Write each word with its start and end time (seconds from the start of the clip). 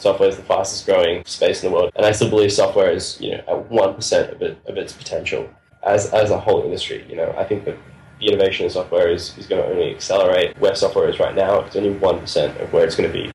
software 0.00 0.28
is 0.28 0.36
the 0.36 0.42
fastest 0.42 0.86
growing 0.86 1.24
space 1.24 1.62
in 1.62 1.70
the 1.70 1.76
world, 1.76 1.92
and 1.94 2.06
I 2.06 2.12
still 2.12 2.30
believe 2.30 2.52
software 2.52 2.90
is 2.90 3.20
you 3.20 3.32
know 3.32 3.42
at 3.46 3.70
one 3.70 3.94
percent 3.94 4.32
of 4.32 4.42
it 4.42 4.58
of 4.66 4.76
its 4.76 4.92
potential 4.92 5.48
as 5.82 6.12
as 6.12 6.30
a 6.30 6.38
whole 6.38 6.64
industry. 6.64 7.04
You 7.08 7.16
know, 7.16 7.34
I 7.36 7.44
think 7.44 7.64
that 7.66 7.76
the 8.18 8.26
innovation 8.26 8.66
in 8.66 8.70
software 8.70 9.10
is, 9.10 9.36
is 9.38 9.46
going 9.46 9.62
to 9.62 9.68
only 9.68 9.94
accelerate 9.94 10.58
where 10.58 10.74
software 10.74 11.08
is 11.08 11.18
right 11.18 11.34
now. 11.34 11.60
It's 11.60 11.76
only 11.76 11.92
one 11.92 12.20
percent 12.20 12.58
of 12.60 12.72
where 12.72 12.84
it's 12.84 12.96
going 12.96 13.10
to 13.10 13.12
be. 13.12 13.30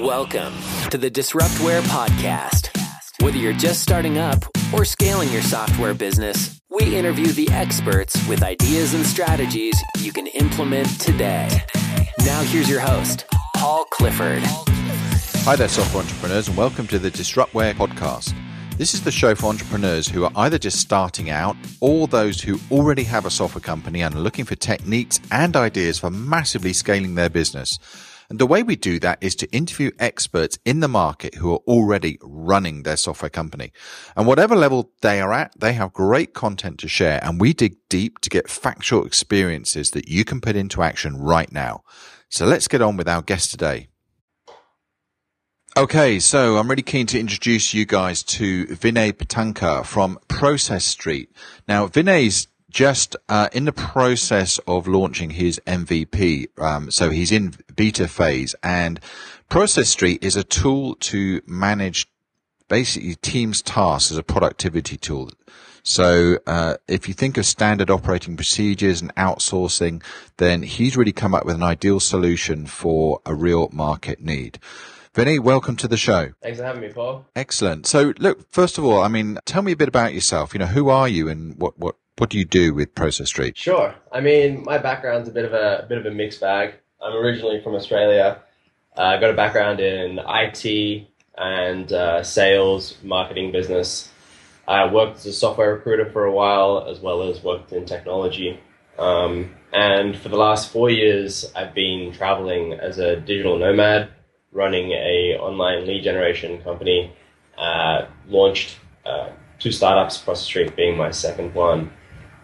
Welcome 0.00 0.54
to 0.90 0.98
the 0.98 1.10
Disruptware 1.10 1.82
podcast. 1.82 2.70
Whether 3.22 3.36
you're 3.36 3.52
just 3.52 3.82
starting 3.82 4.18
up 4.18 4.44
or 4.72 4.84
scaling 4.84 5.30
your 5.30 5.42
software 5.42 5.94
business, 5.94 6.58
we 6.70 6.96
interview 6.96 7.26
the 7.26 7.48
experts 7.50 8.26
with 8.26 8.42
ideas 8.42 8.94
and 8.94 9.06
strategies 9.06 9.78
you 9.98 10.12
can 10.12 10.26
implement 10.28 10.88
today. 11.00 11.48
Now, 12.24 12.42
here's 12.42 12.68
your 12.68 12.80
host, 12.80 13.26
Paul 13.56 13.84
Clifford. 13.92 14.42
Hi 15.44 15.56
there, 15.56 15.66
software 15.66 16.04
entrepreneurs, 16.04 16.46
and 16.46 16.56
welcome 16.56 16.86
to 16.86 17.00
the 17.00 17.10
Disruptware 17.10 17.74
podcast. 17.74 18.32
This 18.78 18.94
is 18.94 19.02
the 19.02 19.10
show 19.10 19.34
for 19.34 19.46
entrepreneurs 19.46 20.06
who 20.06 20.22
are 20.22 20.30
either 20.36 20.56
just 20.56 20.78
starting 20.78 21.30
out 21.30 21.56
or 21.80 22.06
those 22.06 22.40
who 22.40 22.60
already 22.70 23.02
have 23.02 23.26
a 23.26 23.30
software 23.30 23.60
company 23.60 24.02
and 24.02 24.14
are 24.14 24.20
looking 24.20 24.44
for 24.44 24.54
techniques 24.54 25.18
and 25.32 25.56
ideas 25.56 25.98
for 25.98 26.10
massively 26.10 26.72
scaling 26.72 27.16
their 27.16 27.28
business. 27.28 27.80
And 28.30 28.38
the 28.38 28.46
way 28.46 28.62
we 28.62 28.76
do 28.76 29.00
that 29.00 29.18
is 29.20 29.34
to 29.34 29.50
interview 29.52 29.90
experts 29.98 30.60
in 30.64 30.78
the 30.78 30.86
market 30.86 31.34
who 31.34 31.52
are 31.52 31.60
already 31.66 32.18
running 32.22 32.84
their 32.84 32.96
software 32.96 33.28
company. 33.28 33.72
And 34.14 34.28
whatever 34.28 34.54
level 34.54 34.92
they 35.00 35.20
are 35.20 35.32
at, 35.32 35.58
they 35.58 35.72
have 35.72 35.92
great 35.92 36.34
content 36.34 36.78
to 36.78 36.88
share. 36.88 37.18
And 37.20 37.40
we 37.40 37.52
dig 37.52 37.78
deep 37.88 38.20
to 38.20 38.30
get 38.30 38.48
factual 38.48 39.04
experiences 39.04 39.90
that 39.90 40.06
you 40.06 40.24
can 40.24 40.40
put 40.40 40.54
into 40.54 40.84
action 40.84 41.16
right 41.16 41.50
now. 41.50 41.82
So 42.28 42.46
let's 42.46 42.68
get 42.68 42.80
on 42.80 42.96
with 42.96 43.08
our 43.08 43.22
guest 43.22 43.50
today. 43.50 43.88
Okay, 45.74 46.20
so 46.20 46.58
I'm 46.58 46.68
really 46.68 46.82
keen 46.82 47.06
to 47.06 47.18
introduce 47.18 47.72
you 47.72 47.86
guys 47.86 48.22
to 48.24 48.66
Vinay 48.66 49.14
Patankar 49.14 49.86
from 49.86 50.18
Process 50.28 50.84
Street. 50.84 51.32
Now, 51.66 51.86
Vinay's 51.86 52.46
just 52.68 53.16
uh, 53.30 53.48
in 53.54 53.64
the 53.64 53.72
process 53.72 54.58
of 54.66 54.86
launching 54.86 55.30
his 55.30 55.58
MVP. 55.66 56.48
Um, 56.60 56.90
so 56.90 57.08
he's 57.08 57.32
in 57.32 57.54
beta 57.74 58.06
phase, 58.06 58.54
and 58.62 59.00
Process 59.48 59.88
Street 59.88 60.22
is 60.22 60.36
a 60.36 60.44
tool 60.44 60.94
to 60.96 61.40
manage 61.46 62.06
basically 62.68 63.14
teams' 63.14 63.62
tasks 63.62 64.12
as 64.12 64.18
a 64.18 64.22
productivity 64.22 64.98
tool. 64.98 65.30
So 65.82 66.36
uh, 66.46 66.74
if 66.86 67.08
you 67.08 67.14
think 67.14 67.38
of 67.38 67.46
standard 67.46 67.88
operating 67.88 68.36
procedures 68.36 69.00
and 69.00 69.14
outsourcing, 69.14 70.02
then 70.36 70.64
he's 70.64 70.98
really 70.98 71.12
come 71.12 71.34
up 71.34 71.46
with 71.46 71.54
an 71.54 71.62
ideal 71.62 71.98
solution 71.98 72.66
for 72.66 73.20
a 73.24 73.34
real 73.34 73.70
market 73.72 74.20
need. 74.20 74.58
Vinny, 75.14 75.38
welcome 75.38 75.76
to 75.76 75.86
the 75.86 75.98
show. 75.98 76.30
Thanks 76.42 76.58
for 76.58 76.64
having 76.64 76.80
me, 76.80 76.90
Paul. 76.90 77.26
Excellent. 77.36 77.86
So, 77.86 78.14
look, 78.18 78.50
first 78.50 78.78
of 78.78 78.84
all, 78.86 79.02
I 79.02 79.08
mean, 79.08 79.38
tell 79.44 79.60
me 79.60 79.72
a 79.72 79.76
bit 79.76 79.88
about 79.88 80.14
yourself. 80.14 80.54
You 80.54 80.60
know, 80.60 80.66
who 80.66 80.88
are 80.88 81.06
you 81.06 81.28
and 81.28 81.54
what, 81.60 81.78
what, 81.78 81.96
what 82.16 82.30
do 82.30 82.38
you 82.38 82.46
do 82.46 82.72
with 82.72 82.94
Process 82.94 83.28
Street? 83.28 83.58
Sure. 83.58 83.94
I 84.10 84.22
mean, 84.22 84.64
my 84.64 84.78
background's 84.78 85.28
a 85.28 85.32
bit 85.32 85.44
of 85.44 85.52
a, 85.52 85.80
a 85.82 85.86
bit 85.86 85.98
of 85.98 86.06
a 86.06 86.10
mixed 86.10 86.40
bag. 86.40 86.76
I'm 87.04 87.14
originally 87.14 87.60
from 87.60 87.74
Australia. 87.74 88.40
Uh, 88.96 89.02
I 89.02 89.20
got 89.20 89.28
a 89.28 89.34
background 89.34 89.80
in 89.80 90.18
IT 90.26 91.08
and 91.36 91.92
uh, 91.92 92.22
sales, 92.22 92.96
marketing, 93.02 93.52
business. 93.52 94.10
I 94.66 94.90
worked 94.90 95.18
as 95.18 95.26
a 95.26 95.32
software 95.34 95.74
recruiter 95.74 96.10
for 96.10 96.24
a 96.24 96.32
while, 96.32 96.86
as 96.88 97.00
well 97.00 97.24
as 97.24 97.42
worked 97.42 97.72
in 97.72 97.84
technology. 97.84 98.58
Um, 98.98 99.56
and 99.74 100.16
for 100.16 100.30
the 100.30 100.38
last 100.38 100.72
four 100.72 100.88
years, 100.88 101.52
I've 101.54 101.74
been 101.74 102.14
traveling 102.14 102.72
as 102.72 102.98
a 102.98 103.16
digital 103.16 103.58
nomad 103.58 104.08
running 104.52 104.92
a 104.92 105.36
online 105.40 105.86
lead 105.86 106.04
generation 106.04 106.62
company. 106.62 107.12
Uh, 107.56 108.06
launched 108.28 108.78
uh, 109.04 109.30
two 109.58 109.72
startups, 109.72 110.18
Process 110.18 110.44
Street 110.44 110.76
being 110.76 110.96
my 110.96 111.10
second 111.10 111.54
one, 111.54 111.90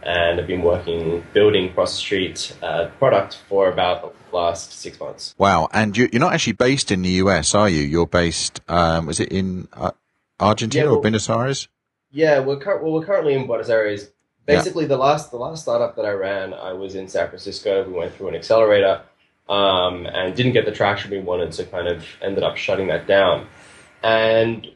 and 0.03 0.41
I've 0.41 0.47
been 0.47 0.63
working 0.63 1.25
building 1.33 1.73
Process 1.73 1.99
Street 1.99 2.57
uh, 2.63 2.89
product 2.99 3.39
for 3.49 3.71
about 3.71 4.15
the 4.31 4.37
last 4.37 4.73
six 4.73 5.01
months. 5.01 5.35
Wow! 5.39 5.69
And 5.73 5.97
you, 5.97 6.09
are 6.13 6.19
not 6.19 6.35
actually 6.35 6.55
based 6.55 6.91
in 6.91 7.03
the 7.03 7.11
US, 7.23 7.55
are 7.55 7.69
you? 7.69 7.83
You're 7.83 8.07
based, 8.07 8.61
um, 8.69 9.07
was 9.07 9.21
it 9.21 9.31
in 9.31 9.69
uh, 9.73 9.93
Argentina 10.39 10.85
yeah, 10.85 10.91
well, 10.91 10.99
or 10.99 11.03
Buenos 11.03 11.29
Aires? 11.29 11.69
Yeah, 12.11 12.41
we're 12.41 12.59
cur- 12.59 12.83
well, 12.83 12.93
we're 12.93 13.05
currently 13.05 13.35
in 13.35 13.47
Buenos 13.47 13.69
Aires. 13.69 14.11
Basically, 14.47 14.85
yeah. 14.85 14.89
the 14.89 14.97
last 14.97 15.31
the 15.31 15.37
last 15.37 15.63
startup 15.63 15.97
that 15.97 16.07
I 16.07 16.13
ran, 16.13 16.55
I 16.55 16.73
was 16.73 16.95
in 16.95 17.09
San 17.09 17.29
Francisco. 17.29 17.87
We 17.87 17.93
went 17.93 18.15
through 18.15 18.29
an 18.29 18.35
accelerator 18.35 19.03
um, 19.49 20.07
and 20.07 20.35
didn't 20.35 20.53
get 20.53 20.65
the 20.65 20.73
traction 20.73 21.11
we 21.11 21.21
wanted, 21.21 21.55
so 21.55 21.65
kind 21.65 21.89
of 21.89 22.05
ended 22.23 22.43
up 22.43 22.57
shutting 22.57 22.89
that 22.89 23.07
down. 23.07 23.47
And 24.03 24.67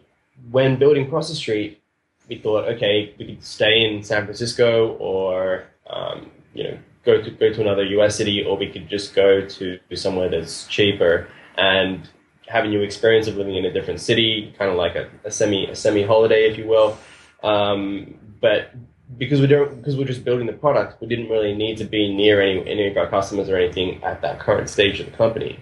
when 0.50 0.78
building 0.78 1.08
Process 1.08 1.36
Street, 1.36 1.80
we 2.28 2.36
thought, 2.38 2.64
okay, 2.64 3.14
we 3.18 3.26
could 3.26 3.44
stay 3.44 3.84
in 3.84 4.02
San 4.02 4.24
Francisco 4.24 4.96
or 4.98 5.64
um, 5.88 6.30
you 6.54 6.64
know 6.64 6.78
go 7.04 7.20
to 7.20 7.30
go 7.30 7.52
to 7.52 7.60
another 7.60 7.84
U.S. 7.84 8.16
city, 8.16 8.44
or 8.44 8.56
we 8.56 8.68
could 8.70 8.88
just 8.88 9.14
go 9.14 9.46
to 9.46 9.78
somewhere 9.94 10.28
that's 10.28 10.66
cheaper 10.66 11.28
and 11.56 12.08
have 12.48 12.64
a 12.64 12.68
new 12.68 12.82
experience 12.82 13.26
of 13.26 13.36
living 13.36 13.56
in 13.56 13.64
a 13.64 13.72
different 13.72 14.00
city, 14.00 14.54
kind 14.58 14.70
of 14.70 14.76
like 14.76 14.94
a, 14.94 15.08
a 15.24 15.30
semi 15.30 15.66
a 15.66 15.76
semi 15.76 16.02
holiday, 16.02 16.50
if 16.50 16.56
you 16.56 16.66
will. 16.66 16.96
Um, 17.42 18.14
but 18.40 18.70
because 19.18 19.40
we 19.40 19.46
don't 19.46 19.76
because 19.76 19.96
we're 19.96 20.06
just 20.06 20.24
building 20.24 20.46
the 20.46 20.52
product, 20.52 21.00
we 21.00 21.06
didn't 21.06 21.28
really 21.28 21.54
need 21.54 21.78
to 21.78 21.84
be 21.84 22.14
near 22.14 22.40
any 22.40 22.60
any 22.68 22.88
of 22.88 22.96
our 22.96 23.08
customers 23.08 23.48
or 23.48 23.56
anything 23.56 24.02
at 24.02 24.20
that 24.22 24.38
current 24.40 24.68
stage 24.68 25.00
of 25.00 25.06
the 25.06 25.16
company. 25.16 25.58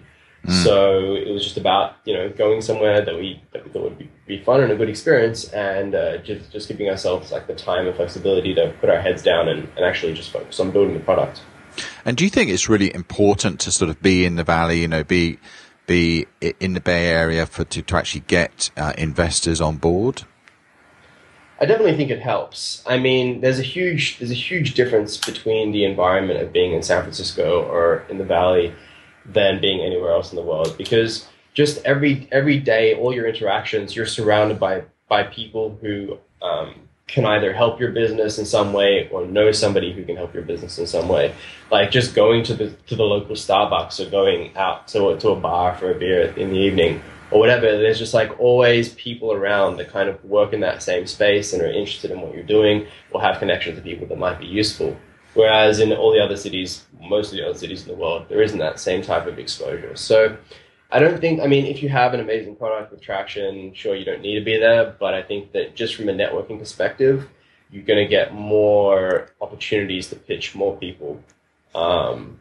Mm. 0.47 0.65
So 0.65 1.15
it 1.17 1.31
was 1.31 1.45
just 1.45 1.59
about 1.59 1.97
you 2.05 2.15
know 2.15 2.31
going 2.31 2.63
somewhere 2.63 3.05
that 3.05 3.15
we 3.15 3.43
that 3.53 3.65
we 3.65 3.71
thought 3.71 3.83
would 3.83 3.99
be, 3.99 4.11
be 4.27 4.43
fun 4.43 4.63
and 4.63 4.73
a 4.73 4.77
good 4.77 4.89
experience, 4.89 5.49
and 5.51 5.95
uh, 5.95 6.19
just 6.19 6.51
just 6.51 6.69
giving 6.69 6.89
ourselves 6.89 7.31
like 7.31 7.47
the 7.47 7.55
time 7.55 7.87
and 7.87 7.95
flexibility 7.95 8.55
to 8.55 8.75
put 8.81 8.89
our 8.89 9.01
heads 9.01 9.23
down 9.23 9.49
and, 9.49 9.69
and 9.77 9.85
actually 9.85 10.15
just 10.15 10.31
focus 10.31 10.59
on 10.61 10.71
building 10.71 10.95
the 10.95 11.01
product. 11.01 11.43
And 12.05 12.17
do 12.17 12.25
you 12.25 12.31
think 12.31 12.51
it's 12.51 12.69
really 12.69 12.93
important 12.95 13.61
to 13.61 13.71
sort 13.71 13.91
of 13.91 14.01
be 14.03 14.25
in 14.25 14.37
the 14.37 14.45
valley, 14.45 14.81
you 14.81 14.89
know, 14.89 15.05
be 15.05 15.39
be 15.87 16.27
in 16.41 16.73
the 16.73 16.81
Bay 16.81 17.09
Area 17.09 17.45
for 17.47 17.65
to, 17.65 17.83
to 17.83 17.97
actually 17.97 18.23
get 18.27 18.71
uh, 18.77 18.93
investors 18.97 19.61
on 19.61 19.77
board? 19.77 20.23
I 21.61 21.67
definitely 21.67 21.97
think 21.97 22.11
it 22.11 22.21
helps. 22.21 22.83
I 22.87 22.99
mean, 22.99 23.43
there's 23.43 23.59
a 23.59 23.63
huge 23.65 24.19
there's 24.19 24.31
a 24.31 24.35
huge 24.35 24.75
difference 24.75 25.19
between 25.19 25.73
the 25.73 25.85
environment 25.85 26.41
of 26.41 26.53
being 26.53 26.73
in 26.73 26.83
San 26.83 27.03
Francisco 27.03 27.63
or 27.65 28.05
in 28.09 28.17
the 28.17 28.25
Valley 28.25 28.75
than 29.27 29.61
being 29.61 29.81
anywhere 29.81 30.11
else 30.11 30.33
in 30.33 30.37
the 30.37 30.43
world 30.43 30.75
because 30.79 31.29
just 31.53 31.85
every 31.85 32.29
every 32.33 32.59
day, 32.59 32.95
all 32.95 33.15
your 33.15 33.27
interactions, 33.27 33.95
you're 33.95 34.07
surrounded 34.07 34.59
by 34.59 34.85
by 35.09 35.25
people 35.25 35.79
who 35.83 36.17
um, 36.41 36.75
can 37.07 37.27
either 37.27 37.53
help 37.53 37.79
your 37.79 37.91
business 37.91 38.39
in 38.39 38.47
some 38.47 38.73
way 38.73 39.09
or 39.11 39.27
know 39.27 39.53
somebody 39.53 39.93
who 39.93 40.03
can 40.05 40.17
help 40.17 40.33
your 40.33 40.45
business 40.45 40.79
in 40.79 40.87
some 40.87 41.09
way. 41.09 41.35
Like 41.71 41.91
just 41.91 42.15
going 42.15 42.43
to 42.45 42.55
the 42.55 42.71
to 42.87 42.97
the 42.97 43.03
local 43.03 43.37
Starbucks 43.37 44.05
or 44.05 44.09
going 44.09 44.57
out 44.57 44.89
to 44.89 45.19
to 45.19 45.29
a 45.31 45.37
bar 45.37 45.77
for 45.77 45.91
a 45.91 45.99
beer 45.99 46.33
in 46.39 46.51
the 46.51 46.59
evening 46.59 47.03
or 47.31 47.39
whatever, 47.39 47.67
there's 47.67 47.99
just 47.99 48.15
like 48.15 48.39
always 48.41 48.95
people 48.95 49.33
around 49.33 49.77
that 49.77 49.89
kind 49.89 50.09
of 50.09 50.23
work 50.25 50.53
in 50.53 50.61
that 50.61 50.83
same 50.83 51.07
space 51.07 51.53
and 51.53 51.63
are 51.63 51.67
interested 51.67 52.11
in 52.11 52.21
what 52.21 52.35
you're 52.35 52.43
doing 52.43 52.87
or 53.13 53.21
have 53.21 53.39
connections 53.39 53.77
to 53.77 53.83
people 53.83 54.07
that 54.07 54.19
might 54.19 54.39
be 54.39 54.47
useful. 54.47 54.97
Whereas 55.35 55.79
in 55.79 55.93
all 55.93 56.13
the 56.13 56.21
other 56.21 56.37
cities, 56.37 56.85
most 57.01 57.31
of 57.31 57.39
the 57.39 57.49
other 57.49 57.57
cities 57.57 57.83
in 57.83 57.89
the 57.89 57.95
world, 57.95 58.27
there 58.29 58.43
isn't 58.43 58.59
that 58.59 58.81
same 58.81 59.01
type 59.03 59.27
of 59.27 59.39
exposure. 59.39 59.95
So 59.95 60.37
I 60.91 60.99
don't 60.99 61.21
think, 61.21 61.41
I 61.41 61.47
mean, 61.47 61.67
if 61.67 61.83
you 61.83 61.89
have 61.89 62.15
an 62.15 62.21
amazing 62.21 62.57
product 62.57 62.91
with 62.91 63.01
traction, 63.01 63.73
sure, 63.75 63.95
you 63.95 64.05
don't 64.05 64.23
need 64.23 64.39
to 64.39 64.45
be 64.45 64.59
there. 64.59 64.97
But 64.99 65.15
I 65.15 65.23
think 65.23 65.53
that 65.53 65.77
just 65.77 65.95
from 65.95 66.09
a 66.09 66.13
networking 66.13 66.59
perspective, 66.59 67.29
you're 67.71 67.85
going 67.85 68.05
to 68.05 68.11
get 68.11 68.35
more 68.35 69.29
opportunities 69.41 70.09
to 70.09 70.17
pitch 70.17 70.57
more 70.57 70.77
people. 70.77 71.23
Um, 71.77 72.41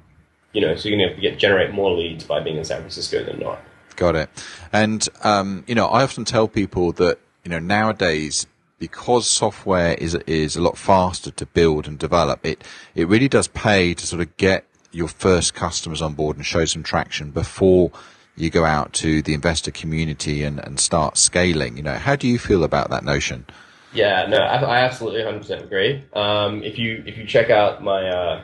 you 0.53 0.61
know, 0.61 0.75
so 0.75 0.89
you're 0.89 0.97
going 0.97 1.15
to 1.15 1.21
get 1.21 1.37
generate 1.37 1.71
more 1.71 1.91
leads 1.91 2.23
by 2.23 2.39
being 2.39 2.57
in 2.57 2.65
San 2.65 2.79
Francisco 2.79 3.23
than 3.23 3.39
not. 3.39 3.61
Got 3.99 4.15
it. 4.15 4.29
And, 4.71 5.05
um, 5.25 5.65
you 5.67 5.75
know, 5.75 5.87
I 5.87 6.03
often 6.03 6.23
tell 6.23 6.47
people 6.47 6.93
that, 6.93 7.19
you 7.43 7.51
know, 7.51 7.59
nowadays, 7.59 8.47
because 8.79 9.29
software 9.29 9.93
is, 9.95 10.15
is 10.25 10.55
a 10.55 10.61
lot 10.61 10.77
faster 10.77 11.31
to 11.31 11.45
build 11.45 11.85
and 11.85 11.99
develop, 11.99 12.45
it, 12.45 12.63
it 12.95 13.09
really 13.09 13.27
does 13.27 13.49
pay 13.49 13.93
to 13.93 14.07
sort 14.07 14.21
of 14.21 14.37
get 14.37 14.63
your 14.93 15.09
first 15.09 15.53
customers 15.53 16.01
on 16.01 16.13
board 16.13 16.37
and 16.37 16.45
show 16.45 16.63
some 16.63 16.81
traction 16.81 17.31
before 17.31 17.91
you 18.37 18.49
go 18.49 18.63
out 18.63 18.93
to 18.93 19.21
the 19.21 19.33
investor 19.33 19.69
community 19.69 20.43
and, 20.43 20.59
and 20.59 20.79
start 20.79 21.17
scaling. 21.17 21.75
You 21.75 21.83
know, 21.83 21.95
how 21.95 22.15
do 22.15 22.25
you 22.25 22.39
feel 22.39 22.63
about 22.63 22.89
that 22.91 23.03
notion? 23.03 23.45
Yeah, 23.91 24.27
no, 24.27 24.37
I, 24.37 24.61
I 24.61 24.79
absolutely 24.79 25.23
100% 25.23 25.61
agree. 25.61 26.05
Um, 26.13 26.63
if 26.63 26.77
you 26.77 27.03
if 27.05 27.17
you 27.17 27.25
check 27.25 27.49
out 27.49 27.83
my 27.83 28.07
uh, 28.07 28.43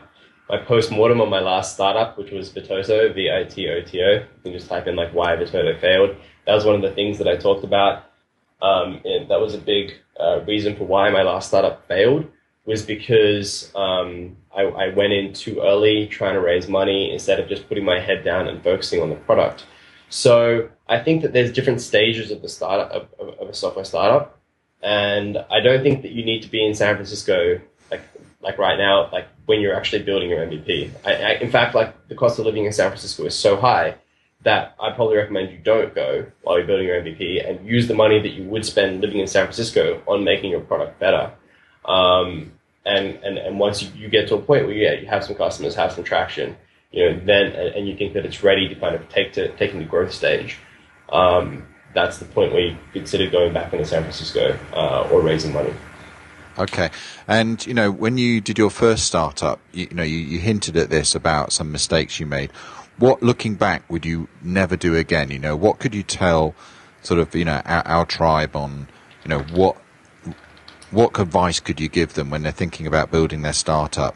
my 0.50 0.58
post 0.58 0.92
mortem 0.92 1.22
on 1.22 1.30
my 1.30 1.40
last 1.40 1.74
startup, 1.74 2.18
which 2.18 2.32
was 2.32 2.52
Vitoto, 2.52 3.14
V 3.14 3.32
I 3.32 3.44
T 3.44 3.68
O 3.70 3.82
T 3.82 4.02
O. 4.02 4.12
You 4.14 4.26
can 4.44 4.54
just 4.54 4.70
type 4.70 4.88
in 4.88 4.96
like 4.96 5.14
why 5.14 5.36
Vitoto 5.36 5.80
failed. 5.80 6.16
That 6.46 6.54
was 6.54 6.66
one 6.66 6.76
of 6.76 6.82
the 6.82 6.92
things 6.92 7.18
that 7.18 7.28
I 7.28 7.36
talked 7.36 7.64
about. 7.64 8.04
Um, 8.62 9.02
and 9.04 9.30
that 9.30 9.40
was 9.40 9.54
a 9.54 9.58
big 9.58 9.94
uh, 10.20 10.42
reason 10.48 10.76
for 10.76 10.86
why 10.86 11.10
my 11.10 11.24
last 11.24 11.50
startup 11.50 11.88
failed 11.88 12.28
was 12.66 12.82
because 12.82 13.72
um, 13.76 14.38
I, 14.56 14.64
I, 14.64 14.88
went 14.90 15.14
in 15.14 15.34
too 15.34 15.60
early 15.62 16.08
trying 16.08 16.34
to 16.34 16.42
raise 16.42 16.68
money 16.68 17.14
instead 17.14 17.40
of 17.40 17.48
just 17.48 17.68
putting 17.68 17.86
my 17.86 18.00
head 18.00 18.24
down 18.24 18.48
and 18.48 18.64
focusing 18.64 19.02
on 19.02 19.10
the 19.10 19.16
product. 19.16 19.66
So 20.10 20.70
I 20.88 21.00
think 21.00 21.22
that 21.22 21.34
there's 21.34 21.52
different 21.52 21.82
stages 21.82 22.32
of 22.32 22.42
the 22.42 22.50
startup 22.50 22.92
of, 22.92 23.08
of, 23.20 23.40
of 23.40 23.50
a 23.50 23.54
software 23.54 23.86
startup, 23.86 24.40
and 24.82 25.38
I 25.52 25.60
don't 25.60 25.84
think 25.84 26.02
that 26.04 26.12
you 26.12 26.26
need 26.26 26.42
to 26.44 26.50
be 26.50 26.66
in 26.66 26.74
San 26.74 26.96
Francisco 26.96 27.60
like 28.46 28.60
right 28.60 28.78
now, 28.78 29.10
like 29.12 29.28
when 29.48 29.60
you're 29.60 29.76
actually 29.76 30.04
building 30.04 30.30
your 30.30 30.46
MVP. 30.46 30.92
I, 31.04 31.14
I, 31.14 31.32
in 31.40 31.52
fact, 31.52 31.74
like 31.74 32.08
the 32.08 32.16
cost 32.16 32.38
of 32.38 32.46
living 32.46 32.66
in 32.66 32.72
San 32.72 32.90
Francisco 32.90 33.26
is 33.26 33.36
so 33.36 33.58
high 33.58 33.96
that 34.44 34.76
I 34.80 34.92
probably 34.92 35.18
recommend 35.18 35.52
you 35.52 35.58
don't 35.58 35.96
go 35.96 36.28
while 36.44 36.60
you're 36.60 36.68
building 36.68 36.86
your 36.86 37.02
MVP 37.02 37.50
and 37.50 37.68
use 37.68 37.88
the 37.88 37.96
money 37.96 38.22
that 38.22 38.30
you 38.30 38.44
would 38.44 38.64
spend 38.64 39.02
living 39.02 39.20
in 39.20 39.26
San 39.26 39.46
Francisco 39.46 40.02
on 40.08 40.24
making 40.24 40.52
your 40.52 40.62
product 40.62 41.00
better. 41.00 41.34
Um, 41.86 42.54
and, 42.86 43.16
and, 43.24 43.40
and 43.40 43.60
once 43.60 43.82
you, 43.82 43.90
you 43.96 44.08
get 44.08 44.28
to 44.28 44.36
a 44.36 44.42
point 44.42 44.68
where 44.68 44.76
you, 44.76 44.88
you 45.02 45.08
have 45.08 45.24
some 45.24 45.36
customers, 45.36 45.74
have 45.74 45.94
some 45.94 46.04
traction, 46.04 46.56
you 46.92 47.10
know, 47.10 47.20
then 47.26 47.52
and 47.54 47.88
you 47.88 47.98
think 47.98 48.14
that 48.14 48.26
it's 48.26 48.44
ready 48.44 48.70
to 48.70 48.76
kind 48.76 48.96
of 48.96 49.10
take 49.10 49.34
to 49.34 49.52
taking 49.58 49.80
the 49.80 49.86
growth 49.86 50.14
stage, 50.14 50.58
um, 51.10 51.66
that's 51.96 52.20
the 52.20 52.26
point 52.26 52.54
where 52.54 52.62
you 52.62 52.78
consider 52.94 53.28
going 53.28 53.52
back 53.54 53.74
into 53.74 53.86
San 53.86 54.04
Francisco 54.04 54.58
uh, 54.74 55.10
or 55.12 55.22
raising 55.22 55.52
money. 55.52 55.74
Okay, 56.58 56.90
and 57.28 57.66
you 57.68 57.74
know 57.74 57.92
when 57.92 58.18
you 58.18 58.40
did 58.40 58.58
your 58.58 58.70
first 58.70 59.06
startup, 59.06 59.60
you, 59.74 59.88
you 59.90 59.96
know 59.96 60.04
you, 60.04 60.18
you 60.18 60.40
hinted 60.40 60.78
at 60.78 60.90
this 60.90 61.14
about 61.14 61.52
some 61.52 61.72
mistakes 61.72 62.20
you 62.20 62.26
made. 62.26 62.52
What, 62.98 63.22
looking 63.22 63.56
back, 63.56 63.84
would 63.90 64.06
you 64.06 64.30
never 64.42 64.78
do 64.78 64.96
again? 64.96 65.30
You 65.30 65.40
know, 65.40 65.56
what 65.58 65.80
could 65.80 65.94
you 65.94 66.02
tell, 66.02 66.56
sort 67.04 67.20
of, 67.20 67.36
you 67.36 67.44
know, 67.44 67.62
our, 67.66 67.86
our 67.86 68.06
tribe 68.06 68.56
on, 68.56 68.88
you 69.24 69.30
know, 69.30 69.40
what 69.52 69.76
what 70.92 71.20
advice 71.20 71.60
could 71.60 71.82
you 71.82 71.90
give 71.90 72.14
them 72.14 72.30
when 72.30 72.44
they're 72.44 72.54
thinking 72.54 72.88
about 72.88 73.12
building 73.12 73.42
their 73.42 73.54
startup? 73.54 74.16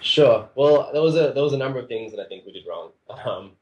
Sure. 0.00 0.48
Well, 0.56 0.90
there 0.92 1.02
was 1.02 1.14
a 1.14 1.32
there 1.32 1.42
was 1.42 1.52
a 1.52 1.58
number 1.58 1.78
of 1.78 1.88
things 1.88 2.12
that 2.12 2.20
I 2.20 2.26
think 2.26 2.44
we 2.46 2.52
did 2.52 2.64
wrong. 2.68 2.90
Um, 3.24 3.52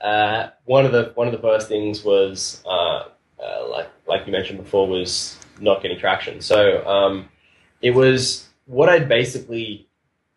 uh, 0.00 0.50
one 0.64 0.84
of 0.84 0.92
the 0.92 1.12
one 1.14 1.26
of 1.26 1.32
the 1.32 1.40
first 1.40 1.68
things 1.68 2.04
was 2.04 2.62
uh, 2.66 3.04
uh, 3.42 3.68
like 3.70 3.88
like 4.06 4.26
you 4.26 4.32
mentioned 4.32 4.58
before 4.58 4.86
was 4.86 5.35
not 5.60 5.82
getting 5.82 5.98
traction. 5.98 6.40
So 6.40 6.86
um, 6.86 7.28
it 7.80 7.92
was 7.92 8.48
what 8.66 8.88
I'd 8.88 9.08
basically 9.08 9.88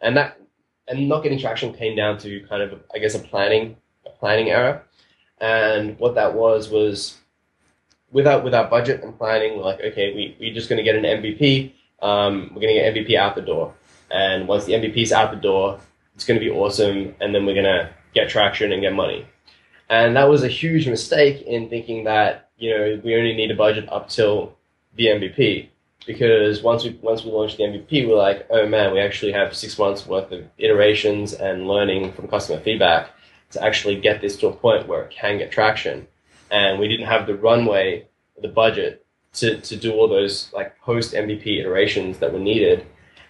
and 0.01 0.15
that 0.17 0.39
and 0.87 1.07
not 1.07 1.23
getting 1.23 1.39
traction 1.39 1.73
came 1.73 1.95
down 1.95 2.17
to 2.19 2.45
kind 2.47 2.61
of 2.61 2.79
I 2.93 2.99
guess 2.99 3.15
a 3.15 3.19
planning 3.19 3.77
a 4.05 4.09
planning 4.09 4.49
error. 4.49 4.83
And 5.41 5.97
what 5.99 6.15
that 6.15 6.33
was 6.33 6.69
was 6.69 7.17
without 8.11 8.43
without 8.43 8.69
budget 8.69 9.03
and 9.03 9.17
planning, 9.17 9.59
like 9.59 9.79
okay, 9.79 10.13
we 10.13 10.37
we're 10.39 10.53
just 10.53 10.69
going 10.69 10.77
to 10.77 10.83
get 10.83 10.95
an 10.95 11.03
MVP. 11.03 11.73
Um, 12.01 12.51
we're 12.53 12.61
going 12.61 12.75
to 12.75 12.81
get 12.81 12.95
MVP 12.95 13.15
out 13.17 13.35
the 13.35 13.41
door 13.41 13.73
and 14.11 14.47
once 14.47 14.65
the 14.65 14.73
MVP's 14.73 15.11
out 15.11 15.31
the 15.31 15.37
door, 15.37 15.79
it's 16.15 16.25
going 16.25 16.39
to 16.39 16.45
be 16.45 16.51
awesome. 16.51 17.15
And 17.21 17.33
then 17.33 17.45
we're 17.45 17.53
going 17.53 17.65
to 17.65 17.89
get 18.13 18.29
traction 18.29 18.71
and 18.71 18.81
get 18.81 18.93
money. 18.93 19.25
And 19.89 20.15
that 20.15 20.29
was 20.29 20.43
a 20.43 20.47
huge 20.47 20.87
mistake 20.87 21.41
in 21.43 21.69
thinking 21.69 22.03
that, 22.03 22.49
you 22.57 22.71
know, 22.71 23.01
we 23.03 23.15
only 23.15 23.33
need 23.33 23.51
a 23.51 23.55
budget 23.55 23.91
up 23.91 24.09
till 24.09 24.55
the 24.95 25.07
MVP. 25.07 25.69
Because 26.05 26.63
once 26.63 26.83
we 26.83 26.97
once 27.01 27.23
we 27.23 27.31
launched 27.31 27.57
the 27.57 27.63
MVP, 27.63 28.07
we're 28.07 28.15
like, 28.15 28.47
oh 28.49 28.65
man, 28.67 28.93
we 28.93 28.99
actually 28.99 29.31
have 29.33 29.55
six 29.55 29.77
months 29.77 30.07
worth 30.07 30.31
of 30.31 30.45
iterations 30.57 31.33
and 31.33 31.67
learning 31.67 32.13
from 32.13 32.27
customer 32.27 32.59
feedback 32.61 33.11
to 33.51 33.63
actually 33.63 33.99
get 33.99 34.21
this 34.21 34.37
to 34.37 34.47
a 34.47 34.55
point 34.55 34.87
where 34.87 35.03
it 35.03 35.11
can 35.11 35.37
get 35.37 35.51
traction. 35.51 36.07
And 36.51 36.79
we 36.79 36.87
didn't 36.87 37.07
have 37.07 37.27
the 37.27 37.35
runway, 37.35 38.07
the 38.41 38.47
budget 38.47 39.05
to, 39.33 39.59
to 39.61 39.75
do 39.75 39.93
all 39.93 40.07
those 40.07 40.51
like 40.53 40.79
post 40.79 41.13
MVP 41.13 41.59
iterations 41.59 42.19
that 42.19 42.33
were 42.33 42.39
needed 42.39 42.85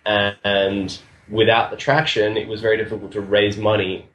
and 0.05 0.97
without 1.29 1.71
the 1.71 1.77
traction, 1.77 2.37
it 2.37 2.47
was 2.47 2.61
very 2.61 2.77
difficult 2.77 3.11
to 3.11 3.21
raise 3.21 3.57
money. 3.57 4.07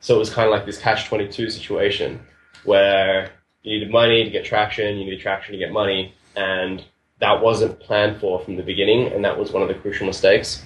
So 0.00 0.16
it 0.16 0.18
was 0.18 0.30
kind 0.30 0.46
of 0.46 0.52
like 0.52 0.66
this 0.66 0.78
catch 0.78 1.06
22 1.06 1.50
situation 1.50 2.20
where 2.64 3.30
you 3.62 3.78
needed 3.78 3.90
money 3.90 4.24
to 4.24 4.30
get 4.30 4.44
traction, 4.44 4.98
you 4.98 5.04
needed 5.04 5.20
traction 5.20 5.52
to 5.52 5.58
get 5.58 5.72
money, 5.72 6.14
and 6.36 6.84
that 7.20 7.42
wasn't 7.42 7.78
planned 7.80 8.20
for 8.20 8.40
from 8.40 8.56
the 8.56 8.62
beginning, 8.62 9.12
and 9.12 9.24
that 9.24 9.38
was 9.38 9.52
one 9.52 9.62
of 9.62 9.68
the 9.68 9.74
crucial 9.74 10.06
mistakes. 10.06 10.64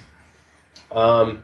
Um, 0.91 1.43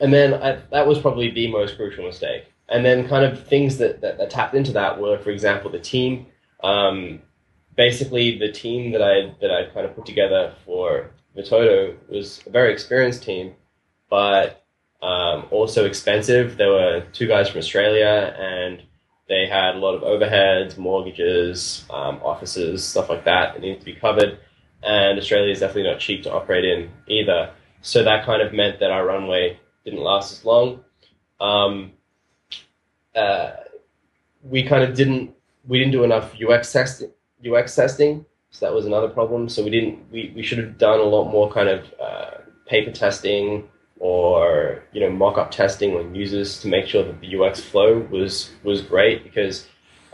and 0.00 0.12
then 0.12 0.34
I, 0.34 0.60
that 0.70 0.86
was 0.86 0.98
probably 0.98 1.30
the 1.30 1.50
most 1.50 1.76
crucial 1.76 2.04
mistake. 2.04 2.44
And 2.68 2.84
then 2.84 3.08
kind 3.08 3.24
of 3.24 3.46
things 3.46 3.78
that, 3.78 4.00
that, 4.00 4.18
that 4.18 4.30
tapped 4.30 4.54
into 4.54 4.72
that 4.72 5.00
were, 5.00 5.18
for 5.18 5.30
example, 5.30 5.70
the 5.70 5.78
team. 5.78 6.26
Um, 6.62 7.20
basically, 7.76 8.38
the 8.38 8.50
team 8.50 8.92
that 8.92 9.02
I 9.02 9.34
that 9.40 9.50
I 9.50 9.66
kind 9.72 9.86
of 9.86 9.94
put 9.94 10.06
together 10.06 10.54
for 10.64 11.10
Vitoto 11.36 11.96
was 12.08 12.42
a 12.46 12.50
very 12.50 12.72
experienced 12.72 13.22
team, 13.22 13.54
but 14.08 14.64
um, 15.02 15.46
also 15.50 15.84
expensive. 15.84 16.56
There 16.56 16.70
were 16.70 17.04
two 17.12 17.26
guys 17.26 17.48
from 17.48 17.58
Australia, 17.58 18.34
and 18.38 18.82
they 19.28 19.46
had 19.46 19.76
a 19.76 19.78
lot 19.78 19.94
of 19.94 20.02
overheads, 20.02 20.76
mortgages, 20.76 21.84
um, 21.90 22.20
offices, 22.22 22.84
stuff 22.84 23.08
like 23.08 23.24
that 23.24 23.54
that 23.54 23.60
needed 23.60 23.80
to 23.80 23.86
be 23.86 23.94
covered. 23.94 24.38
And 24.82 25.18
Australia 25.18 25.50
is 25.50 25.60
definitely 25.60 25.90
not 25.90 25.98
cheap 25.98 26.22
to 26.24 26.32
operate 26.32 26.64
in 26.64 26.90
either. 27.08 27.50
So 27.80 28.02
that 28.04 28.26
kind 28.26 28.42
of 28.42 28.52
meant 28.52 28.80
that 28.80 28.90
our 28.90 29.06
runway 29.06 29.58
didn't 29.84 30.00
last 30.00 30.32
as 30.32 30.44
long. 30.44 30.84
Um, 31.40 31.92
uh, 33.14 33.52
we 34.42 34.62
kind 34.62 34.82
of 34.84 34.94
didn't 34.94 35.34
we 35.66 35.78
didn't 35.78 35.92
do 35.92 36.04
enough 36.04 36.34
UX 36.40 36.72
testing 36.72 37.10
UX 37.46 37.74
testing 37.74 38.26
so 38.54 38.66
that 38.66 38.72
was 38.72 38.86
another 38.86 39.08
problem. 39.08 39.48
So 39.48 39.64
we 39.64 39.70
didn't 39.70 40.08
we, 40.12 40.32
we 40.36 40.42
should 40.44 40.58
have 40.58 40.78
done 40.78 41.00
a 41.00 41.02
lot 41.02 41.24
more 41.28 41.50
kind 41.50 41.68
of 41.68 41.92
uh, 42.00 42.30
paper 42.66 42.92
testing 42.92 43.68
or 44.04 44.82
you 44.92 45.00
know 45.00 45.08
mock-up 45.08 45.50
testing 45.50 45.96
on 45.96 46.14
users 46.14 46.60
to 46.60 46.68
make 46.68 46.86
sure 46.86 47.02
that 47.02 47.18
the 47.22 47.40
UX 47.40 47.58
flow 47.60 48.00
was 48.10 48.50
was 48.62 48.82
great 48.82 49.24
because 49.24 49.66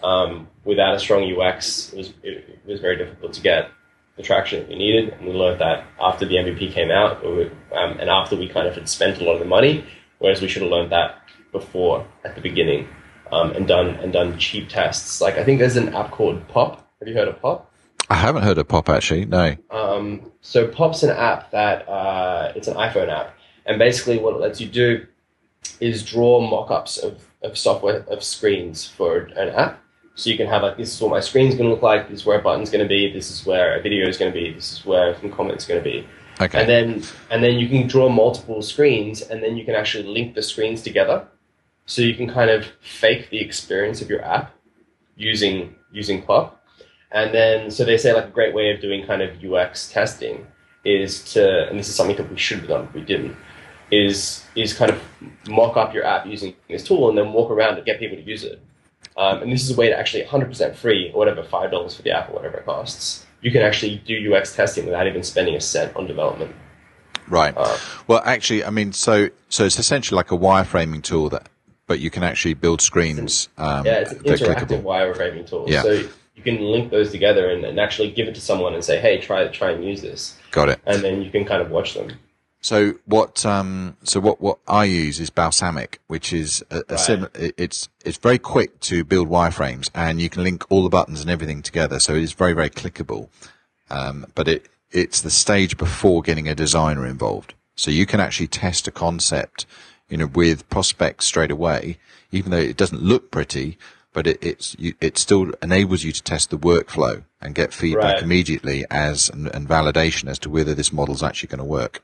um, 0.04 0.46
without 0.64 0.94
a 0.94 1.00
strong 1.00 1.24
UX, 1.24 1.92
it 1.92 1.96
was 1.98 2.08
it, 2.22 2.32
it, 2.48 2.60
was 2.64 2.78
very 2.78 2.96
difficult 2.96 3.32
to 3.32 3.40
get 3.40 3.68
the 4.16 4.22
traction 4.22 4.60
that 4.60 4.68
we 4.68 4.76
needed. 4.76 5.12
And 5.14 5.26
we 5.26 5.32
learned 5.32 5.60
that 5.60 5.84
after 6.00 6.24
the 6.24 6.36
MVP 6.36 6.72
came 6.72 6.92
out, 6.92 7.24
um, 7.24 7.98
and 7.98 8.08
after 8.08 8.36
we 8.36 8.48
kind 8.48 8.68
of 8.68 8.76
had 8.76 8.88
spent 8.88 9.20
a 9.20 9.24
lot 9.24 9.32
of 9.32 9.40
the 9.40 9.44
money, 9.44 9.84
whereas 10.20 10.40
we 10.40 10.46
should 10.46 10.62
have 10.62 10.70
learned 10.70 10.92
that 10.92 11.16
before 11.50 12.06
at 12.24 12.36
the 12.36 12.40
beginning 12.40 12.86
um, 13.32 13.50
and 13.50 13.66
done 13.66 13.96
and 13.96 14.12
done 14.12 14.38
cheap 14.38 14.68
tests. 14.68 15.20
Like 15.20 15.36
I 15.36 15.42
think 15.42 15.58
there's 15.58 15.76
an 15.76 15.96
app 15.96 16.12
called 16.12 16.46
Pop. 16.46 16.88
Have 17.00 17.08
you 17.08 17.14
heard 17.14 17.26
of 17.26 17.42
Pop? 17.42 17.66
I 18.08 18.14
haven't 18.14 18.44
heard 18.44 18.58
of 18.58 18.68
Pop 18.68 18.88
actually. 18.88 19.24
No. 19.24 19.56
Um, 19.70 20.30
so 20.42 20.68
Pop's 20.68 21.02
an 21.02 21.10
app 21.10 21.50
that 21.50 21.88
uh, 21.88 22.52
it's 22.54 22.68
an 22.68 22.74
iPhone 22.74 23.08
app, 23.08 23.34
and 23.70 23.78
basically 23.78 24.18
what 24.18 24.34
it 24.34 24.40
lets 24.40 24.60
you 24.60 24.68
do 24.68 25.06
is 25.80 26.04
draw 26.04 26.40
mock-ups 26.40 26.98
of, 26.98 27.24
of 27.42 27.56
software 27.56 28.00
of 28.08 28.22
screens 28.22 28.86
for 28.86 29.30
an 29.36 29.48
app. 29.50 29.80
So 30.14 30.28
you 30.28 30.36
can 30.36 30.48
have 30.48 30.62
like 30.62 30.76
this 30.76 30.94
is 30.94 31.00
what 31.00 31.10
my 31.10 31.20
screen's 31.20 31.54
going 31.54 31.68
to 31.68 31.74
look 31.74 31.82
like. 31.82 32.08
This 32.08 32.20
is 32.20 32.26
where 32.26 32.38
a 32.38 32.42
button's 32.42 32.68
going 32.68 32.84
to 32.84 32.88
be. 32.88 33.10
This 33.10 33.30
is 33.30 33.46
where 33.46 33.78
a 33.78 33.82
video 33.82 34.06
is 34.06 34.18
going 34.18 34.32
to 34.32 34.38
be. 34.38 34.52
This 34.52 34.72
is 34.72 34.84
where 34.84 35.18
some 35.20 35.32
comments 35.32 35.66
going 35.66 35.82
to 35.82 35.88
be. 35.88 36.06
Okay. 36.40 36.60
And 36.60 36.68
then 36.68 37.02
and 37.30 37.42
then 37.42 37.54
you 37.58 37.68
can 37.68 37.86
draw 37.86 38.08
multiple 38.08 38.60
screens, 38.60 39.22
and 39.22 39.42
then 39.42 39.56
you 39.56 39.64
can 39.64 39.74
actually 39.74 40.04
link 40.04 40.34
the 40.34 40.42
screens 40.42 40.82
together. 40.82 41.26
So 41.86 42.02
you 42.02 42.14
can 42.14 42.28
kind 42.28 42.50
of 42.50 42.66
fake 42.82 43.30
the 43.30 43.40
experience 43.40 44.02
of 44.02 44.10
your 44.10 44.22
app 44.22 44.52
using 45.16 45.74
using 45.92 46.22
Pop 46.22 46.60
and 47.12 47.34
then, 47.34 47.70
so 47.70 47.84
they 47.84 47.96
say 47.98 48.12
like 48.12 48.26
a 48.26 48.30
great 48.30 48.54
way 48.54 48.72
of 48.72 48.80
doing 48.80 49.04
kind 49.04 49.22
of 49.22 49.42
UX 49.42 49.90
testing 49.90 50.46
is 50.84 51.24
to, 51.32 51.68
and 51.68 51.78
this 51.78 51.88
is 51.88 51.94
something 51.94 52.16
that 52.16 52.30
we 52.30 52.38
should 52.38 52.60
have 52.60 52.68
done, 52.68 52.86
but 52.86 52.94
we 52.94 53.00
didn't, 53.02 53.36
is 53.90 54.44
is 54.54 54.72
kind 54.72 54.90
of 54.90 55.02
mock 55.48 55.76
up 55.76 55.94
your 55.94 56.04
app 56.04 56.26
using 56.26 56.54
this 56.68 56.84
tool 56.84 57.08
and 57.08 57.18
then 57.18 57.32
walk 57.32 57.50
around 57.50 57.76
to 57.76 57.82
get 57.82 57.98
people 57.98 58.16
to 58.16 58.22
use 58.22 58.44
it. 58.44 58.60
Um, 59.16 59.42
and 59.42 59.52
this 59.52 59.62
is 59.62 59.76
a 59.76 59.76
way 59.76 59.88
to 59.88 59.98
actually 59.98 60.24
100% 60.24 60.76
free, 60.76 61.10
or 61.12 61.18
whatever, 61.18 61.42
five 61.42 61.70
dollars 61.70 61.94
for 61.94 62.02
the 62.02 62.10
app 62.10 62.30
or 62.30 62.34
whatever 62.34 62.58
it 62.58 62.64
costs. 62.64 63.26
You 63.42 63.50
can 63.50 63.62
actually 63.62 63.96
do 64.06 64.34
UX 64.34 64.54
testing 64.54 64.84
without 64.84 65.06
even 65.06 65.22
spending 65.22 65.54
a 65.56 65.60
cent 65.60 65.96
on 65.96 66.06
development. 66.06 66.54
Right. 67.28 67.54
Uh, 67.56 67.76
well, 68.06 68.22
actually, 68.24 68.64
I 68.64 68.70
mean, 68.70 68.92
so 68.92 69.28
so 69.48 69.64
it's 69.64 69.78
essentially 69.78 70.16
like 70.16 70.30
a 70.32 70.36
wireframing 70.36 71.02
tool 71.02 71.30
that, 71.30 71.48
but 71.86 72.00
you 72.00 72.10
can 72.10 72.22
actually 72.22 72.54
build 72.54 72.80
screens. 72.80 73.48
Um, 73.56 73.86
yeah, 73.86 74.00
it's 74.00 74.12
an 74.12 74.18
interactive 74.20 74.82
wireframing 74.82 75.48
tool. 75.48 75.66
Yeah. 75.68 75.82
So 75.82 76.08
you 76.34 76.42
can 76.42 76.60
link 76.60 76.90
those 76.90 77.10
together 77.10 77.50
and, 77.50 77.64
and 77.64 77.78
actually 77.78 78.10
give 78.10 78.26
it 78.26 78.34
to 78.34 78.40
someone 78.40 78.74
and 78.74 78.84
say, 78.84 79.00
hey, 79.00 79.20
try 79.20 79.46
try 79.48 79.70
and 79.70 79.84
use 79.84 80.02
this. 80.02 80.38
Got 80.50 80.68
it. 80.68 80.80
And 80.86 81.02
then 81.02 81.22
you 81.22 81.30
can 81.30 81.44
kind 81.44 81.62
of 81.62 81.70
watch 81.70 81.94
them. 81.94 82.12
So 82.60 82.94
what? 83.06 83.44
Um, 83.46 83.96
so 84.02 84.20
what? 84.20 84.40
What 84.40 84.58
I 84.68 84.84
use 84.84 85.18
is 85.18 85.30
Balsamiq, 85.30 85.96
which 86.08 86.32
is 86.32 86.62
a, 86.70 86.78
a 86.78 86.84
right. 86.90 87.00
sim- 87.00 87.28
It's 87.34 87.88
it's 88.04 88.18
very 88.18 88.38
quick 88.38 88.80
to 88.80 89.02
build 89.02 89.28
wireframes, 89.28 89.90
and 89.94 90.20
you 90.20 90.28
can 90.28 90.42
link 90.42 90.64
all 90.70 90.82
the 90.82 90.90
buttons 90.90 91.20
and 91.22 91.30
everything 91.30 91.62
together. 91.62 91.98
So 91.98 92.14
it 92.14 92.22
is 92.22 92.32
very 92.32 92.52
very 92.52 92.70
clickable. 92.70 93.28
Um, 93.90 94.26
but 94.34 94.46
it 94.46 94.68
it's 94.90 95.22
the 95.22 95.30
stage 95.30 95.78
before 95.78 96.20
getting 96.22 96.48
a 96.48 96.54
designer 96.54 97.06
involved. 97.06 97.54
So 97.76 97.90
you 97.90 98.04
can 98.04 98.20
actually 98.20 98.48
test 98.48 98.86
a 98.86 98.90
concept, 98.90 99.64
you 100.10 100.18
know, 100.18 100.26
with 100.26 100.68
prospects 100.68 101.24
straight 101.24 101.50
away, 101.50 101.96
even 102.30 102.50
though 102.50 102.58
it 102.58 102.76
doesn't 102.76 103.02
look 103.02 103.30
pretty 103.30 103.78
but 104.12 104.26
it, 104.26 104.44
it's 104.44 104.76
you, 104.78 104.94
it 105.00 105.18
still 105.18 105.52
enables 105.62 106.04
you 106.04 106.12
to 106.12 106.22
test 106.22 106.50
the 106.50 106.58
workflow 106.58 107.22
and 107.40 107.54
get 107.54 107.72
feedback 107.72 108.14
right. 108.14 108.22
immediately 108.22 108.84
as 108.90 109.28
and, 109.28 109.46
and, 109.54 109.68
validation 109.68 110.28
as 110.28 110.38
to 110.38 110.50
whether 110.50 110.74
this 110.74 110.92
model 110.92 111.14
is 111.14 111.22
actually 111.22 111.48
going 111.48 111.58
to 111.58 111.64
work. 111.64 112.02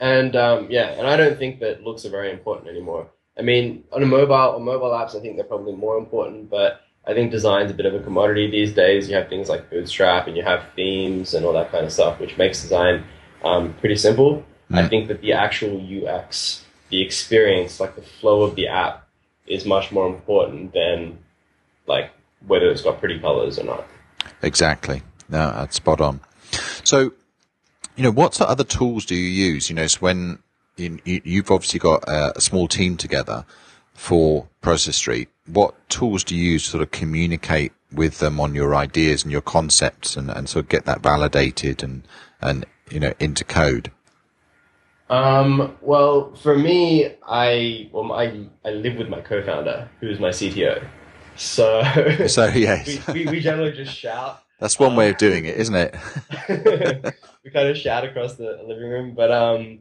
And 0.00 0.34
um, 0.34 0.68
yeah, 0.70 0.88
and 0.92 1.06
I 1.06 1.16
don't 1.16 1.38
think 1.38 1.60
that 1.60 1.84
looks 1.84 2.04
are 2.04 2.10
very 2.10 2.32
important 2.32 2.68
anymore. 2.68 3.08
I 3.38 3.42
mean, 3.42 3.84
on 3.92 4.02
a 4.02 4.06
mobile, 4.06 4.34
on 4.34 4.62
mobile 4.64 4.90
apps, 4.90 5.14
I 5.14 5.20
think 5.20 5.36
they're 5.36 5.44
probably 5.44 5.74
more 5.74 5.98
important, 5.98 6.50
but 6.50 6.80
I 7.06 7.14
think 7.14 7.30
design's 7.30 7.70
a 7.70 7.74
bit 7.74 7.86
of 7.86 7.94
a 7.94 8.00
commodity 8.00 8.50
these 8.50 8.72
days. 8.72 9.08
You 9.08 9.16
have 9.16 9.28
things 9.28 9.48
like 9.48 9.70
Bootstrap 9.70 10.26
and 10.26 10.36
you 10.36 10.42
have 10.42 10.64
themes 10.74 11.34
and 11.34 11.44
all 11.46 11.52
that 11.52 11.70
kind 11.70 11.84
of 11.84 11.92
stuff, 11.92 12.18
which 12.18 12.36
makes 12.36 12.62
design 12.62 13.04
um, 13.44 13.74
pretty 13.74 13.96
simple. 13.96 14.44
I 14.72 14.86
think 14.86 15.08
that 15.08 15.20
the 15.20 15.32
actual 15.32 15.80
UX, 15.80 16.64
the 16.90 17.02
experience, 17.02 17.80
like 17.80 17.96
the 17.96 18.02
flow 18.02 18.42
of 18.42 18.54
the 18.54 18.68
app, 18.68 19.08
is 19.46 19.66
much 19.66 19.90
more 19.90 20.06
important 20.06 20.72
than 20.72 21.18
like 21.86 22.12
whether 22.46 22.70
it's 22.70 22.82
got 22.82 23.00
pretty 23.00 23.18
colors 23.18 23.58
or 23.58 23.64
not. 23.64 23.84
Exactly. 24.42 25.02
No, 25.28 25.50
that's 25.50 25.76
spot 25.76 26.00
on. 26.00 26.20
So, 26.84 27.12
you 28.00 28.04
know, 28.04 28.12
what 28.12 28.40
other 28.40 28.64
tools 28.64 29.04
do 29.04 29.14
you 29.14 29.28
use? 29.28 29.68
You 29.68 29.76
know, 29.76 29.86
so 29.86 29.98
when 29.98 30.38
you, 30.78 30.98
you've 31.04 31.50
obviously 31.50 31.78
got 31.78 32.02
a, 32.08 32.34
a 32.34 32.40
small 32.40 32.66
team 32.66 32.96
together 32.96 33.44
for 33.92 34.48
Process 34.62 34.96
Street, 34.96 35.28
what 35.44 35.74
tools 35.90 36.24
do 36.24 36.34
you 36.34 36.52
use 36.52 36.64
to 36.64 36.70
sort 36.70 36.82
of 36.82 36.92
communicate 36.92 37.72
with 37.92 38.18
them 38.18 38.40
on 38.40 38.54
your 38.54 38.74
ideas 38.74 39.22
and 39.22 39.30
your 39.30 39.42
concepts 39.42 40.16
and, 40.16 40.30
and 40.30 40.48
sort 40.48 40.64
of 40.64 40.70
get 40.70 40.86
that 40.86 41.02
validated 41.02 41.82
and, 41.82 42.08
and, 42.40 42.64
you 42.90 43.00
know, 43.00 43.12
into 43.20 43.44
code? 43.44 43.90
Um, 45.10 45.76
well, 45.82 46.34
for 46.36 46.56
me, 46.56 47.16
I 47.28 47.90
well, 47.92 48.12
I 48.12 48.46
I 48.64 48.70
live 48.70 48.96
with 48.96 49.10
my 49.10 49.20
co-founder, 49.20 49.90
who's 49.98 50.18
my 50.18 50.30
CTO. 50.30 50.86
So, 51.36 51.82
so 52.28 52.46
yes, 52.54 53.06
we, 53.08 53.24
we, 53.24 53.30
we, 53.30 53.40
generally 53.40 53.72
just 53.72 53.94
shout. 53.94 54.42
That's 54.60 54.78
one 54.78 54.90
um, 54.90 54.96
way 54.96 55.10
of 55.10 55.16
doing 55.16 55.46
it, 55.46 55.56
isn't 55.56 55.74
it? 55.74 55.94
we 57.44 57.50
kind 57.50 57.68
of 57.68 57.76
shout 57.76 58.04
across 58.04 58.34
the 58.34 58.62
living 58.66 58.90
room, 58.90 59.14
but 59.14 59.32
um, 59.32 59.80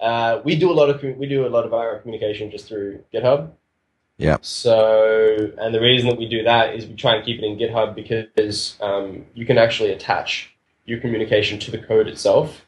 uh, 0.00 0.40
we 0.44 0.56
do 0.56 0.70
a 0.70 0.74
lot 0.74 0.88
of 0.90 1.02
we 1.02 1.26
do 1.26 1.46
a 1.46 1.48
lot 1.48 1.64
of 1.64 1.74
our 1.74 1.98
communication 2.00 2.50
just 2.50 2.66
through 2.66 3.04
GitHub. 3.12 3.52
Yeah. 4.16 4.38
So, 4.40 5.52
and 5.58 5.74
the 5.74 5.80
reason 5.80 6.08
that 6.08 6.18
we 6.18 6.26
do 6.26 6.42
that 6.44 6.74
is 6.74 6.86
we 6.86 6.94
try 6.94 7.16
and 7.16 7.24
keep 7.24 7.40
it 7.40 7.44
in 7.44 7.58
GitHub 7.58 7.94
because 7.94 8.76
um, 8.80 9.26
you 9.34 9.44
can 9.44 9.58
actually 9.58 9.90
attach 9.90 10.54
your 10.86 11.00
communication 11.00 11.58
to 11.58 11.70
the 11.70 11.78
code 11.78 12.06
itself. 12.06 12.64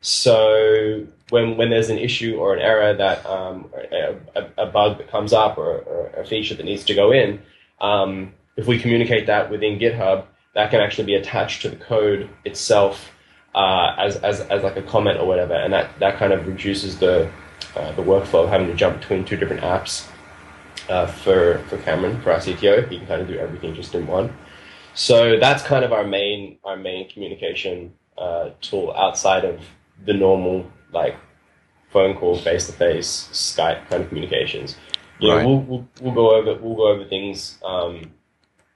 So 0.00 1.06
when 1.30 1.56
when 1.56 1.70
there's 1.70 1.88
an 1.88 1.98
issue 1.98 2.36
or 2.36 2.54
an 2.54 2.60
error 2.60 2.94
that 2.94 3.24
um, 3.26 3.70
a, 3.92 4.50
a, 4.58 4.66
bug 4.66 4.98
that 4.98 5.10
comes 5.10 5.32
up 5.32 5.56
or, 5.58 5.78
or, 5.78 6.06
a 6.16 6.24
feature 6.24 6.54
that 6.54 6.64
needs 6.64 6.84
to 6.84 6.94
go 6.94 7.12
in, 7.12 7.40
um, 7.80 8.34
if 8.56 8.66
we 8.66 8.78
communicate 8.78 9.26
that 9.26 9.50
within 9.50 9.78
GitHub, 9.78 10.26
that 10.58 10.72
can 10.72 10.80
actually 10.80 11.04
be 11.04 11.14
attached 11.14 11.62
to 11.62 11.68
the 11.68 11.76
code 11.76 12.28
itself 12.44 13.12
uh, 13.54 13.94
as, 13.96 14.16
as 14.16 14.40
as 14.40 14.64
like 14.64 14.76
a 14.76 14.82
comment 14.82 15.20
or 15.20 15.24
whatever, 15.24 15.54
and 15.54 15.72
that 15.72 15.96
that 16.00 16.16
kind 16.16 16.32
of 16.32 16.48
reduces 16.48 16.98
the 16.98 17.30
uh, 17.76 17.92
the 17.92 18.02
workflow 18.02 18.42
of 18.42 18.48
having 18.48 18.66
to 18.66 18.74
jump 18.74 18.98
between 18.98 19.24
two 19.24 19.36
different 19.36 19.62
apps. 19.62 20.08
Uh, 20.88 21.06
for 21.06 21.58
for 21.68 21.78
Cameron, 21.78 22.20
for 22.22 22.32
our 22.32 22.40
CTO, 22.40 22.88
he 22.88 22.98
can 22.98 23.06
kind 23.06 23.22
of 23.22 23.28
do 23.28 23.38
everything 23.38 23.72
just 23.72 23.94
in 23.94 24.04
one. 24.08 24.36
So 24.94 25.38
that's 25.38 25.62
kind 25.62 25.84
of 25.84 25.92
our 25.92 26.04
main 26.04 26.58
our 26.64 26.76
main 26.76 27.08
communication 27.08 27.94
uh, 28.16 28.50
tool 28.60 28.92
outside 28.96 29.44
of 29.44 29.60
the 30.06 30.12
normal 30.12 30.68
like 30.92 31.14
phone 31.90 32.16
call, 32.16 32.36
face 32.36 32.66
to 32.66 32.72
face, 32.72 33.28
Skype 33.30 33.88
kind 33.88 34.02
of 34.02 34.08
communications. 34.08 34.76
You 35.20 35.32
right. 35.32 35.46
we'll, 35.46 35.60
we'll, 35.60 35.88
we'll 36.00 36.14
go 36.14 36.34
over 36.34 36.60
we'll 36.60 36.74
go 36.74 36.88
over 36.88 37.04
things 37.04 37.58
um, 37.64 38.10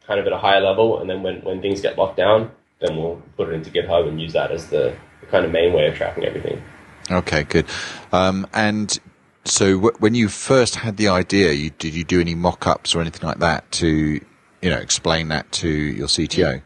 kind 0.06 0.20
of 0.20 0.26
at 0.26 0.32
a 0.32 0.38
higher 0.38 0.60
level, 0.60 1.00
and 1.00 1.08
then 1.08 1.22
when, 1.22 1.42
when 1.42 1.60
things 1.60 1.80
get 1.80 1.96
locked 1.98 2.16
down, 2.16 2.50
then 2.80 2.96
we'll 2.96 3.22
put 3.36 3.48
it 3.48 3.52
into 3.52 3.70
GitHub 3.70 4.08
and 4.08 4.20
use 4.20 4.32
that 4.32 4.50
as 4.50 4.68
the, 4.68 4.96
the 5.20 5.26
kind 5.26 5.44
of 5.44 5.52
main 5.52 5.72
way 5.72 5.86
of 5.86 5.94
tracking 5.94 6.24
everything. 6.24 6.62
Okay, 7.10 7.44
good. 7.44 7.66
Um, 8.12 8.46
and 8.52 8.98
so, 9.44 9.74
w- 9.74 9.96
when 9.98 10.14
you 10.14 10.28
first 10.28 10.76
had 10.76 10.96
the 10.96 11.08
idea, 11.08 11.52
you, 11.52 11.70
did 11.70 11.94
you 11.94 12.04
do 12.04 12.20
any 12.20 12.34
mock-ups 12.34 12.94
or 12.94 13.00
anything 13.00 13.26
like 13.26 13.38
that 13.38 13.70
to, 13.72 13.88
you 13.88 14.70
know, 14.70 14.78
explain 14.78 15.28
that 15.28 15.50
to 15.52 15.68
your 15.68 16.06
CTO? 16.06 16.62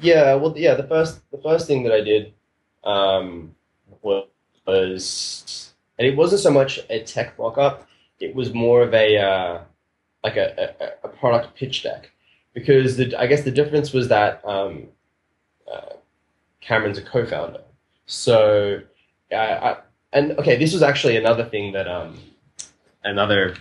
Yeah, 0.00 0.34
well, 0.34 0.54
yeah. 0.56 0.74
The 0.74 0.86
first 0.86 1.20
the 1.30 1.38
first 1.38 1.66
thing 1.66 1.84
that 1.84 1.92
I 1.92 2.00
did 2.00 2.34
um, 2.82 3.54
was 4.02 4.26
and 5.98 6.06
it 6.06 6.16
wasn't 6.16 6.40
so 6.40 6.50
much 6.50 6.80
a 6.90 7.02
tech 7.02 7.38
mock-up. 7.38 7.86
It 8.20 8.34
was 8.34 8.52
more 8.52 8.82
of 8.82 8.94
a 8.94 9.18
uh, 9.18 9.60
like 10.22 10.36
a, 10.36 10.74
a, 10.80 11.08
a, 11.08 11.08
product 11.08 11.56
pitch 11.56 11.82
deck, 11.82 12.10
because 12.54 12.96
the, 12.96 13.14
I 13.18 13.26
guess 13.26 13.42
the 13.42 13.50
difference 13.50 13.92
was 13.92 14.08
that 14.08 14.40
um, 14.44 14.88
uh, 15.70 15.94
Cameron's 16.60 16.98
a 16.98 17.02
co-founder, 17.02 17.60
so 18.06 18.80
I, 19.32 19.76
and 20.12 20.32
okay, 20.38 20.56
this 20.56 20.72
was 20.72 20.82
actually 20.82 21.16
another 21.16 21.44
thing 21.44 21.72
that 21.72 21.88
um, 21.88 22.18
another 23.02 23.56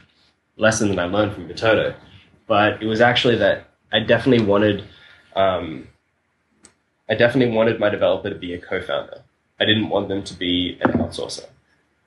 lesson 0.55 0.89
that 0.89 0.99
I 0.99 1.05
learned 1.05 1.33
from 1.33 1.49
Vitoto, 1.49 1.95
but 2.47 2.81
it 2.81 2.85
was 2.85 3.01
actually 3.01 3.37
that 3.37 3.65
I 3.91 3.99
definitely 3.99 4.45
wanted 4.45 4.83
um, 5.35 5.87
I 7.09 7.15
definitely 7.15 7.55
wanted 7.55 7.79
my 7.79 7.89
developer 7.89 8.29
to 8.29 8.35
be 8.35 8.53
a 8.53 8.59
co-founder. 8.59 9.23
I 9.59 9.65
didn't 9.65 9.89
want 9.89 10.07
them 10.07 10.23
to 10.23 10.33
be 10.33 10.77
an 10.81 10.93
outsourcer. 10.93 11.47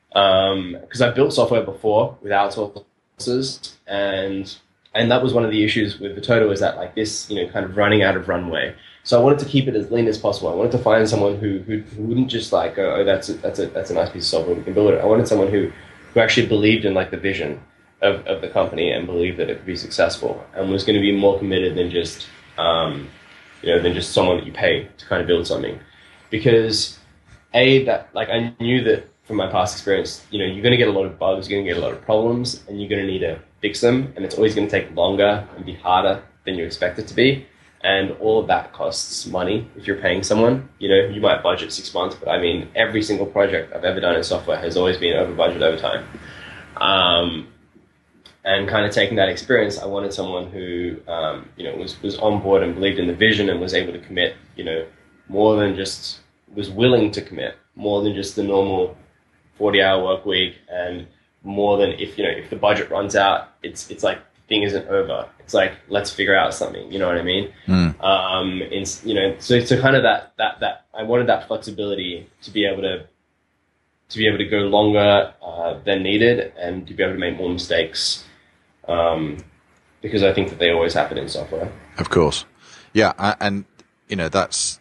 Because 0.08 1.02
um, 1.02 1.08
I've 1.08 1.14
built 1.14 1.32
software 1.32 1.62
before 1.62 2.16
with 2.22 2.32
outsourcers, 2.32 3.72
and 3.86 4.56
and 4.96 5.10
that 5.10 5.22
was 5.22 5.32
one 5.32 5.44
of 5.44 5.50
the 5.50 5.62
issues 5.62 5.98
with 6.00 6.16
Vitoto 6.16 6.50
is 6.52 6.60
that 6.60 6.76
like 6.76 6.94
this, 6.94 7.30
you 7.30 7.36
know, 7.36 7.50
kind 7.52 7.64
of 7.64 7.76
running 7.76 8.02
out 8.02 8.16
of 8.16 8.28
runway. 8.28 8.74
So 9.04 9.18
I 9.20 9.22
wanted 9.22 9.38
to 9.40 9.44
keep 9.44 9.68
it 9.68 9.76
as 9.76 9.90
lean 9.90 10.08
as 10.08 10.18
possible. 10.18 10.48
I 10.48 10.54
wanted 10.54 10.72
to 10.72 10.78
find 10.78 11.08
someone 11.08 11.38
who 11.38 11.58
who, 11.60 11.80
who 11.80 12.02
wouldn't 12.02 12.28
just 12.28 12.52
like 12.52 12.78
oh, 12.78 13.04
that's 13.04 13.28
a, 13.28 13.34
that's 13.34 13.58
a 13.58 13.66
that's 13.66 13.90
a 13.90 13.94
nice 13.94 14.10
piece 14.10 14.24
of 14.24 14.30
software 14.30 14.56
we 14.56 14.64
can 14.64 14.74
build 14.74 14.92
it. 14.92 15.00
I 15.00 15.06
wanted 15.06 15.28
someone 15.28 15.48
who 15.48 15.70
who 16.12 16.20
actually 16.20 16.46
believed 16.46 16.84
in 16.84 16.94
like 16.94 17.10
the 17.10 17.16
vision 17.16 17.60
of, 18.02 18.26
of 18.26 18.40
the 18.40 18.48
company 18.48 18.90
and 18.90 19.06
believed 19.06 19.38
that 19.38 19.48
it 19.50 19.58
could 19.58 19.66
be 19.66 19.76
successful 19.76 20.44
and 20.54 20.70
was 20.70 20.84
going 20.84 20.96
to 20.96 21.00
be 21.00 21.12
more 21.12 21.38
committed 21.38 21.76
than 21.76 21.90
just 21.90 22.26
um, 22.58 23.08
you 23.62 23.70
know 23.70 23.80
than 23.80 23.94
just 23.94 24.12
someone 24.12 24.38
that 24.38 24.46
you 24.46 24.52
pay 24.52 24.88
to 24.98 25.06
kind 25.06 25.20
of 25.20 25.28
build 25.28 25.46
something 25.46 25.78
because 26.30 26.98
a 27.54 27.84
that 27.84 28.08
like 28.14 28.28
I 28.28 28.54
knew 28.60 28.82
that 28.84 29.08
from 29.26 29.36
my 29.36 29.50
past 29.50 29.74
experience, 29.74 30.24
you 30.30 30.38
know, 30.38 30.44
you're 30.44 30.62
going 30.62 30.72
to 30.72 30.76
get 30.76 30.88
a 30.88 30.92
lot 30.92 31.04
of 31.04 31.18
bugs, 31.18 31.48
you're 31.48 31.58
going 31.58 31.66
to 31.66 31.74
get 31.74 31.82
a 31.82 31.84
lot 31.84 31.92
of 31.92 32.00
problems, 32.02 32.62
and 32.68 32.80
you're 32.80 32.88
going 32.88 33.04
to 33.04 33.06
need 33.06 33.18
to 33.18 33.38
fix 33.60 33.80
them, 33.80 34.12
and 34.16 34.24
it's 34.24 34.34
always 34.34 34.54
going 34.54 34.68
to 34.68 34.70
take 34.70 34.94
longer 34.94 35.46
and 35.56 35.64
be 35.64 35.74
harder 35.74 36.22
than 36.44 36.54
you 36.54 36.64
expect 36.64 36.98
it 36.98 37.06
to 37.08 37.14
be. 37.14 37.46
And 37.82 38.12
all 38.12 38.40
of 38.40 38.46
that 38.48 38.72
costs 38.72 39.26
money 39.26 39.68
if 39.76 39.86
you're 39.86 40.00
paying 40.00 40.22
someone. 40.22 40.68
You 40.78 40.88
know, 40.88 41.08
you 41.08 41.20
might 41.20 41.42
budget 41.42 41.72
six 41.72 41.92
months, 41.94 42.16
but 42.16 42.28
I 42.28 42.40
mean, 42.40 42.68
every 42.74 43.02
single 43.02 43.26
project 43.26 43.74
I've 43.74 43.84
ever 43.84 44.00
done 44.00 44.16
in 44.16 44.24
software 44.24 44.58
has 44.58 44.76
always 44.76 44.96
been 44.96 45.16
over 45.16 45.32
budget 45.34 45.62
over 45.62 45.78
time. 45.78 46.04
Um, 46.76 47.48
and 48.44 48.68
kind 48.68 48.86
of 48.86 48.92
taking 48.92 49.16
that 49.16 49.28
experience, 49.28 49.78
I 49.78 49.86
wanted 49.86 50.12
someone 50.12 50.50
who, 50.50 50.96
um, 51.08 51.48
you 51.56 51.64
know, 51.64 51.76
was, 51.76 52.00
was 52.02 52.16
on 52.18 52.42
board 52.42 52.62
and 52.62 52.74
believed 52.74 52.98
in 52.98 53.06
the 53.06 53.14
vision 53.14 53.50
and 53.50 53.60
was 53.60 53.74
able 53.74 53.92
to 53.92 54.00
commit, 54.00 54.36
you 54.56 54.64
know, 54.64 54.86
more 55.28 55.56
than 55.56 55.76
just 55.76 56.20
was 56.54 56.70
willing 56.70 57.10
to 57.10 57.20
commit 57.20 57.56
more 57.76 58.02
than 58.02 58.14
just 58.14 58.34
the 58.34 58.42
normal 58.42 58.96
40 59.58 59.82
hour 59.82 60.02
work 60.02 60.26
week 60.26 60.56
and 60.68 61.06
more 61.46 61.78
than 61.78 61.90
if 61.92 62.18
you 62.18 62.24
know 62.24 62.30
if 62.30 62.50
the 62.50 62.56
budget 62.56 62.90
runs 62.90 63.14
out 63.14 63.48
it's 63.62 63.90
it's 63.90 64.02
like 64.02 64.18
the 64.34 64.42
thing 64.48 64.62
isn't 64.62 64.86
over. 64.88 65.28
It's 65.38 65.54
like 65.54 65.72
let's 65.88 66.10
figure 66.10 66.36
out 66.36 66.52
something 66.52 66.90
you 66.90 66.98
know 66.98 67.06
what 67.06 67.16
i 67.16 67.22
mean? 67.22 67.52
Mm. 67.68 68.02
um 68.02 68.62
and 68.62 69.00
you 69.04 69.14
know 69.14 69.36
so 69.38 69.60
so 69.60 69.80
kind 69.80 69.94
of 69.94 70.02
that 70.02 70.32
that 70.38 70.58
that 70.60 70.86
i 70.92 71.04
wanted 71.04 71.28
that 71.28 71.46
flexibility 71.46 72.28
to 72.42 72.50
be 72.50 72.66
able 72.66 72.82
to 72.82 73.06
to 74.08 74.18
be 74.18 74.26
able 74.26 74.38
to 74.38 74.44
go 74.44 74.58
longer 74.58 75.32
uh, 75.42 75.78
than 75.84 76.02
needed 76.02 76.52
and 76.58 76.86
to 76.86 76.94
be 76.94 77.02
able 77.02 77.14
to 77.14 77.18
make 77.18 77.36
more 77.36 77.48
mistakes 77.48 78.24
um, 78.88 79.38
because 80.02 80.24
i 80.24 80.32
think 80.32 80.50
that 80.50 80.58
they 80.58 80.70
always 80.70 80.94
happen 80.94 81.16
in 81.16 81.28
software. 81.28 81.70
Of 81.98 82.10
course. 82.10 82.44
Yeah 82.92 83.12
and 83.40 83.64
you 84.08 84.16
know 84.16 84.28
that's 84.28 84.80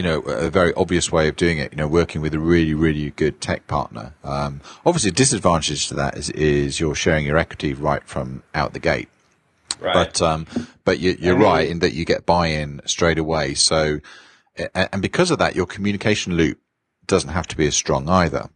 you 0.00 0.04
know, 0.04 0.20
a 0.20 0.48
very 0.48 0.72
obvious 0.78 1.12
way 1.12 1.28
of 1.28 1.36
doing 1.36 1.58
it, 1.58 1.72
you 1.72 1.76
know, 1.76 1.86
working 1.86 2.22
with 2.22 2.32
a 2.32 2.38
really, 2.38 2.72
really 2.72 3.10
good 3.10 3.38
tech 3.38 3.66
partner. 3.66 4.14
Um, 4.24 4.62
obviously, 4.86 5.10
a 5.10 5.12
disadvantage 5.12 5.88
to 5.88 5.94
that 5.94 6.16
is, 6.16 6.30
is 6.30 6.80
you're 6.80 6.94
sharing 6.94 7.26
your 7.26 7.36
equity 7.36 7.74
right 7.74 8.02
from 8.04 8.42
out 8.54 8.72
the 8.72 8.78
gate. 8.78 9.10
Right. 9.78 9.92
But, 9.92 10.22
um, 10.22 10.46
but 10.86 11.00
you, 11.00 11.18
are 11.30 11.36
right 11.36 11.68
in 11.68 11.80
that 11.80 11.92
you 11.92 12.06
get 12.06 12.24
buy-in 12.24 12.80
straight 12.86 13.18
away. 13.18 13.52
So, 13.52 14.00
and 14.74 15.02
because 15.02 15.30
of 15.30 15.38
that, 15.38 15.54
your 15.54 15.66
communication 15.66 16.34
loop 16.34 16.58
doesn't 17.06 17.28
have 17.28 17.46
to 17.48 17.56
be 17.58 17.66
as 17.66 17.76
strong 17.76 18.08
either. 18.08 18.48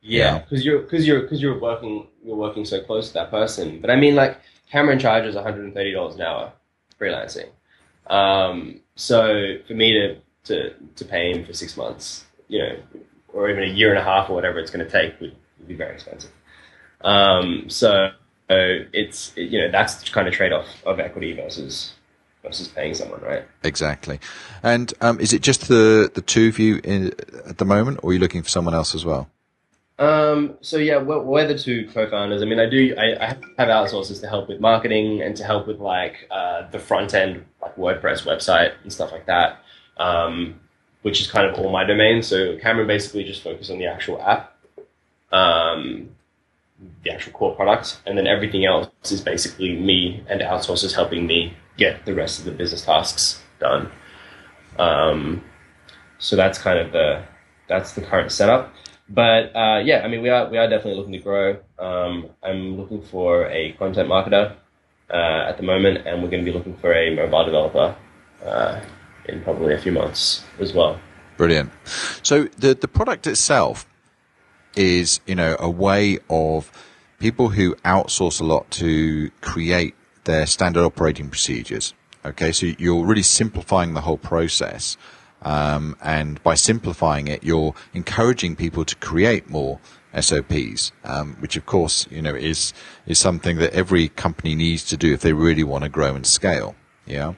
Yeah, 0.00 0.38
because 0.38 0.64
you 0.64 0.78
are 0.78 0.80
because 0.80 1.06
you're 1.06 1.20
because 1.20 1.42
you're 1.42 1.60
working 1.60 2.06
you're 2.24 2.36
working 2.36 2.64
so 2.64 2.82
close 2.82 3.08
to 3.08 3.14
that 3.14 3.30
person. 3.30 3.82
But 3.82 3.90
I 3.90 3.96
mean, 3.96 4.14
like 4.14 4.40
Cameron 4.72 4.98
charges 4.98 5.34
one 5.34 5.44
hundred 5.44 5.64
and 5.64 5.74
thirty 5.74 5.92
dollars 5.92 6.14
an 6.14 6.22
hour 6.22 6.52
freelancing. 6.98 7.50
Um, 8.06 8.80
so 8.96 9.56
for 9.66 9.74
me 9.74 9.92
to 9.92 10.16
to, 10.48 10.74
to 10.96 11.04
pay 11.04 11.32
him 11.32 11.44
for 11.44 11.52
six 11.52 11.76
months, 11.76 12.24
you 12.48 12.58
know, 12.58 12.76
or 13.32 13.48
even 13.48 13.62
a 13.62 13.72
year 13.72 13.90
and 13.90 13.98
a 13.98 14.04
half 14.04 14.28
or 14.28 14.34
whatever 14.34 14.58
it's 14.58 14.70
going 14.70 14.84
to 14.84 14.90
take 14.90 15.18
would, 15.20 15.34
would 15.58 15.68
be 15.68 15.74
very 15.74 15.94
expensive. 15.94 16.32
Um, 17.02 17.68
so, 17.68 18.10
it's 18.50 19.32
you 19.36 19.60
know 19.60 19.70
that's 19.70 19.96
the 19.96 20.10
kind 20.10 20.26
of 20.26 20.34
trade 20.34 20.52
off 20.52 20.66
of 20.86 20.98
equity 21.00 21.34
versus 21.34 21.94
versus 22.42 22.68
paying 22.68 22.94
someone, 22.94 23.20
right? 23.20 23.44
Exactly. 23.62 24.20
And 24.62 24.92
um, 25.00 25.20
is 25.20 25.32
it 25.32 25.42
just 25.42 25.68
the 25.68 26.10
the 26.12 26.22
two 26.22 26.48
of 26.48 26.58
you 26.58 26.80
in, 26.84 27.12
at 27.46 27.58
the 27.58 27.64
moment, 27.64 28.00
or 28.02 28.10
are 28.10 28.12
you 28.14 28.18
looking 28.18 28.42
for 28.42 28.48
someone 28.48 28.74
else 28.74 28.94
as 28.94 29.04
well? 29.04 29.28
Um, 29.98 30.56
so 30.60 30.76
yeah, 30.76 30.98
we're, 30.98 31.20
we're 31.20 31.48
the 31.48 31.58
two 31.58 31.88
co-founders. 31.92 32.40
I 32.40 32.44
mean, 32.44 32.60
I 32.60 32.68
do. 32.68 32.94
I, 32.96 33.16
I 33.20 33.26
have 33.58 33.68
outsources 33.68 34.20
to 34.20 34.28
help 34.28 34.48
with 34.48 34.60
marketing 34.60 35.22
and 35.22 35.36
to 35.36 35.44
help 35.44 35.66
with 35.66 35.80
like 35.80 36.28
uh, 36.30 36.70
the 36.70 36.78
front 36.78 37.14
end, 37.14 37.44
like 37.60 37.76
WordPress 37.76 38.24
website 38.24 38.74
and 38.82 38.92
stuff 38.92 39.10
like 39.10 39.26
that, 39.26 39.58
um, 39.98 40.60
which 41.02 41.20
is 41.20 41.30
kind 41.30 41.46
of 41.46 41.58
all 41.58 41.70
my 41.70 41.84
domain. 41.84 42.22
So 42.22 42.56
Cameron 42.58 42.86
basically 42.86 43.24
just 43.24 43.42
focuses 43.42 43.70
on 43.70 43.78
the 43.78 43.86
actual 43.86 44.20
app, 44.22 44.56
um, 45.32 46.10
the 47.04 47.10
actual 47.10 47.32
core 47.32 47.54
product, 47.54 48.00
and 48.06 48.16
then 48.16 48.26
everything 48.26 48.64
else 48.64 48.88
is 49.10 49.20
basically 49.20 49.78
me 49.78 50.24
and 50.28 50.40
outsources 50.40 50.94
helping 50.94 51.26
me 51.26 51.54
get 51.76 52.04
the 52.04 52.14
rest 52.14 52.38
of 52.38 52.44
the 52.44 52.52
business 52.52 52.84
tasks 52.84 53.42
done. 53.60 53.90
Um, 54.78 55.44
so 56.18 56.36
that's 56.36 56.58
kind 56.58 56.78
of 56.78 56.92
the 56.92 57.24
that's 57.68 57.92
the 57.92 58.00
current 58.00 58.32
setup 58.32 58.72
but 59.08 59.56
uh, 59.56 59.80
yeah, 59.84 60.02
I 60.04 60.08
mean, 60.08 60.22
we 60.22 60.28
are 60.28 60.48
we 60.50 60.58
are 60.58 60.68
definitely 60.68 60.96
looking 60.96 61.12
to 61.12 61.18
grow. 61.18 61.56
Um, 61.78 62.28
I'm 62.42 62.76
looking 62.76 63.02
for 63.02 63.46
a 63.46 63.72
content 63.72 64.08
marketer 64.08 64.54
uh, 65.10 65.48
at 65.48 65.56
the 65.56 65.62
moment, 65.62 66.06
and 66.06 66.22
we're 66.22 66.28
going 66.28 66.44
to 66.44 66.50
be 66.50 66.56
looking 66.56 66.76
for 66.76 66.92
a 66.92 67.14
mobile 67.14 67.44
developer 67.44 67.96
uh, 68.44 68.80
in 69.28 69.42
probably 69.42 69.74
a 69.74 69.78
few 69.78 69.92
months 69.92 70.44
as 70.58 70.72
well. 70.72 71.00
Brilliant. 71.36 71.70
So 72.22 72.44
the 72.58 72.74
the 72.74 72.88
product 72.88 73.26
itself 73.26 73.86
is, 74.76 75.20
you 75.26 75.34
know, 75.34 75.56
a 75.58 75.70
way 75.70 76.18
of 76.30 76.70
people 77.18 77.50
who 77.50 77.74
outsource 77.76 78.40
a 78.40 78.44
lot 78.44 78.70
to 78.70 79.30
create 79.40 79.94
their 80.24 80.46
standard 80.46 80.84
operating 80.84 81.28
procedures. 81.28 81.94
Okay, 82.24 82.52
so 82.52 82.66
you're 82.78 83.04
really 83.04 83.22
simplifying 83.22 83.94
the 83.94 84.02
whole 84.02 84.18
process. 84.18 84.96
Um, 85.42 85.96
and 86.02 86.42
by 86.42 86.54
simplifying 86.54 87.28
it, 87.28 87.44
you're 87.44 87.74
encouraging 87.94 88.56
people 88.56 88.84
to 88.84 88.96
create 88.96 89.48
more 89.48 89.78
SOPs, 90.18 90.92
um, 91.04 91.36
which 91.38 91.56
of 91.56 91.64
course, 91.64 92.08
you 92.10 92.20
know, 92.20 92.34
is, 92.34 92.72
is 93.06 93.18
something 93.18 93.58
that 93.58 93.72
every 93.72 94.08
company 94.08 94.54
needs 94.54 94.84
to 94.86 94.96
do 94.96 95.12
if 95.12 95.20
they 95.20 95.32
really 95.32 95.62
want 95.62 95.84
to 95.84 95.90
grow 95.90 96.14
and 96.16 96.26
scale. 96.26 96.74
Yeah. 97.06 97.34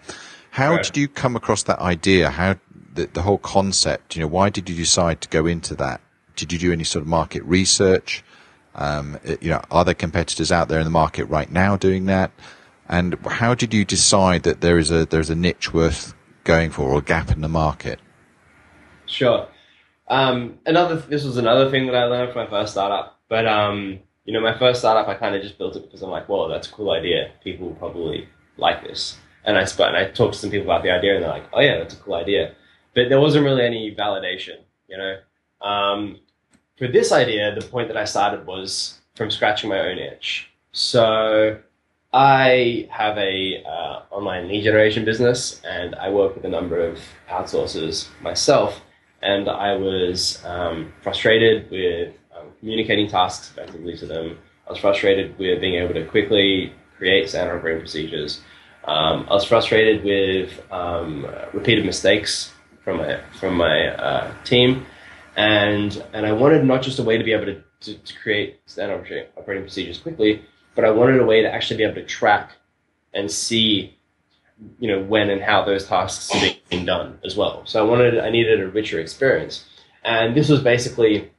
How 0.50 0.75
right. 0.75 0.85
did 0.85 0.97
you 0.97 1.09
come 1.09 1.37
across 1.37 1.62
that 1.64 1.78
idea? 1.78 2.30
How, 2.30 2.57
the, 2.95 3.07
the 3.07 3.23
whole 3.23 3.38
concept, 3.38 4.16
you 4.16 4.23
know, 4.23 4.28
why 4.28 4.50
did 4.50 4.69
you 4.69 4.76
decide 4.76 5.21
to 5.23 5.28
go 5.28 5.47
into 5.47 5.75
that? 5.76 6.00
Did 6.37 6.52
you 6.52 6.59
do 6.59 6.73
any 6.73 6.85
sort 6.85 7.02
of 7.02 7.09
market 7.09 7.42
research? 7.45 8.25
Um, 8.75 9.19
you 9.40 9.50
know, 9.50 9.62
are 9.71 9.85
there 9.85 9.95
competitors 9.95 10.50
out 10.52 10.69
there 10.69 10.78
in 10.78 10.85
the 10.85 10.90
market 10.90 11.25
right 11.25 11.50
now 11.50 11.76
doing 11.76 12.07
that? 12.07 12.30
And 12.88 13.14
how 13.26 13.54
did 13.54 13.73
you 13.73 13.85
decide 13.85 14.42
that 14.42 14.61
there 14.61 14.78
is 14.78 14.90
a 14.90 15.07
there's 15.07 15.30
a 15.30 15.37
niche 15.37 15.73
worth 15.73 16.14
going 16.45 16.71
for 16.71 16.83
or 16.83 16.99
a 16.99 17.02
gap 17.02 17.30
in 17.30 17.40
the 17.40 17.49
market? 17.49 18.00
Sure. 19.07 19.47
Um, 20.09 20.59
another 20.66 20.97
this 20.97 21.25
was 21.25 21.37
another 21.37 21.71
thing 21.71 21.87
that 21.87 21.95
I 21.95 22.04
learned 22.07 22.33
from 22.33 22.45
my 22.45 22.50
first 22.50 22.73
startup. 22.73 23.21
But 23.28 23.47
um, 23.47 24.00
you 24.25 24.33
know, 24.33 24.40
my 24.40 24.59
first 24.59 24.80
startup, 24.80 25.09
I 25.09 25.14
kind 25.14 25.35
of 25.37 25.42
just 25.42 25.59
built 25.59 25.76
it 25.76 25.83
because 25.83 26.02
I'm 26.02 26.11
like, 26.11 26.28
well, 26.28 26.49
that's 26.49 26.69
a 26.69 26.73
cool 26.73 26.90
idea. 26.90 27.33
People 27.45 27.69
will 27.69 27.76
probably 27.76 28.28
like 28.57 28.83
this. 28.83 29.19
And 29.44 29.56
I 29.56 29.62
and 29.62 29.97
I 29.97 30.11
talked 30.11 30.35
to 30.35 30.40
some 30.40 30.50
people 30.50 30.66
about 30.66 30.82
the 30.82 30.90
idea, 30.90 31.14
and 31.14 31.23
they're 31.23 31.30
like, 31.30 31.49
oh 31.52 31.61
yeah, 31.61 31.78
that's 31.78 31.94
a 31.94 31.97
cool 31.99 32.14
idea. 32.14 32.54
But 32.94 33.09
there 33.09 33.20
wasn't 33.20 33.44
really 33.44 33.64
any 33.64 33.94
validation, 33.94 34.59
you 34.88 34.99
know. 34.99 35.16
Um, 35.66 36.20
for 36.76 36.88
this 36.88 37.12
idea, 37.12 37.54
the 37.54 37.66
point 37.66 37.88
that 37.88 37.97
I 37.97 38.04
started 38.04 38.47
was 38.47 39.00
from 39.14 39.30
scratching 39.30 39.70
my 39.70 39.80
own 39.80 39.99
itch. 39.99 40.50
So 40.73 41.59
I 42.12 42.88
have 42.90 43.16
a 43.18 43.62
uh, 43.64 44.02
online 44.11 44.49
lead 44.49 44.64
generation 44.64 45.04
business, 45.04 45.61
and 45.64 45.94
I 45.94 46.11
work 46.11 46.35
with 46.35 46.44
a 46.44 46.49
number 46.49 46.80
of 46.80 46.99
outsourcers 47.28 48.09
myself. 48.20 48.80
And 49.23 49.49
I 49.49 49.76
was 49.76 50.42
um, 50.44 50.92
frustrated 51.02 51.70
with 51.70 52.14
um, 52.37 52.47
communicating 52.59 53.09
tasks 53.09 53.50
effectively 53.50 53.97
to 53.99 54.06
them. 54.06 54.38
I 54.66 54.70
was 54.70 54.80
frustrated 54.80 55.38
with 55.38 55.61
being 55.61 55.75
able 55.75 55.94
to 55.94 56.06
quickly 56.06 56.73
create 56.97 57.28
standard 57.28 57.59
operating 57.59 57.80
procedures. 57.80 58.40
Um, 58.90 59.26
I 59.30 59.35
was 59.35 59.44
frustrated 59.44 60.02
with 60.02 60.61
um, 60.73 61.25
repeated 61.52 61.87
mistakes 61.87 62.52
from 62.82 62.97
my 62.97 63.20
from 63.38 63.54
my 63.56 63.87
uh, 63.87 64.34
team, 64.43 64.84
and 65.36 66.04
and 66.12 66.26
I 66.26 66.32
wanted 66.32 66.65
not 66.65 66.82
just 66.82 66.99
a 66.99 67.04
way 67.04 67.17
to 67.17 67.23
be 67.23 67.32
able 67.32 67.47
to, 67.47 67.62
to, 67.82 67.95
to 67.95 68.19
create 68.19 68.58
standard 68.67 69.28
operating 69.36 69.62
procedures 69.62 69.99
quickly, 69.99 70.43
but 70.75 70.84
I 70.84 70.91
wanted 70.91 71.21
a 71.21 71.25
way 71.25 71.41
to 71.41 71.49
actually 71.49 71.76
be 71.76 71.84
able 71.84 71.95
to 71.95 72.04
track 72.04 72.50
and 73.15 73.30
see, 73.30 73.97
you 74.80 74.88
know, 74.88 75.00
when 75.00 75.30
and 75.30 75.41
how 75.41 75.65
those 75.65 75.86
tasks 75.86 76.34
are 76.34 76.52
being 76.69 76.84
done 76.84 77.21
as 77.25 77.36
well. 77.36 77.62
So 77.67 77.84
I 77.84 77.88
wanted, 77.88 78.19
I 78.19 78.30
needed 78.30 78.60
a 78.60 78.67
richer 78.67 78.99
experience, 78.99 79.67
and 80.02 80.34
this 80.36 80.49
was 80.49 80.62
basically, 80.62 81.30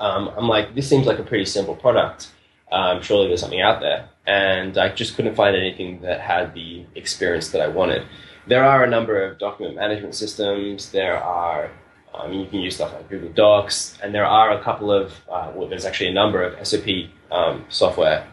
um, 0.00 0.28
I'm 0.34 0.48
like, 0.48 0.74
this 0.74 0.88
seems 0.88 1.06
like 1.06 1.18
a 1.18 1.22
pretty 1.22 1.44
simple 1.44 1.76
product. 1.76 2.30
Um, 2.72 3.02
surely 3.02 3.28
there's 3.28 3.40
something 3.40 3.60
out 3.60 3.80
there, 3.80 4.08
and 4.28 4.76
I 4.78 4.90
just 4.90 5.16
couldn't 5.16 5.34
find 5.34 5.56
anything 5.56 6.02
that 6.02 6.20
had 6.20 6.54
the 6.54 6.84
experience 6.94 7.48
that 7.50 7.62
I 7.62 7.68
wanted. 7.68 8.02
There 8.46 8.62
are 8.62 8.84
a 8.84 8.88
number 8.88 9.24
of 9.24 9.38
document 9.38 9.74
management 9.76 10.14
systems. 10.14 10.92
There 10.92 11.16
are 11.16 11.70
I 12.14 12.24
um, 12.24 12.30
mean, 12.30 12.40
you 12.40 12.46
can 12.46 12.60
use 12.60 12.74
stuff 12.74 12.92
like 12.92 13.08
Google 13.08 13.30
Docs, 13.30 13.98
and 14.02 14.14
there 14.14 14.24
are 14.24 14.50
a 14.50 14.62
couple 14.62 14.90
of, 14.90 15.12
uh, 15.30 15.52
well, 15.54 15.68
there's 15.68 15.84
actually 15.84 16.08
a 16.08 16.12
number 16.12 16.42
of 16.42 16.66
SOP 16.66 16.88
um, 17.30 17.64
software 17.68 18.26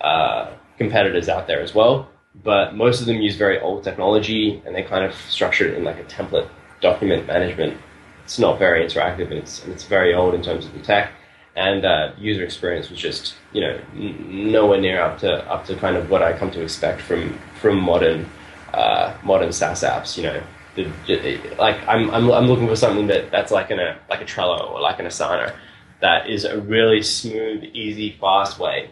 uh, 0.00 0.52
competitors 0.78 1.28
out 1.28 1.46
there 1.46 1.60
as 1.60 1.74
well. 1.74 2.08
But 2.44 2.74
most 2.74 3.00
of 3.00 3.06
them 3.06 3.20
use 3.20 3.36
very 3.36 3.58
old 3.60 3.82
technology 3.82 4.62
and 4.64 4.74
they 4.74 4.82
kind 4.82 5.04
of 5.04 5.14
structure 5.14 5.66
it 5.66 5.74
in 5.74 5.84
like 5.84 5.98
a 5.98 6.04
template 6.04 6.48
document 6.80 7.26
management. 7.26 7.78
It's 8.24 8.38
not 8.38 8.58
very 8.58 8.84
interactive 8.84 9.30
and 9.30 9.34
it's, 9.34 9.64
and 9.64 9.72
it's 9.72 9.84
very 9.84 10.14
old 10.14 10.34
in 10.34 10.42
terms 10.42 10.66
of 10.66 10.72
the 10.74 10.80
tech. 10.80 11.12
And 11.56 11.86
uh, 11.86 12.12
user 12.18 12.44
experience 12.44 12.90
was 12.90 12.98
just, 12.98 13.34
you 13.52 13.62
know, 13.62 13.80
n- 13.94 14.52
nowhere 14.52 14.80
near 14.80 15.00
up 15.00 15.18
to 15.20 15.32
up 15.50 15.64
to 15.66 15.76
kind 15.76 15.96
of 15.96 16.10
what 16.10 16.22
I 16.22 16.36
come 16.36 16.50
to 16.50 16.62
expect 16.62 17.00
from 17.00 17.38
from 17.60 17.80
modern 17.80 18.28
uh, 18.74 19.14
modern 19.24 19.52
SaaS 19.52 19.82
apps. 19.82 20.16
You 20.18 20.24
know, 20.24 20.42
the, 20.74 21.40
like 21.58 21.76
I'm, 21.88 22.10
I'm 22.10 22.30
I'm 22.30 22.46
looking 22.46 22.68
for 22.68 22.76
something 22.76 23.06
that 23.06 23.30
that's 23.30 23.50
like 23.50 23.70
a 23.70 23.98
like 24.10 24.20
a 24.20 24.26
Trello 24.26 24.70
or 24.70 24.80
like 24.80 24.98
an 25.00 25.06
Asana 25.06 25.54
that 26.00 26.28
is 26.28 26.44
a 26.44 26.60
really 26.60 27.02
smooth, 27.02 27.64
easy, 27.72 28.16
fast 28.20 28.58
way 28.58 28.90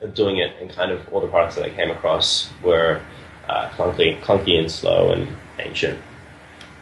of 0.00 0.14
doing 0.14 0.38
it, 0.38 0.54
and 0.60 0.70
kind 0.70 0.92
of 0.92 1.12
all 1.12 1.20
the 1.20 1.26
products 1.26 1.56
that 1.56 1.64
I 1.64 1.70
came 1.70 1.90
across 1.90 2.50
were 2.62 3.00
uh, 3.48 3.68
clunky, 3.70 4.20
clunky 4.22 4.58
and 4.58 4.70
slow 4.70 5.12
and 5.12 5.28
ancient. 5.58 6.00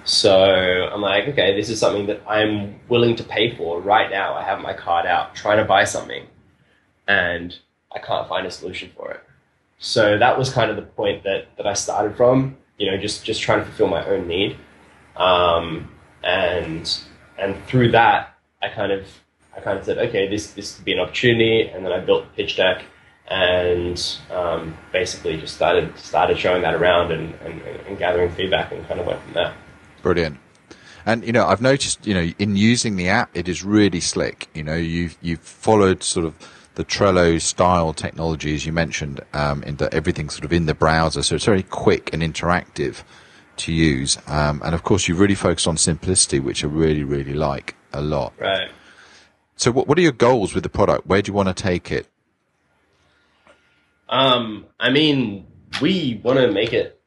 So 0.09 0.89
I'm 0.91 1.03
like, 1.03 1.29
okay, 1.29 1.55
this 1.55 1.69
is 1.69 1.79
something 1.79 2.07
that 2.07 2.23
I'm 2.27 2.81
willing 2.89 3.15
to 3.17 3.23
pay 3.23 3.55
for 3.55 3.79
right 3.79 4.11
now. 4.11 4.33
I 4.33 4.43
have 4.43 4.59
my 4.61 4.73
card 4.73 5.05
out, 5.05 5.35
trying 5.35 5.59
to 5.59 5.67
buy 5.67 5.85
something, 5.85 6.27
and 7.07 7.55
I 7.95 7.99
can't 7.99 8.27
find 8.27 8.47
a 8.47 8.51
solution 8.51 8.91
for 8.97 9.11
it. 9.11 9.21
So 9.79 10.17
that 10.17 10.39
was 10.39 10.51
kind 10.51 10.71
of 10.71 10.77
the 10.77 10.83
point 10.83 11.25
that, 11.25 11.49
that 11.59 11.67
I 11.67 11.75
started 11.75 12.17
from. 12.17 12.57
You 12.79 12.91
know, 12.91 12.97
just 12.97 13.23
just 13.27 13.43
trying 13.43 13.59
to 13.59 13.67
fulfill 13.67 13.89
my 13.89 14.03
own 14.07 14.27
need, 14.27 14.57
um, 15.17 15.93
and 16.25 16.91
and 17.39 17.63
through 17.67 17.91
that, 17.91 18.35
I 18.63 18.71
kind 18.71 18.93
of 18.93 19.07
I 19.55 19.61
kind 19.61 19.79
of 19.79 19.85
said, 19.85 19.99
okay, 19.99 20.27
this 20.27 20.53
this 20.53 20.77
could 20.77 20.87
be 20.87 20.95
an 20.95 21.01
opportunity, 21.01 21.69
and 21.69 21.85
then 21.85 21.93
I 21.93 22.01
built 22.01 22.35
pitch 22.35 22.57
deck 22.57 22.83
and 23.27 24.17
um, 24.31 24.75
basically 24.91 25.37
just 25.37 25.55
started 25.55 25.99
started 25.99 26.39
showing 26.39 26.63
that 26.63 26.75
around 26.75 27.13
and, 27.13 27.35
and, 27.45 27.61
and, 27.61 27.99
gathering 27.99 28.31
feedback 28.31 28.73
and 28.73 28.89
kind 28.89 29.01
of 29.01 29.07
went 29.07 29.21
from 29.23 29.35
there. 29.35 29.55
Brilliant. 30.03 30.39
And 31.07 31.25
you 31.25 31.33
know, 31.33 31.47
I've 31.47 31.63
noticed, 31.63 32.07
you 32.07 32.15
know, 32.15 32.33
in 32.39 32.57
using 32.57 32.97
the 32.97 33.09
app, 33.09 33.31
it 33.35 33.49
is 33.49 33.65
really 33.65 34.01
slick. 34.01 34.49
You 34.55 34.63
know, 34.63 34.77
you've 34.77 35.17
you've 35.23 35.41
followed 35.41 36.03
sort 36.03 36.27
of 36.27 36.35
the 36.75 36.85
Trello 36.85 37.41
style 37.41 37.93
technology 37.93 38.55
as 38.55 38.65
you 38.65 38.73
mentioned, 38.73 39.21
um, 39.33 39.63
in 39.65 39.77
the, 39.77 39.93
everything 39.93 40.31
sort 40.31 40.45
of 40.45 40.53
in 40.53 40.67
the 40.67 40.75
browser, 40.75 41.23
so 41.23 41.35
it's 41.35 41.45
very 41.45 41.65
quick 41.65 42.13
and 42.13 42.23
interactive 42.23 43.03
to 43.57 43.73
use. 43.73 44.17
Um, 44.29 44.63
and 44.65 44.75
of 44.75 44.85
course, 44.85 45.09
you've 45.09 45.19
really 45.19 45.35
focused 45.35 45.67
on 45.67 45.77
simplicity, 45.77 46.39
which 46.39 46.63
I 46.63 46.69
really, 46.69 47.03
really 47.03 47.35
like 47.35 47.75
a 47.93 48.01
lot. 48.01 48.33
Right. 48.39 48.71
So, 49.57 49.73
what, 49.73 49.89
what 49.89 49.99
are 49.99 50.03
your 50.03 50.13
goals 50.13 50.55
with 50.55 50.63
the 50.63 50.69
product? 50.69 51.07
Where 51.07 51.21
do 51.21 51.31
you 51.31 51.35
want 51.35 51.49
to 51.49 51.55
take 51.55 51.91
it? 51.91 52.07
Um, 54.09 54.67
I 54.79 54.91
mean, 54.91 55.47
we 55.83 56.21
want 56.23 56.39
to 56.39 56.53
make 56.53 56.73
it 56.73 57.01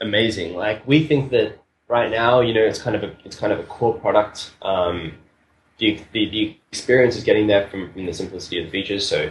amazing. 0.00 0.54
Like 0.54 0.86
we 0.86 1.06
think 1.06 1.30
that 1.30 1.58
right 1.88 2.10
now, 2.10 2.40
you 2.40 2.54
know, 2.54 2.62
it's 2.62 2.80
kind 2.80 2.94
of 2.94 3.02
a 3.02 3.16
it's 3.24 3.36
kind 3.36 3.52
of 3.52 3.58
a 3.58 3.64
core 3.64 3.94
product. 3.94 4.52
Um, 4.62 5.12
the, 5.78 6.00
the, 6.12 6.28
the 6.30 6.56
experience 6.72 7.16
is 7.16 7.24
getting 7.24 7.46
there 7.46 7.68
from, 7.68 7.92
from 7.92 8.04
the 8.04 8.12
simplicity 8.12 8.58
of 8.58 8.66
the 8.66 8.70
features. 8.70 9.06
So, 9.06 9.30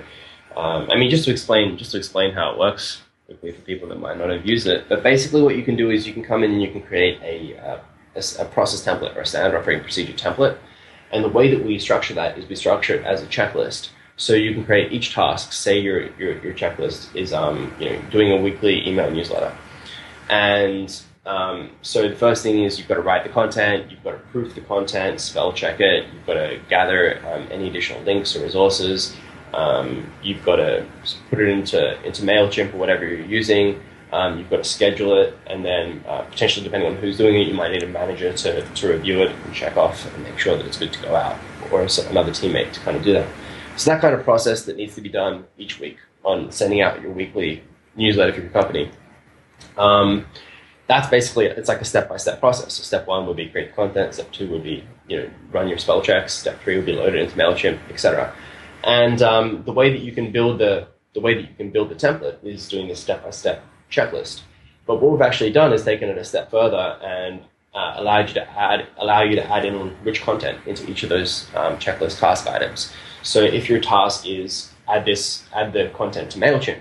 um, 0.55 0.89
I 0.89 0.95
mean, 0.95 1.09
just 1.09 1.25
to 1.25 1.31
explain 1.31 1.77
just 1.77 1.91
to 1.91 1.97
explain 1.97 2.33
how 2.33 2.51
it 2.51 2.59
works 2.59 3.01
quickly 3.25 3.51
for 3.51 3.61
people 3.61 3.89
that 3.89 3.99
might 3.99 4.17
not 4.17 4.29
have 4.29 4.45
used 4.45 4.67
it. 4.67 4.87
But 4.89 5.03
basically, 5.03 5.41
what 5.41 5.55
you 5.55 5.63
can 5.63 5.75
do 5.75 5.91
is 5.91 6.07
you 6.07 6.13
can 6.13 6.23
come 6.23 6.43
in 6.43 6.51
and 6.51 6.61
you 6.61 6.71
can 6.71 6.81
create 6.81 7.21
a, 7.21 7.57
uh, 7.59 7.79
a, 8.15 8.41
a 8.41 8.45
process 8.45 8.83
template 8.85 9.15
or 9.15 9.21
a 9.21 9.25
standard 9.25 9.57
operating 9.57 9.83
procedure 9.83 10.13
template. 10.13 10.57
And 11.11 11.23
the 11.23 11.29
way 11.29 11.53
that 11.53 11.63
we 11.63 11.79
structure 11.79 12.13
that 12.15 12.37
is 12.37 12.49
we 12.49 12.55
structure 12.55 12.95
it 12.95 13.05
as 13.05 13.21
a 13.21 13.27
checklist. 13.27 13.89
So 14.17 14.33
you 14.33 14.53
can 14.53 14.65
create 14.65 14.91
each 14.91 15.13
task. 15.13 15.53
Say 15.53 15.79
your 15.79 16.09
your, 16.17 16.41
your 16.41 16.53
checklist 16.53 17.15
is 17.15 17.33
um, 17.33 17.73
you 17.79 17.89
know 17.89 18.01
doing 18.09 18.31
a 18.31 18.41
weekly 18.41 18.87
email 18.87 19.11
newsletter, 19.11 19.55
and 20.29 21.01
Um, 21.27 21.71
so 21.81 22.07
the 22.07 22.15
first 22.15 22.41
thing 22.41 22.63
is 22.63 22.79
you've 22.79 22.87
got 22.87 22.95
to 22.95 23.01
write 23.01 23.23
the 23.23 23.29
content, 23.29 23.91
you've 23.91 24.03
got 24.03 24.11
to 24.11 24.17
proof 24.31 24.55
the 24.55 24.61
content, 24.61 25.19
spell 25.19 25.51
check 25.51 25.81
it, 25.81 26.05
you've 26.13 26.25
got 26.25 26.35
to 26.35 26.59
gather 26.69 27.19
um, 27.27 27.47
any 27.51 27.67
additional 27.67 28.01
links 28.03 28.33
or 28.35 28.43
resources, 28.43 29.13
um, 29.53 30.09
you've 30.23 30.43
got 30.45 30.55
to 30.55 30.85
put 31.29 31.39
it 31.39 31.49
into 31.49 32.01
into 32.03 32.23
Mailchimp 32.23 32.73
or 32.73 32.77
whatever 32.77 33.05
you're 33.05 33.25
using. 33.25 33.81
Um, 34.13 34.39
you've 34.39 34.49
got 34.49 34.57
to 34.57 34.63
schedule 34.63 35.21
it, 35.21 35.37
and 35.47 35.65
then 35.65 36.01
uh, 36.07 36.21
potentially, 36.21 36.63
depending 36.63 36.89
on 36.89 36.97
who's 36.97 37.17
doing 37.17 37.35
it, 37.35 37.47
you 37.47 37.53
might 37.53 37.71
need 37.71 37.83
a 37.83 37.87
manager 37.87 38.31
to, 38.31 38.61
to 38.61 38.87
review 38.87 39.21
it 39.21 39.31
and 39.31 39.53
check 39.53 39.75
off 39.75 40.13
and 40.15 40.23
make 40.23 40.39
sure 40.39 40.55
that 40.55 40.65
it's 40.65 40.77
good 40.77 40.93
to 40.93 41.01
go 41.01 41.13
out, 41.13 41.37
or 41.71 41.81
another 41.81 42.31
teammate 42.31 42.71
to 42.71 42.79
kind 42.79 42.95
of 42.95 43.03
do 43.03 43.11
that. 43.11 43.27
So 43.75 43.91
that 43.91 43.99
kind 43.99 44.15
of 44.15 44.23
process 44.23 44.63
that 44.63 44.77
needs 44.77 44.95
to 44.95 45.01
be 45.01 45.09
done 45.09 45.45
each 45.57 45.79
week 45.79 45.97
on 46.23 46.51
sending 46.53 46.81
out 46.81 47.01
your 47.01 47.11
weekly 47.11 47.63
newsletter 47.97 48.33
for 48.33 48.41
your 48.41 48.49
company. 48.49 48.89
That's 50.87 51.09
basically 51.09 51.45
it. 51.45 51.57
It's 51.57 51.67
like 51.67 51.81
a 51.81 51.85
step-by-step 51.85 52.39
process. 52.39 52.73
So 52.73 52.83
step 52.83 53.07
one 53.07 53.27
would 53.27 53.37
be 53.37 53.49
create 53.49 53.75
content. 53.75 54.13
Step 54.13 54.31
two 54.31 54.49
would 54.49 54.63
be 54.63 54.83
you 55.07 55.17
know 55.17 55.29
run 55.51 55.67
your 55.67 55.77
spell 55.77 56.01
checks. 56.01 56.33
Step 56.33 56.61
three 56.61 56.77
would 56.77 56.85
be 56.85 56.93
loaded 56.93 57.21
into 57.21 57.35
Mailchimp, 57.35 57.79
etc. 57.89 58.33
And 58.83 59.21
um, 59.21 59.63
the 59.65 59.73
way 59.73 59.91
that 59.91 59.99
you 59.99 60.11
can 60.11 60.31
build 60.31 60.59
the 60.59 60.87
the 61.13 61.19
way 61.19 61.33
that 61.33 61.41
you 61.41 61.55
can 61.55 61.71
build 61.71 61.89
the 61.89 61.95
template 61.95 62.43
is 62.43 62.69
doing 62.69 62.87
this 62.87 62.99
step-by-step 62.99 63.63
checklist. 63.91 64.41
But 64.85 65.01
what 65.01 65.11
we've 65.11 65.21
actually 65.21 65.51
done 65.51 65.73
is 65.73 65.83
taken 65.83 66.09
it 66.09 66.17
a 66.17 66.23
step 66.23 66.51
further 66.51 66.97
and 67.01 67.41
uh, 67.73 67.95
allowed 67.97 68.29
you 68.29 68.33
to 68.35 68.49
add 68.49 68.87
allow 68.97 69.21
you 69.23 69.35
to 69.35 69.45
add 69.45 69.65
in 69.65 69.95
rich 70.03 70.21
content 70.21 70.59
into 70.65 70.89
each 70.89 71.03
of 71.03 71.09
those 71.09 71.47
um, 71.55 71.77
checklist 71.77 72.19
task 72.19 72.47
items. 72.47 72.93
So 73.23 73.41
if 73.41 73.69
your 73.69 73.79
task 73.81 74.25
is 74.25 74.71
add 74.87 75.05
this 75.05 75.43
add 75.53 75.73
the 75.73 75.89
content 75.93 76.31
to 76.31 76.39
Mailchimp, 76.39 76.79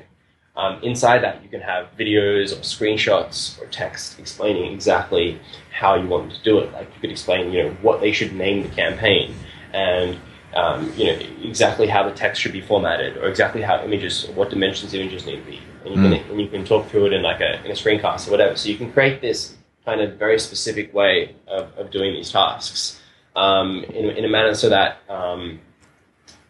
um, 0.57 0.83
inside 0.83 1.23
that, 1.23 1.43
you 1.43 1.49
can 1.49 1.61
have 1.61 1.89
videos 1.99 2.53
or 2.53 2.61
screenshots 2.61 3.61
or 3.61 3.67
text 3.67 4.19
explaining 4.19 4.73
exactly 4.73 5.39
how 5.71 5.95
you 5.95 6.09
want 6.09 6.29
them 6.29 6.39
to 6.39 6.43
do 6.43 6.59
it. 6.59 6.73
Like 6.73 6.89
you 6.95 7.01
could 7.01 7.11
explain, 7.11 7.53
you 7.53 7.65
know, 7.65 7.71
what 7.83 8.01
they 8.01 8.13
should 8.13 8.33
name 8.33 8.63
the 8.63 8.71
campaign 8.71 9.35
and 9.73 10.19
um, 10.55 10.91
you 10.97 11.07
know 11.07 11.19
exactly 11.43 11.87
how 11.87 12.09
the 12.09 12.15
text 12.15 12.41
should 12.41 12.53
be 12.53 12.63
formatted 12.63 13.19
or 13.19 13.29
exactly 13.29 13.61
how 13.61 13.83
images, 13.85 14.27
what 14.35 14.49
dimensions 14.49 14.95
images 14.95 15.27
need 15.27 15.37
to 15.37 15.51
be, 15.51 15.61
and 15.85 15.95
you 15.95 16.01
mm. 16.01 16.19
can 16.19 16.31
and 16.31 16.41
you 16.41 16.49
can 16.49 16.65
talk 16.65 16.89
through 16.89 17.07
it 17.07 17.13
in 17.13 17.23
like 17.23 17.41
a 17.41 17.63
in 17.65 17.71
a 17.71 17.75
screencast 17.75 18.27
or 18.27 18.31
whatever. 18.31 18.57
So 18.57 18.71
you 18.71 18.79
can 18.79 18.91
create 18.91 19.21
this 19.21 19.55
kind 19.85 20.01
of 20.01 20.15
very 20.19 20.39
specific 20.39 20.95
way 20.95 21.37
of, 21.47 21.77
of 21.77 21.91
doing 21.91 22.15
these 22.15 22.33
tasks 22.33 23.01
um, 23.37 23.85
in, 23.85 24.11
in 24.11 24.25
a 24.25 24.29
manner 24.29 24.55
so 24.55 24.71
that 24.71 24.99
um, 25.09 25.61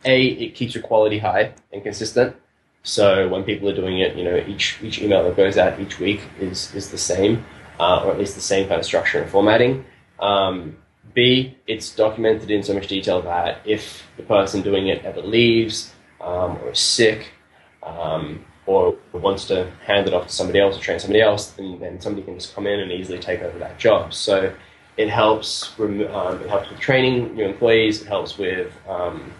a 0.05 0.27
it 0.27 0.55
keeps 0.55 0.75
your 0.75 0.85
quality 0.85 1.19
high 1.19 1.53
and 1.73 1.83
consistent 1.83 2.37
so 2.87 3.29
when 3.29 3.43
people 3.43 3.69
are 3.69 3.75
doing 3.75 3.99
it, 3.99 4.15
you 4.17 4.23
know, 4.23 4.37
each 4.47 4.79
each 4.81 5.03
email 5.03 5.25
that 5.25 5.37
goes 5.37 5.59
out 5.59 5.81
each 5.81 5.99
week 5.99 6.21
is 6.39 6.73
is 6.73 6.89
the 6.89 6.97
same, 6.97 7.45
uh, 7.81 8.05
or 8.05 8.13
at 8.13 8.19
least 8.19 8.37
the 8.37 8.41
same 8.41 8.69
kind 8.69 8.79
of 8.79 8.87
structure 8.87 9.21
and 9.21 9.29
formatting. 9.29 9.85
Um, 10.21 10.77
B, 11.13 11.57
it's 11.67 11.93
documented 11.93 12.49
in 12.49 12.63
so 12.63 12.75
much 12.75 12.87
detail 12.87 13.21
that 13.23 13.61
if 13.65 14.07
the 14.17 14.23
person 14.23 14.63
doing 14.63 14.87
it 14.87 15.05
ever 15.05 15.21
leaves 15.21 15.93
um, 16.21 16.59
or 16.59 16.71
is 16.71 16.79
sick 16.79 17.33
um, 17.83 18.45
or 18.67 18.97
wants 19.13 19.47
to 19.47 19.69
hand 19.85 20.07
it 20.07 20.15
off 20.15 20.29
to 20.29 20.33
somebody 20.33 20.61
else 20.61 20.79
or 20.79 20.81
train 20.81 21.01
somebody 21.01 21.21
else, 21.21 21.51
then, 21.51 21.81
then 21.81 22.01
somebody 22.01 22.25
can 22.25 22.35
just 22.35 22.55
come 22.55 22.69
in 22.69 22.79
and 22.79 22.93
easily 22.93 23.19
take 23.19 23.41
over 23.41 23.59
that 23.59 23.81
job. 23.81 24.15
So 24.15 24.55
it 24.97 25.11
helps. 25.11 25.75
Um, 25.81 26.01
it 26.01 26.49
helps 26.49 26.71
with 26.71 26.79
training 26.79 27.35
new 27.35 27.47
employees. 27.47 28.03
It 28.03 28.07
helps 28.07 28.39
with 28.39 28.73
um, 28.89 29.33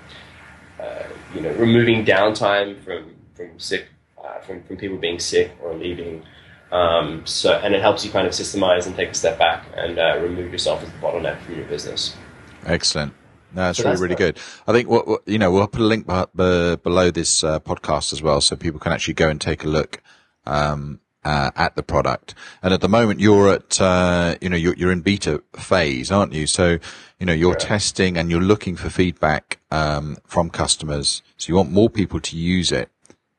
uh, 0.81 1.05
you 1.33 1.43
know 1.43 1.53
removing 1.53 2.05
downtime 2.05 2.83
from 2.83 3.16
from 3.37 3.59
sick, 3.59 3.87
uh, 4.23 4.41
from, 4.41 4.63
from 4.65 4.77
people 4.77 4.97
being 4.97 5.19
sick 5.19 5.53
or 5.63 5.75
leaving. 5.75 6.23
Um, 6.73 7.25
so, 7.27 7.53
and 7.53 7.75
it 7.75 7.81
helps 7.81 8.05
you 8.05 8.11
kind 8.11 8.27
of 8.27 8.33
systemize 8.33 8.87
and 8.87 8.97
take 8.97 9.11
a 9.11 9.15
step 9.15 9.39
back 9.39 9.67
and 9.77 9.99
uh, 9.99 10.19
remove 10.21 10.51
yourself 10.51 10.83
as 10.83 10.91
the 10.91 10.99
bottleneck 10.99 11.41
from 11.43 11.57
your 11.57 11.67
business. 11.67 12.17
Excellent. 12.65 13.13
No, 13.55 13.63
that's 13.63 13.79
so 13.79 13.85
really, 13.85 13.93
that's 13.93 14.03
really 14.03 14.15
good. 14.17 14.39
I 14.67 14.73
think 14.73 14.89
what, 14.89 15.07
what, 15.07 15.23
you 15.27 15.39
know, 15.39 15.53
we'll 15.53 15.67
put 15.69 15.81
a 15.81 15.85
link 15.85 16.07
b- 16.07 16.77
below 16.83 17.11
this 17.11 17.45
uh, 17.45 17.61
podcast 17.61 18.13
as 18.13 18.21
well, 18.21 18.41
so 18.41 18.57
people 18.57 18.81
can 18.81 18.93
actually 18.93 19.15
go 19.15 19.29
and 19.29 19.41
take 19.41 19.65
a 19.65 19.69
look 19.69 20.03
um, 20.45 21.01
uh, 21.25 21.53
at 21.55 21.77
the 21.77 21.83
product. 21.83 22.35
And 22.63 22.75
at 22.75 22.81
the 22.81 22.89
moment, 22.89 23.21
you're 23.21 23.53
at, 23.53 23.81
uh, 23.81 24.37
you 24.41 24.49
know, 24.49 24.57
you're, 24.57 24.75
you're 24.75 24.93
in 24.93 25.01
beta 25.01 25.43
phase, 25.55 26.11
aren't 26.11 26.33
you? 26.33 26.47
So, 26.47 26.79
you 27.19 27.27
know, 27.27 27.33
you're 27.33 27.53
yeah. 27.53 27.59
testing 27.59 28.19
and 28.19 28.31
you're 28.31 28.41
looking 28.41 28.77
for 28.77 28.91
feedback 28.91 29.61
um, 29.71 30.19
from 30.27 30.51
customers. 30.51 31.23
So 31.37 31.49
you 31.49 31.57
want 31.57 31.71
more 31.71 31.89
people 31.89 32.21
to 32.21 32.37
use 32.37 32.73
it 32.73 32.91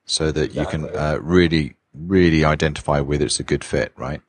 so 0.07 0.31
that 0.31 0.45
exactly. 0.45 0.79
you 0.79 0.87
can 0.87 0.97
uh, 0.97 1.19
really, 1.21 1.75
really 1.93 2.43
identify 2.43 2.99
whether 3.01 3.25
it's 3.25 3.39
a 3.39 3.43
good 3.43 3.63
fit, 3.63 3.93
right? 3.95 4.21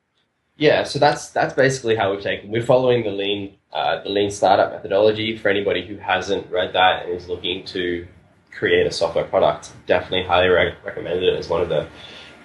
Yeah, 0.57 0.83
so 0.83 0.99
that's 0.99 1.31
that's 1.31 1.55
basically 1.55 1.95
how 1.95 2.11
we've 2.11 2.21
taken. 2.21 2.51
We're 2.51 2.67
following 2.67 3.05
the 3.05 3.11
lean 3.11 3.55
uh, 3.73 4.03
the 4.03 4.11
lean 4.11 4.31
startup 4.31 4.73
methodology. 4.73 5.39
For 5.39 5.49
anybody 5.49 5.87
who 5.87 5.97
hasn't 5.97 6.51
read 6.51 6.73
that 6.75 7.07
and 7.07 7.15
is 7.15 7.29
looking 7.29 7.65
to 7.67 8.07
create 8.51 8.87
a 8.87 8.91
software 8.91 9.25
product, 9.25 9.71
definitely 9.87 10.25
highly 10.25 10.49
re- 10.49 10.75
recommend 10.85 11.23
it 11.23 11.39
as 11.39 11.49
one 11.49 11.63
of 11.63 11.69
the 11.69 11.89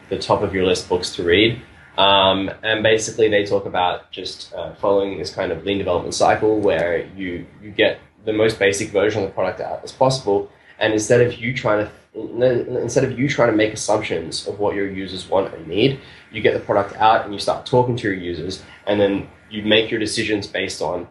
the 0.10 0.20
top 0.20 0.44
of 0.44 0.54
your 0.54 0.64
list 0.64 0.88
books 0.88 1.16
to 1.16 1.24
read. 1.24 1.60
Um, 1.98 2.52
and 2.62 2.84
basically, 2.84 3.30
they 3.30 3.46
talk 3.46 3.66
about 3.66 4.12
just 4.12 4.54
uh, 4.54 4.76
following 4.76 5.18
this 5.18 5.34
kind 5.34 5.52
of 5.52 5.66
lean 5.66 5.80
development 5.80 6.14
cycle 6.14 6.60
where 6.60 7.08
you 7.16 7.48
you 7.64 7.72
get 7.72 8.00
the 8.26 8.34
most 8.34 8.60
basic 8.60 8.90
version 8.90 9.24
of 9.24 9.30
the 9.30 9.34
product 9.34 9.60
out 9.60 9.84
as 9.84 9.92
possible, 9.92 10.52
and 10.78 10.94
instead 10.94 11.22
of 11.22 11.34
you 11.40 11.52
trying 11.56 11.84
to 11.84 11.92
instead 12.16 13.04
of 13.04 13.18
you 13.18 13.28
trying 13.28 13.52
to 13.52 13.58
make 13.58 13.74
assumptions 13.74 14.48
of 14.48 14.60
what 14.60 14.76
your 14.76 14.90
users 14.90 15.28
want 15.28 15.54
and 15.54 15.68
need, 15.68 16.00
you 16.32 16.42
get 16.42 16.54
the 16.54 16.60
product 16.60 16.96
out 16.98 17.26
and 17.26 17.34
you 17.34 17.40
start 17.40 17.66
talking 17.66 17.96
to 17.98 18.04
your 18.04 18.18
users, 18.18 18.64
and 18.86 19.00
then 19.00 19.28
you 19.50 19.64
make 19.64 19.90
your 19.90 20.00
decisions 20.00 20.48
based 20.48 20.82
on 20.82 21.08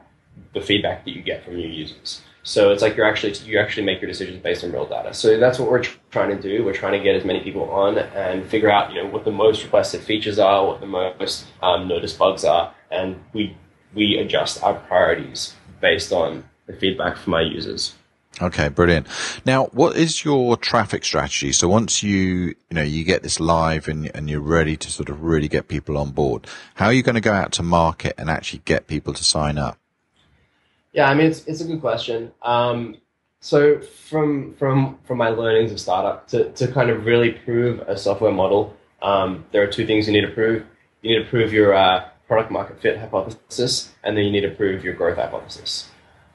the 0.55 0.61
feedback 0.61 1.05
that 1.05 1.13
you 1.13 1.23
get 1.23 1.45
from 1.45 1.59
your 1.59 1.71
users. 1.71 2.23
So 2.45 2.73
it's 2.73 2.83
like 2.83 2.97
you're 2.97 3.07
actually 3.07 3.35
you 3.49 3.59
actually 3.59 3.85
make 3.85 4.01
your 4.01 4.11
decisions 4.11 4.43
based 4.43 4.65
on 4.65 4.73
real 4.73 4.87
data. 4.87 5.15
So 5.15 5.39
that's 5.39 5.59
what 5.59 5.71
we're 5.71 5.85
trying 6.11 6.37
to 6.37 6.41
do. 6.41 6.65
We're 6.65 6.75
trying 6.75 6.99
to 6.99 6.99
get 6.99 7.15
as 7.15 7.25
many 7.25 7.41
people 7.41 7.71
on 7.71 7.99
and 7.99 8.45
figure 8.45 8.71
out 8.71 8.93
you 8.93 9.03
know 9.03 9.09
what 9.09 9.25
the 9.25 9.31
most 9.31 9.63
requested 9.63 10.01
features 10.01 10.39
are, 10.39 10.67
what 10.67 10.81
the 10.81 10.87
most 10.87 11.47
um, 11.63 11.87
noticed 11.87 12.19
bugs 12.19 12.45
are, 12.45 12.75
and 12.91 13.23
we 13.33 13.57
we 13.95 14.19
adjust 14.19 14.63
our 14.63 14.75
priorities 14.75 15.55
based 15.81 16.13
on 16.13 16.45
the 16.67 16.73
feedback 16.73 17.17
from 17.17 17.35
our 17.35 17.43
users. 17.43 17.95
Okay, 18.43 18.69
brilliant. 18.69 19.07
Now, 19.47 19.67
what 19.67 19.97
is 19.97 20.25
your 20.25 20.57
traffic 20.57 21.05
strategy? 21.05 21.53
So 21.53 21.69
once 21.69 22.03
you, 22.03 22.19
you 22.19 22.57
know, 22.73 22.83
you 22.83 23.05
get 23.05 23.23
this 23.23 23.39
live 23.39 23.87
and, 23.87 24.11
and 24.17 24.29
you're 24.29 24.41
ready 24.41 24.77
to 24.77 24.91
sort 24.91 25.09
of 25.09 25.23
really 25.23 25.47
get 25.47 25.69
people 25.69 25.97
on 25.97 26.11
board, 26.11 26.49
how 26.75 26.87
are 26.87 26.93
you 26.93 27.05
going 27.05 27.15
to 27.15 27.21
go 27.21 27.33
out 27.33 27.53
to 27.53 27.63
market 27.63 28.15
and 28.19 28.29
actually 28.29 28.63
get 28.65 28.89
people 28.89 29.15
to 29.15 29.23
sign 29.23 29.59
up? 29.59 29.79
Yeah, 30.93 31.09
I 31.09 31.15
mean, 31.15 31.27
it's, 31.27 31.47
it's 31.47 31.61
a 31.61 31.65
good 31.65 31.81
question. 31.81 32.33
Um, 32.43 32.97
so 33.39 33.81
from, 33.81 34.55
from, 34.55 34.99
from 35.05 35.19
my 35.19 35.29
learnings 35.29 35.71
of 35.71 35.79
startup 35.79 36.27
to, 36.29 36.51
to 36.53 36.67
kind 36.67 36.91
of 36.91 37.07
really 37.07 37.31
prove 37.31 37.79
a 37.81 37.97
software 37.97 38.33
model, 38.33 38.77
um, 39.03 39.45
there 39.53 39.63
are 39.63 39.69
two 39.69 39.87
things 39.87 40.09
you 40.09 40.13
need 40.13 40.27
to 40.27 40.33
prove. 40.33 40.67
You 41.03 41.17
need 41.17 41.25
to 41.25 41.31
prove 41.31 41.53
your 41.53 41.75
uh, 41.75 42.09
product 42.27 42.51
market 42.51 42.81
fit 42.81 42.99
hypothesis, 42.99 43.93
and 44.03 44.17
then 44.17 44.25
you 44.25 44.33
need 44.33 44.43
to 44.43 44.51
prove 44.51 44.85
your 44.85 44.95
growth 44.95 45.17
hypothesis. 45.17 45.89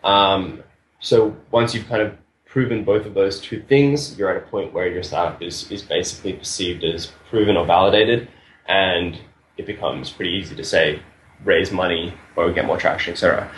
Um, 0.03 0.63
so 1.07 1.33
once 1.51 1.73
you've 1.73 1.87
kind 1.87 2.01
of 2.01 2.17
proven 2.43 2.83
both 2.83 3.05
of 3.05 3.13
those 3.13 3.39
two 3.39 3.61
things, 3.61 4.19
you're 4.19 4.29
at 4.29 4.43
a 4.43 4.45
point 4.45 4.73
where 4.73 4.89
your 4.89 5.03
startup 5.03 5.41
is, 5.41 5.71
is 5.71 5.81
basically 5.81 6.33
perceived 6.33 6.83
as 6.83 7.13
proven 7.29 7.55
or 7.55 7.65
validated, 7.65 8.27
and 8.67 9.17
it 9.55 9.65
becomes 9.65 10.09
pretty 10.09 10.31
easy 10.31 10.53
to 10.53 10.65
say 10.65 11.01
raise 11.45 11.71
money 11.71 12.13
or 12.35 12.51
get 12.51 12.65
more 12.65 12.75
traction, 12.75 13.13
etc. 13.13 13.49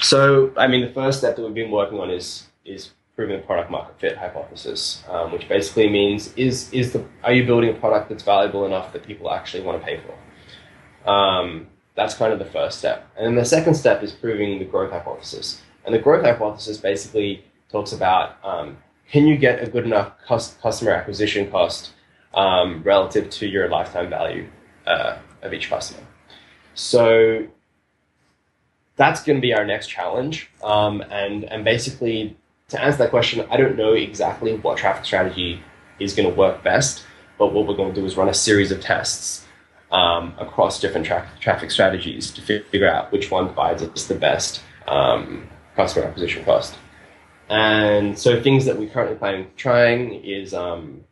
So, 0.00 0.50
I 0.56 0.66
mean, 0.66 0.80
the 0.80 0.94
first 0.94 1.18
step 1.18 1.36
that 1.36 1.42
we've 1.42 1.52
been 1.52 1.70
working 1.70 2.00
on 2.00 2.08
is 2.08 2.48
is 2.64 2.92
proving 3.16 3.36
the 3.36 3.42
product 3.42 3.70
market 3.70 4.00
fit 4.00 4.16
hypothesis, 4.16 5.04
um, 5.10 5.30
which 5.30 5.46
basically 5.46 5.90
means 5.90 6.32
is 6.38 6.72
is 6.72 6.94
the 6.94 7.04
are 7.22 7.34
you 7.34 7.44
building 7.44 7.68
a 7.68 7.78
product 7.78 8.08
that's 8.08 8.22
valuable 8.22 8.64
enough 8.64 8.94
that 8.94 9.06
people 9.06 9.30
actually 9.30 9.62
want 9.62 9.78
to 9.78 9.84
pay 9.84 10.00
for? 10.00 11.10
Um, 11.10 11.66
that's 11.96 12.14
kind 12.14 12.32
of 12.32 12.38
the 12.38 12.46
first 12.46 12.78
step, 12.78 13.06
and 13.14 13.26
then 13.26 13.34
the 13.34 13.44
second 13.44 13.74
step 13.74 14.02
is 14.02 14.10
proving 14.10 14.58
the 14.58 14.64
growth 14.64 14.90
hypothesis. 14.90 15.60
And 15.84 15.94
the 15.94 15.98
growth 15.98 16.24
hypothesis 16.24 16.78
basically 16.78 17.44
talks 17.70 17.92
about 17.92 18.36
um, 18.44 18.76
can 19.10 19.26
you 19.26 19.36
get 19.36 19.62
a 19.62 19.68
good 19.68 19.84
enough 19.84 20.12
cost, 20.26 20.60
customer 20.60 20.92
acquisition 20.92 21.50
cost 21.50 21.92
um, 22.34 22.82
relative 22.82 23.30
to 23.30 23.46
your 23.46 23.68
lifetime 23.68 24.10
value 24.10 24.48
uh, 24.86 25.18
of 25.42 25.52
each 25.52 25.68
customer. 25.68 26.02
So 26.74 27.46
that's 28.96 29.22
going 29.22 29.36
to 29.36 29.42
be 29.42 29.54
our 29.54 29.64
next 29.64 29.88
challenge. 29.88 30.50
Um, 30.62 31.02
and, 31.10 31.44
and 31.44 31.64
basically, 31.64 32.36
to 32.68 32.82
answer 32.82 32.98
that 32.98 33.10
question, 33.10 33.46
I 33.50 33.56
don't 33.56 33.76
know 33.76 33.92
exactly 33.92 34.56
what 34.56 34.78
traffic 34.78 35.04
strategy 35.04 35.62
is 36.00 36.14
going 36.14 36.28
to 36.28 36.34
work 36.34 36.62
best, 36.62 37.04
but 37.38 37.52
what 37.52 37.66
we're 37.66 37.76
going 37.76 37.94
to 37.94 38.00
do 38.00 38.06
is 38.06 38.16
run 38.16 38.28
a 38.28 38.34
series 38.34 38.72
of 38.72 38.80
tests 38.80 39.44
um, 39.92 40.34
across 40.38 40.80
different 40.80 41.06
tra- 41.06 41.28
traffic 41.40 41.70
strategies 41.70 42.30
to 42.32 42.40
figure 42.42 42.88
out 42.88 43.12
which 43.12 43.30
one 43.30 43.46
provides 43.46 43.82
us 43.82 44.06
the 44.06 44.14
best 44.14 44.60
um, 44.88 45.48
customer 45.76 46.06
acquisition 46.06 46.44
cost. 46.44 46.76
And 47.48 48.18
so 48.18 48.42
things 48.42 48.64
that 48.64 48.78
we're 48.78 48.88
currently 48.88 49.16
plan 49.16 49.46
trying 49.56 50.24
is 50.24 50.54
um, 50.54 51.04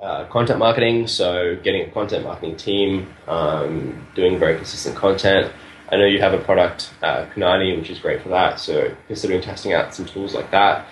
uh, 0.00 0.24
content 0.26 0.58
marketing, 0.58 1.06
so 1.06 1.56
getting 1.62 1.88
a 1.88 1.90
content 1.90 2.24
marketing 2.24 2.56
team, 2.56 3.12
um, 3.26 4.06
doing 4.14 4.38
very 4.38 4.56
consistent 4.56 4.96
content. 4.96 5.52
I 5.90 5.96
know 5.96 6.06
you 6.06 6.20
have 6.20 6.34
a 6.34 6.38
product, 6.38 6.90
uh, 7.02 7.26
Kunani, 7.34 7.76
which 7.76 7.90
is 7.90 7.98
great 7.98 8.22
for 8.22 8.28
that. 8.28 8.60
So 8.60 8.94
considering 9.08 9.40
testing 9.40 9.72
out 9.72 9.92
some 9.94 10.06
tools 10.06 10.34
like 10.34 10.50
that, 10.52 10.86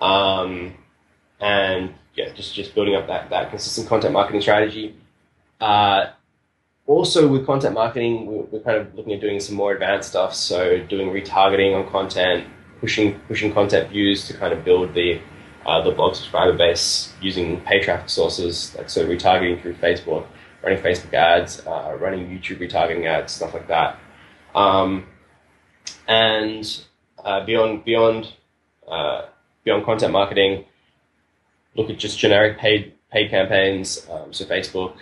um, 0.00 0.74
and 1.40 1.94
yeah, 2.14 2.32
just 2.32 2.54
just 2.54 2.74
building 2.74 2.94
up 2.94 3.08
that 3.08 3.28
that 3.30 3.50
consistent 3.50 3.88
content 3.88 4.12
marketing 4.12 4.40
strategy. 4.40 4.96
Uh, 5.60 6.06
also, 6.86 7.26
with 7.26 7.44
content 7.46 7.74
marketing, 7.74 8.26
we're, 8.26 8.44
we're 8.44 8.60
kind 8.60 8.78
of 8.78 8.94
looking 8.94 9.12
at 9.12 9.20
doing 9.20 9.40
some 9.40 9.56
more 9.56 9.72
advanced 9.72 10.10
stuff. 10.10 10.34
So 10.34 10.78
doing 10.86 11.08
retargeting 11.08 11.74
on 11.74 11.90
content, 11.90 12.46
pushing 12.80 13.18
pushing 13.26 13.52
content 13.52 13.90
views 13.90 14.26
to 14.28 14.34
kind 14.34 14.52
of 14.52 14.64
build 14.64 14.94
the 14.94 15.20
uh, 15.66 15.82
the 15.82 15.90
blog 15.90 16.14
subscriber 16.14 16.56
base 16.56 17.12
using 17.20 17.60
pay 17.62 17.80
traffic 17.82 18.08
sources, 18.08 18.74
like 18.76 18.88
so 18.88 19.04
retargeting 19.04 19.60
through 19.60 19.74
Facebook, 19.74 20.26
running 20.62 20.80
Facebook 20.80 21.12
ads, 21.12 21.66
uh, 21.66 21.96
running 22.00 22.28
YouTube 22.28 22.58
retargeting 22.58 23.04
ads, 23.04 23.32
stuff 23.32 23.52
like 23.52 23.66
that. 23.66 23.98
Um, 24.54 25.06
and 26.06 26.84
uh, 27.24 27.44
beyond 27.44 27.84
beyond 27.84 28.32
uh, 28.86 29.26
beyond 29.64 29.84
content 29.84 30.12
marketing, 30.12 30.64
look 31.74 31.90
at 31.90 31.98
just 31.98 32.16
generic 32.16 32.58
paid 32.58 32.92
paid 33.10 33.30
campaigns. 33.30 34.06
Um, 34.08 34.32
so 34.32 34.44
Facebook, 34.44 34.94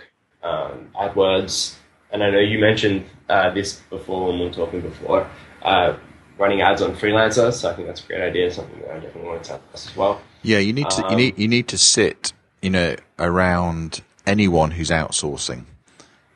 um, 0.45 0.89
AdWords, 0.95 1.75
and 2.11 2.23
I 2.23 2.29
know 2.29 2.39
you 2.39 2.59
mentioned 2.59 3.05
uh, 3.29 3.49
this 3.49 3.81
before 3.89 4.27
when 4.27 4.39
we 4.39 4.45
were 4.45 4.53
talking 4.53 4.81
before. 4.81 5.29
Uh, 5.61 5.97
running 6.37 6.61
ads 6.61 6.81
on 6.81 6.95
freelancer, 6.95 7.51
so 7.51 7.71
I 7.71 7.73
think 7.73 7.87
that's 7.87 8.03
a 8.03 8.07
great 8.07 8.21
idea. 8.21 8.51
Something 8.51 8.79
that 8.81 8.91
I 8.91 8.99
definitely 8.99 9.29
want 9.29 9.43
to 9.43 9.59
test 9.73 9.87
as 9.89 9.95
well. 9.95 10.21
Yeah, 10.43 10.59
you 10.59 10.73
need 10.73 10.89
to 10.91 11.01
you 11.01 11.07
Um, 11.07 11.15
need 11.17 11.37
you 11.37 11.47
need 11.47 11.67
to 11.69 11.77
sit, 11.77 12.33
you 12.61 12.69
know, 12.69 12.95
around 13.17 14.01
anyone 14.27 14.71
who's 14.71 14.91
outsourcing. 14.91 15.65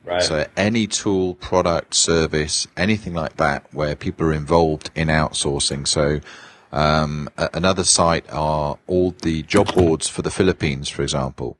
Right. 0.06 0.24
So 0.24 0.48
any 0.58 0.88
tool, 0.88 1.36
product, 1.36 1.94
service, 1.94 2.68
anything 2.76 3.14
like 3.14 3.36
that, 3.38 3.68
where 3.72 3.96
people 3.96 4.28
are 4.28 4.34
involved 4.34 4.90
in 4.96 5.10
outsourcing. 5.10 5.88
So 5.88 6.22
um, 6.72 7.30
another 7.38 7.84
site 7.84 8.26
are 8.32 8.80
all 8.88 9.12
the 9.22 9.44
job 9.44 9.76
boards 9.76 10.08
for 10.08 10.24
the 10.24 10.32
Philippines, 10.32 10.90
for 10.90 11.04
example. 11.04 11.58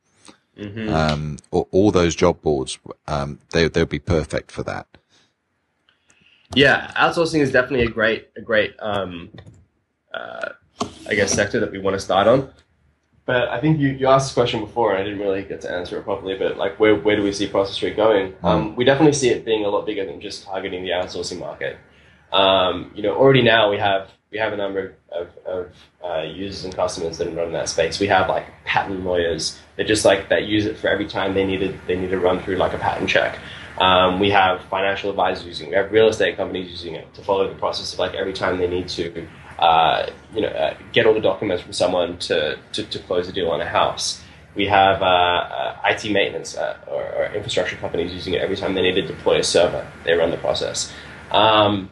Mm-hmm. 0.60 0.90
Um, 0.94 1.38
all, 1.52 1.68
all 1.72 1.92
those 1.92 2.16
job 2.16 2.42
boards, 2.42 2.78
um, 3.08 3.40
they 3.52 3.70
they'll 3.70 3.86
be 3.86 4.00
perfect 4.00 4.52
for 4.52 4.64
that. 4.64 4.88
Yeah, 6.54 6.92
outsourcing 6.96 7.40
is 7.42 7.52
definitely 7.52 7.86
a 7.86 7.90
great, 7.90 8.30
a 8.36 8.42
great, 8.42 8.76
um, 8.80 9.30
uh, 10.14 10.50
I 11.08 11.14
guess, 11.14 11.32
sector 11.32 11.60
that 11.60 11.72
we 11.72 11.78
want 11.78 11.94
to 11.94 12.00
start 12.00 12.28
on. 12.28 12.52
But 13.26 13.50
I 13.50 13.62
think 13.62 13.80
you, 13.80 13.90
you 13.90 14.08
asked 14.08 14.30
this 14.30 14.34
question 14.34 14.60
before, 14.60 14.92
and 14.92 15.00
I 15.00 15.04
didn't 15.04 15.20
really 15.20 15.44
get 15.44 15.62
to 15.62 15.72
answer 15.72 16.00
it 16.00 16.04
properly. 16.04 16.36
But 16.36 16.58
like, 16.58 16.80
where 16.80 16.96
where 16.96 17.16
do 17.16 17.24
we 17.24 17.32
see 17.32 17.48
Process 17.48 17.76
Street 17.76 17.96
going? 17.96 18.34
Um, 18.44 18.76
we 18.76 18.84
definitely 18.84 19.14
see 19.14 19.30
it 19.30 19.46
being 19.46 19.66
a 19.66 19.70
lot 19.70 19.86
bigger 19.86 20.06
than 20.06 20.20
just 20.20 20.44
targeting 20.44 20.84
the 20.84 20.90
outsourcing 20.90 21.40
market. 21.40 21.78
Um, 22.32 22.92
you 22.96 23.04
know, 23.04 23.16
already 23.16 23.42
now 23.42 23.70
we 23.70 23.78
have 23.78 24.10
we 24.32 24.38
have 24.38 24.54
a 24.54 24.58
number 24.58 24.94
of, 25.12 25.28
of 25.46 25.72
uh, 26.06 26.22
users 26.22 26.64
and 26.64 26.76
customers 26.76 27.18
that 27.18 27.36
run 27.36 27.52
that 27.54 27.68
space. 27.68 28.00
We 28.00 28.08
have 28.08 28.30
like 28.30 28.46
patent 28.64 29.04
lawyers 29.04 29.58
that 29.76 29.88
just 29.88 30.06
like 30.06 30.30
that 30.30 30.44
use 30.46 30.66
it 30.66 30.78
for 30.78 30.88
every 30.88 31.08
time 31.08 31.34
they 31.34 31.46
needed 31.46 31.80
they 31.88 31.96
need 31.96 32.12
to 32.12 32.20
run 32.20 32.40
through 32.42 32.58
like 32.58 32.74
a 32.74 32.78
patent 32.78 33.10
check. 33.10 33.40
Um, 33.80 34.20
we 34.20 34.30
have 34.32 34.62
financial 34.66 35.10
advisors 35.10 35.46
using 35.46 35.68
it. 35.68 35.70
We 35.70 35.76
have 35.78 35.92
real 35.92 36.10
estate 36.10 36.36
companies 36.36 36.70
using 36.70 36.96
it 36.96 37.14
to 37.14 37.22
follow 37.22 37.48
the 37.48 37.56
process 37.56 37.94
of 37.94 38.00
like 38.00 38.14
every 38.14 38.34
time 38.34 38.58
they 38.58 38.68
need 38.68 38.90
to, 38.90 39.26
uh, 39.58 40.10
you 40.34 40.42
know, 40.42 40.50
uh, 40.50 40.76
get 40.92 41.06
all 41.06 41.14
the 41.14 41.22
documents 41.22 41.64
from 41.64 41.72
someone 41.72 42.18
to, 42.20 42.60
to, 42.74 42.84
to 42.84 43.00
close 43.00 43.30
a 43.30 43.32
deal 43.32 43.50
on 43.50 43.62
a 43.62 43.66
house. 43.66 44.22
We 44.56 44.66
have 44.66 45.02
uh, 45.02 45.06
uh, 45.06 45.82
IT 45.86 46.12
maintenance 46.12 46.58
uh, 46.58 46.78
or, 46.88 47.04
or 47.04 47.34
infrastructure 47.34 47.78
companies 47.78 48.14
using 48.14 48.34
it 48.34 48.42
every 48.42 48.58
time 48.58 48.74
they 48.74 48.82
need 48.82 48.96
to 48.96 49.08
deploy 49.08 49.40
a 49.40 49.44
server. 49.44 49.90
They 50.04 50.14
run 50.14 50.32
the 50.32 50.38
process. 50.38 50.92
Um, 51.32 51.90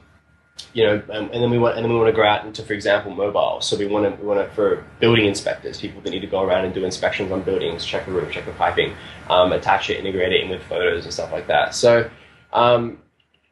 you 0.74 0.84
know, 0.86 1.02
um, 1.12 1.30
and 1.34 1.42
then 1.42 1.50
we 1.50 1.58
want, 1.58 1.76
and 1.76 1.84
then 1.84 1.92
we 1.92 1.98
want 1.98 2.10
to 2.10 2.16
go 2.16 2.24
out 2.24 2.46
into, 2.46 2.64
for 2.64 2.74
example, 2.74 3.12
mobile. 3.14 3.62
So 3.62 3.78
we 3.78 3.88
want 3.88 4.06
to, 4.06 4.22
we 4.22 4.28
want 4.28 4.48
to 4.48 4.54
for 4.56 4.86
building 5.00 5.26
inspectors, 5.26 5.80
people 5.80 6.02
that 6.02 6.10
need 6.10 6.20
to 6.22 6.28
go 6.28 6.42
around 6.42 6.66
and 6.66 6.74
do 6.74 6.86
inspections 6.86 7.32
on 7.32 7.42
buildings, 7.42 7.86
check 7.86 8.06
the 8.06 8.12
roof, 8.12 8.32
check 8.32 8.46
the 8.46 8.52
piping, 8.54 8.94
um, 9.30 9.52
attach 9.52 9.90
it, 9.90 10.00
integrate 10.00 10.34
it 10.34 10.44
in 10.44 10.50
with 10.50 10.62
photos 10.64 11.04
and 11.04 11.14
stuff 11.14 11.32
like 11.32 11.48
that. 11.48 11.74
So 11.74 12.10
um, 12.54 13.00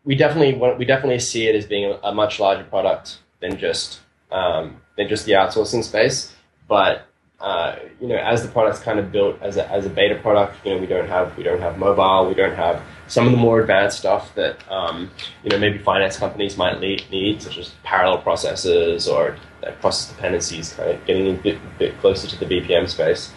we 0.03 0.15
definitely 0.15 0.55
want, 0.55 0.77
we 0.77 0.85
definitely 0.85 1.19
see 1.19 1.47
it 1.47 1.55
as 1.55 1.65
being 1.65 1.91
a, 1.91 2.09
a 2.09 2.13
much 2.13 2.39
larger 2.39 2.63
product 2.63 3.19
than 3.39 3.57
just 3.57 3.99
um, 4.31 4.81
than 4.97 5.07
just 5.07 5.25
the 5.25 5.33
outsourcing 5.33 5.83
space. 5.83 6.33
But 6.67 7.07
uh, 7.39 7.75
you 7.99 8.07
know, 8.07 8.17
as 8.17 8.43
the 8.43 8.49
product's 8.49 8.81
kind 8.81 8.99
of 8.99 9.11
built 9.11 9.41
as 9.41 9.57
a, 9.57 9.69
as 9.69 9.85
a 9.85 9.89
beta 9.89 10.15
product, 10.15 10.65
you 10.65 10.73
know, 10.73 10.79
we 10.79 10.87
don't 10.87 11.07
have 11.07 11.35
we 11.37 11.43
don't 11.43 11.61
have 11.61 11.77
mobile, 11.77 12.27
we 12.27 12.33
don't 12.33 12.55
have 12.55 12.81
some 13.07 13.25
of 13.25 13.31
the 13.31 13.37
more 13.37 13.61
advanced 13.61 13.99
stuff 13.99 14.33
that 14.35 14.57
um, 14.71 15.11
you 15.43 15.49
know 15.49 15.57
maybe 15.57 15.77
finance 15.77 16.17
companies 16.17 16.57
might 16.57 16.79
need, 16.79 17.03
need 17.11 17.41
such 17.41 17.57
as 17.57 17.73
parallel 17.83 18.21
processes 18.21 19.07
or 19.07 19.37
uh, 19.63 19.71
process 19.81 20.13
dependencies, 20.13 20.73
kind 20.73 20.91
of 20.91 21.05
getting 21.05 21.35
a 21.35 21.41
bit, 21.41 21.59
bit 21.77 21.97
closer 21.99 22.27
to 22.27 22.37
the 22.37 22.45
BPM 22.45 22.89
space. 22.89 23.31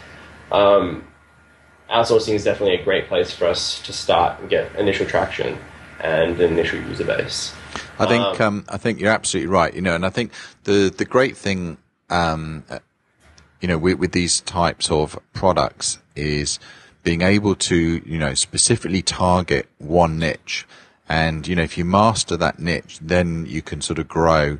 Um, 0.50 1.04
outsourcing 1.90 2.34
is 2.34 2.44
definitely 2.44 2.76
a 2.76 2.84
great 2.84 3.08
place 3.08 3.30
for 3.32 3.46
us 3.46 3.80
to 3.82 3.92
start 3.92 4.40
and 4.40 4.48
get 4.48 4.74
initial 4.76 5.06
traction 5.06 5.58
and 6.00 6.40
an 6.40 6.52
initial 6.52 6.80
user 6.80 7.04
base. 7.04 7.54
I 7.98 8.06
think 8.06 8.40
um, 8.40 8.64
I 8.68 8.78
think 8.78 9.00
you're 9.00 9.10
absolutely 9.10 9.48
right. 9.48 9.74
You 9.74 9.82
know, 9.82 9.94
and 9.94 10.06
I 10.06 10.10
think 10.10 10.32
the 10.64 10.92
the 10.96 11.04
great 11.04 11.36
thing, 11.36 11.76
um, 12.08 12.64
uh, 12.70 12.78
you 13.60 13.68
know, 13.68 13.78
with, 13.78 13.98
with 13.98 14.12
these 14.12 14.40
types 14.42 14.90
of 14.90 15.18
products 15.32 15.98
is 16.14 16.58
being 17.08 17.22
able 17.22 17.54
to, 17.54 18.02
you 18.04 18.18
know, 18.18 18.34
specifically 18.34 19.00
target 19.00 19.66
one 19.78 20.18
niche, 20.18 20.66
and 21.08 21.48
you 21.48 21.56
know, 21.56 21.62
if 21.62 21.78
you 21.78 21.84
master 21.86 22.36
that 22.36 22.58
niche, 22.58 22.98
then 23.00 23.46
you 23.46 23.62
can 23.62 23.80
sort 23.80 23.98
of 23.98 24.06
grow 24.06 24.58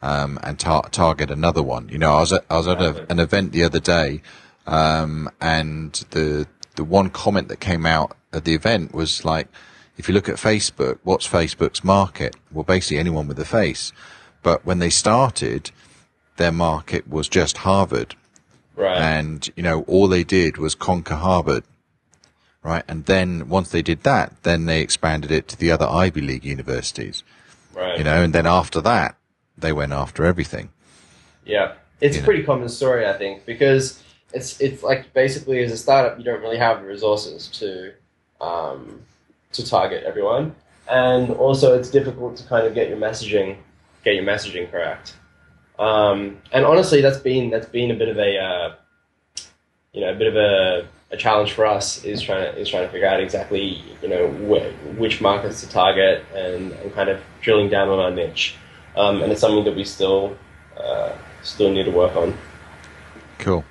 um, 0.00 0.38
and 0.42 0.58
tar- 0.58 0.88
target 0.88 1.30
another 1.30 1.62
one. 1.62 1.90
You 1.90 1.98
know, 1.98 2.12
I 2.14 2.20
was 2.20 2.32
at, 2.32 2.44
I 2.48 2.56
was 2.56 2.68
at 2.68 2.80
a, 2.80 3.06
an 3.12 3.18
event 3.18 3.52
the 3.52 3.64
other 3.64 3.80
day, 3.80 4.22
um, 4.66 5.28
and 5.42 5.92
the 6.12 6.46
the 6.76 6.84
one 6.84 7.10
comment 7.10 7.48
that 7.48 7.60
came 7.60 7.84
out 7.84 8.16
at 8.32 8.46
the 8.46 8.54
event 8.54 8.94
was 8.94 9.26
like, 9.26 9.48
if 9.98 10.08
you 10.08 10.14
look 10.14 10.30
at 10.30 10.36
Facebook, 10.36 11.00
what's 11.02 11.28
Facebook's 11.28 11.84
market? 11.84 12.34
Well, 12.50 12.64
basically 12.64 12.98
anyone 12.98 13.28
with 13.28 13.38
a 13.38 13.44
face. 13.44 13.92
But 14.42 14.64
when 14.64 14.78
they 14.78 14.88
started, 14.88 15.70
their 16.38 16.52
market 16.52 17.06
was 17.10 17.28
just 17.28 17.58
Harvard. 17.58 18.14
Right. 18.74 18.96
And, 18.96 19.46
you 19.56 19.62
know, 19.62 19.82
all 19.82 20.08
they 20.08 20.24
did 20.24 20.56
was 20.56 20.74
conquer 20.74 21.16
Harvard. 21.16 21.64
Right. 22.62 22.84
And 22.86 23.06
then 23.06 23.48
once 23.48 23.70
they 23.70 23.82
did 23.82 24.02
that, 24.02 24.42
then 24.42 24.66
they 24.66 24.82
expanded 24.82 25.30
it 25.30 25.48
to 25.48 25.56
the 25.56 25.70
other 25.70 25.86
Ivy 25.86 26.20
League 26.20 26.44
universities, 26.44 27.22
right. 27.74 27.96
you 27.96 28.04
know, 28.04 28.22
and 28.22 28.34
then 28.34 28.46
after 28.46 28.82
that, 28.82 29.16
they 29.56 29.72
went 29.72 29.92
after 29.92 30.24
everything. 30.26 30.70
Yeah, 31.46 31.72
it's 32.00 32.16
You 32.16 32.20
a 32.20 32.22
know. 32.22 32.26
pretty 32.26 32.42
common 32.44 32.68
story, 32.68 33.06
I 33.06 33.14
think, 33.14 33.46
because 33.46 34.02
it's 34.32 34.60
it's 34.60 34.82
like 34.82 35.12
basically 35.14 35.62
as 35.62 35.72
a 35.72 35.76
startup, 35.76 36.18
you 36.18 36.24
don't 36.24 36.42
really 36.42 36.58
have 36.58 36.80
the 36.80 36.86
resources 36.86 37.48
to 37.48 37.92
um, 38.40 39.00
to 39.52 39.66
target 39.66 40.04
everyone, 40.04 40.54
and 40.90 41.30
also 41.30 41.78
it's 41.78 41.90
difficult 41.90 42.36
to 42.36 42.44
kind 42.46 42.66
of 42.66 42.74
get 42.74 42.88
your 42.88 42.98
messaging 42.98 43.56
get 44.04 44.14
your 44.14 44.24
messaging 44.24 44.70
correct. 44.70 45.14
Um, 45.78 46.38
and 46.52 46.64
honestly, 46.64 47.00
that's 47.00 47.18
been 47.18 47.50
that's 47.50 47.68
been 47.68 47.90
a 47.90 47.94
bit 47.94 48.08
of 48.08 48.18
a 48.18 48.38
uh, 48.38 48.74
you 49.92 50.02
know 50.02 50.10
a 50.12 50.14
bit 50.14 50.28
of 50.28 50.36
a, 50.36 50.86
a 51.10 51.16
challenge 51.16 51.52
for 51.52 51.66
us 51.66 52.04
is 52.04 52.22
trying 52.22 52.52
to 52.52 52.60
is 52.60 52.68
trying 52.68 52.86
to 52.86 52.92
figure 52.92 53.08
out 53.08 53.20
exactly 53.20 53.82
you 54.02 54.08
know 54.08 54.28
wh- 54.28 54.98
which 54.98 55.20
markets 55.20 55.60
to 55.60 55.68
target 55.68 56.24
and, 56.34 56.72
and 56.72 56.94
kind 56.94 57.08
of 57.08 57.20
drilling 57.40 57.68
down 57.68 57.88
on 57.88 57.98
our 57.98 58.10
niche. 58.10 58.56
Um, 58.96 59.22
and 59.22 59.32
it's 59.32 59.40
something 59.40 59.64
that 59.64 59.76
we 59.76 59.84
still 59.84 60.36
uh, 60.76 61.12
still 61.42 61.70
need 61.70 61.84
to 61.84 61.90
work 61.90 62.14
on. 62.16 62.36
Cool. 63.38 63.64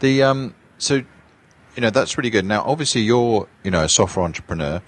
The 0.00 0.22
um, 0.22 0.54
so 0.78 0.94
you 0.94 1.80
know 1.80 1.90
that's 1.90 2.16
really 2.16 2.30
good. 2.30 2.44
Now, 2.44 2.62
obviously, 2.64 3.02
you're 3.02 3.48
you 3.62 3.70
know 3.70 3.84
a 3.84 3.88
software 3.88 4.24
entrepreneur, 4.24 4.82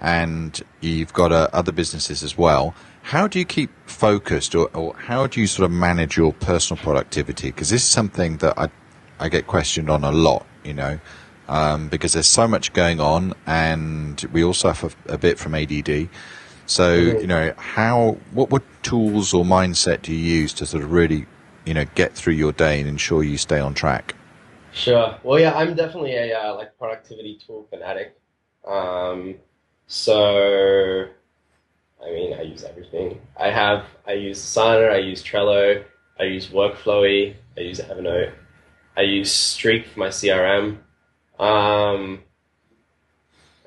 and 0.00 0.60
you've 0.80 1.12
got 1.12 1.32
uh, 1.32 1.48
other 1.52 1.72
businesses 1.72 2.22
as 2.22 2.36
well. 2.38 2.74
How 3.02 3.26
do 3.26 3.38
you 3.38 3.46
keep 3.46 3.70
focused, 3.86 4.54
or, 4.54 4.68
or 4.74 4.94
how 4.94 5.26
do 5.26 5.40
you 5.40 5.46
sort 5.46 5.64
of 5.64 5.72
manage 5.72 6.16
your 6.16 6.32
personal 6.34 6.82
productivity? 6.82 7.48
Because 7.48 7.70
this 7.70 7.82
is 7.82 7.88
something 7.88 8.38
that 8.38 8.58
I 8.58 8.68
I 9.18 9.28
get 9.28 9.46
questioned 9.46 9.90
on 9.90 10.04
a 10.04 10.12
lot. 10.12 10.46
You 10.64 10.74
know. 10.74 11.00
Um, 11.48 11.88
because 11.88 12.12
there's 12.12 12.26
so 12.26 12.46
much 12.46 12.74
going 12.74 13.00
on, 13.00 13.32
and 13.46 14.22
we 14.32 14.44
all 14.44 14.52
suffer 14.52 14.90
a 15.06 15.16
bit 15.16 15.38
from 15.38 15.54
ADD. 15.54 16.10
So, 16.66 16.94
you 16.94 17.26
know, 17.26 17.54
how, 17.56 18.18
what, 18.32 18.50
what 18.50 18.62
tools 18.82 19.32
or 19.32 19.42
mindset 19.46 20.02
do 20.02 20.12
you 20.12 20.18
use 20.18 20.52
to 20.54 20.66
sort 20.66 20.84
of 20.84 20.92
really, 20.92 21.24
you 21.64 21.72
know, 21.72 21.86
get 21.94 22.12
through 22.12 22.34
your 22.34 22.52
day 22.52 22.78
and 22.78 22.86
ensure 22.86 23.22
you 23.22 23.38
stay 23.38 23.58
on 23.58 23.72
track? 23.72 24.14
Sure. 24.72 25.18
Well, 25.22 25.40
yeah, 25.40 25.54
I'm 25.56 25.74
definitely 25.74 26.14
a 26.14 26.38
uh, 26.38 26.54
like 26.54 26.76
productivity 26.78 27.40
tool 27.44 27.66
fanatic. 27.70 28.18
Um, 28.66 29.36
so, 29.86 31.06
I 32.04 32.10
mean, 32.10 32.34
I 32.34 32.42
use 32.42 32.64
everything. 32.64 33.20
I 33.38 33.50
have 33.50 33.86
I 34.06 34.12
use 34.12 34.38
Asana, 34.38 34.92
I 34.92 34.98
use 34.98 35.24
Trello, 35.24 35.82
I 36.20 36.24
use 36.24 36.48
Workflowy, 36.48 37.34
I 37.56 37.60
use 37.60 37.80
Evernote, 37.80 38.34
I 38.98 39.02
use 39.02 39.32
Streak 39.32 39.86
for 39.86 40.00
my 40.00 40.08
CRM. 40.08 40.78
Um, 41.38 42.20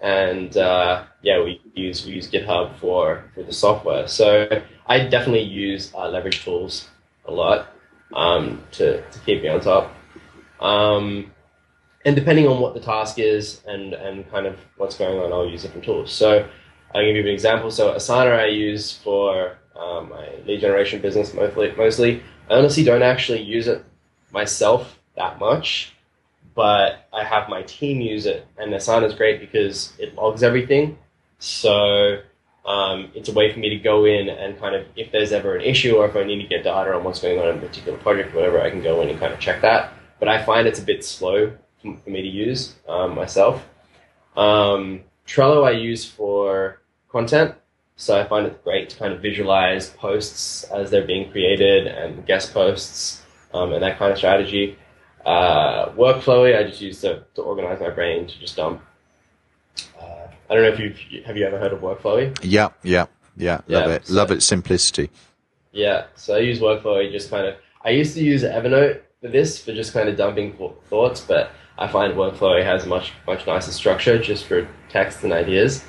and 0.01 0.57
uh, 0.57 1.05
yeah, 1.21 1.41
we 1.41 1.61
use 1.73 2.05
we 2.05 2.11
use 2.13 2.29
GitHub 2.29 2.77
for 2.79 3.23
for 3.33 3.43
the 3.43 3.53
software. 3.53 4.07
So 4.07 4.61
I 4.87 4.99
definitely 5.07 5.43
use 5.43 5.93
uh, 5.95 6.09
leverage 6.09 6.43
tools 6.43 6.89
a 7.25 7.31
lot 7.31 7.67
um, 8.13 8.61
to 8.73 9.01
to 9.01 9.19
keep 9.19 9.41
me 9.41 9.47
on 9.47 9.61
top. 9.61 9.93
Um, 10.59 11.31
and 12.03 12.15
depending 12.15 12.47
on 12.47 12.59
what 12.59 12.73
the 12.73 12.81
task 12.81 13.17
is 13.17 13.61
and 13.65 13.93
and 13.93 14.29
kind 14.31 14.45
of 14.45 14.59
what's 14.75 14.97
going 14.97 15.17
on, 15.17 15.31
I'll 15.31 15.47
use 15.47 15.61
different 15.61 15.85
tools. 15.85 16.11
So 16.11 16.45
I'll 16.93 17.05
give 17.05 17.15
you 17.15 17.21
an 17.21 17.27
example. 17.29 17.71
So 17.71 17.93
Asana 17.93 18.37
I 18.37 18.47
use 18.47 18.91
for 18.91 19.57
um, 19.79 20.09
my 20.09 20.27
lead 20.45 20.59
generation 20.59 20.99
business 20.99 21.33
mostly. 21.33 21.73
Mostly, 21.77 22.21
I 22.49 22.55
honestly 22.55 22.83
don't 22.83 23.03
actually 23.03 23.43
use 23.43 23.67
it 23.69 23.85
myself 24.33 24.97
that 25.21 25.39
much 25.39 25.93
but 26.53 27.07
I 27.13 27.23
have 27.23 27.49
my 27.49 27.61
team 27.63 28.01
use 28.01 28.25
it, 28.25 28.45
and 28.57 28.73
Asana 28.73 29.05
is 29.05 29.13
great 29.13 29.39
because 29.39 29.93
it 29.97 30.15
logs 30.15 30.43
everything. 30.43 30.97
So 31.39 32.21
um, 32.65 33.09
it's 33.15 33.29
a 33.29 33.33
way 33.33 33.51
for 33.51 33.59
me 33.59 33.69
to 33.69 33.77
go 33.77 34.05
in 34.05 34.29
and 34.29 34.59
kind 34.59 34.75
of, 34.75 34.85
if 34.95 35.11
there's 35.11 35.31
ever 35.31 35.55
an 35.55 35.61
issue 35.61 35.95
or 35.95 36.07
if 36.07 36.15
I 36.15 36.23
need 36.23 36.41
to 36.41 36.47
get 36.47 36.63
data 36.63 36.93
on 36.93 37.03
what's 37.03 37.21
going 37.21 37.39
on 37.39 37.47
in 37.47 37.57
a 37.57 37.61
particular 37.61 37.97
project, 37.99 38.35
whatever, 38.35 38.61
I 38.61 38.69
can 38.69 38.83
go 38.83 39.01
in 39.01 39.09
and 39.09 39.19
kind 39.19 39.33
of 39.33 39.39
check 39.39 39.61
that. 39.61 39.93
But 40.19 40.27
I 40.27 40.43
find 40.43 40.67
it's 40.67 40.79
a 40.79 40.83
bit 40.83 41.03
slow 41.03 41.53
for 41.81 42.09
me 42.09 42.21
to 42.21 42.27
use 42.27 42.75
um, 42.87 43.15
myself. 43.15 43.65
Um, 44.35 45.01
Trello 45.25 45.65
I 45.65 45.71
use 45.71 46.05
for 46.05 46.79
content. 47.09 47.55
So 47.95 48.19
I 48.19 48.27
find 48.27 48.47
it 48.47 48.63
great 48.63 48.89
to 48.89 48.97
kind 48.97 49.13
of 49.13 49.21
visualize 49.21 49.89
posts 49.89 50.63
as 50.65 50.89
they're 50.89 51.05
being 51.05 51.31
created 51.31 51.87
and 51.87 52.25
guest 52.25 52.51
posts 52.53 53.21
um, 53.53 53.73
and 53.73 53.83
that 53.83 53.99
kind 53.99 54.11
of 54.11 54.17
strategy. 54.17 54.77
Uh, 55.25 55.89
workflowy, 55.91 56.57
I 56.57 56.63
just 56.63 56.81
use 56.81 57.01
to, 57.01 57.23
to 57.35 57.41
organize 57.41 57.79
my 57.79 57.89
brain 57.89 58.27
to 58.27 58.39
just 58.39 58.55
dump. 58.55 58.81
Uh, 59.99 60.27
I 60.49 60.55
don't 60.55 60.63
know 60.63 60.69
if 60.69 60.79
you 60.79 61.23
have 61.23 61.37
you 61.37 61.45
ever 61.45 61.59
heard 61.59 61.73
of 61.73 61.79
workflowy. 61.81 62.37
Yeah, 62.41 62.69
yeah, 62.83 63.05
yeah. 63.37 63.61
Love 63.67 63.89
it. 63.91 64.07
So, 64.07 64.13
Love 64.13 64.31
its 64.31 64.45
simplicity. 64.45 65.09
Yeah, 65.71 66.05
so 66.15 66.35
I 66.35 66.39
use 66.39 66.59
workflowy 66.59 67.11
just 67.11 67.29
kind 67.29 67.47
of. 67.47 67.55
I 67.83 67.91
used 67.91 68.15
to 68.15 68.23
use 68.23 68.43
Evernote 68.43 69.01
for 69.21 69.27
this 69.29 69.63
for 69.63 69.73
just 69.73 69.93
kind 69.93 70.09
of 70.09 70.17
dumping 70.17 70.57
thoughts, 70.89 71.21
but 71.21 71.51
I 71.77 71.87
find 71.87 72.13
workflowy 72.13 72.63
has 72.63 72.85
much 72.85 73.13
much 73.27 73.47
nicer 73.47 73.71
structure 73.71 74.21
just 74.21 74.45
for 74.45 74.67
text 74.89 75.23
and 75.23 75.31
ideas. 75.31 75.83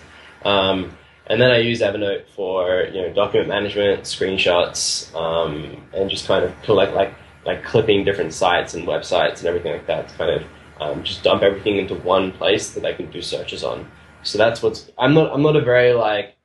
Um, 0.44 0.96
and 1.26 1.40
then 1.40 1.50
I 1.50 1.58
use 1.58 1.80
Evernote 1.80 2.28
for 2.28 2.84
you 2.92 3.02
know 3.02 3.12
document 3.12 3.48
management, 3.48 4.02
screenshots, 4.02 5.14
um, 5.14 5.86
and 5.92 6.10
just 6.10 6.26
kind 6.26 6.44
of 6.44 6.52
collect 6.62 6.94
like 6.94 7.14
like 7.44 7.64
clipping 7.64 8.04
different 8.04 8.32
sites 8.32 8.74
and 8.74 8.86
websites 8.86 9.38
and 9.38 9.46
everything 9.46 9.72
like 9.72 9.86
that 9.86 10.08
to 10.08 10.14
kind 10.16 10.30
of 10.30 10.42
um, 10.80 11.02
just 11.02 11.22
dump 11.22 11.42
everything 11.42 11.76
into 11.78 11.94
one 11.94 12.32
place 12.32 12.72
that 12.72 12.84
I 12.84 12.92
can 12.92 13.10
do 13.10 13.22
searches 13.22 13.64
on. 13.64 13.90
So 14.22 14.38
that's 14.38 14.62
what's 14.62 14.90
I'm 14.98 15.14
not 15.14 15.32
I'm 15.32 15.42
not 15.42 15.56
a 15.56 15.60
very 15.60 15.92
like 15.92 16.36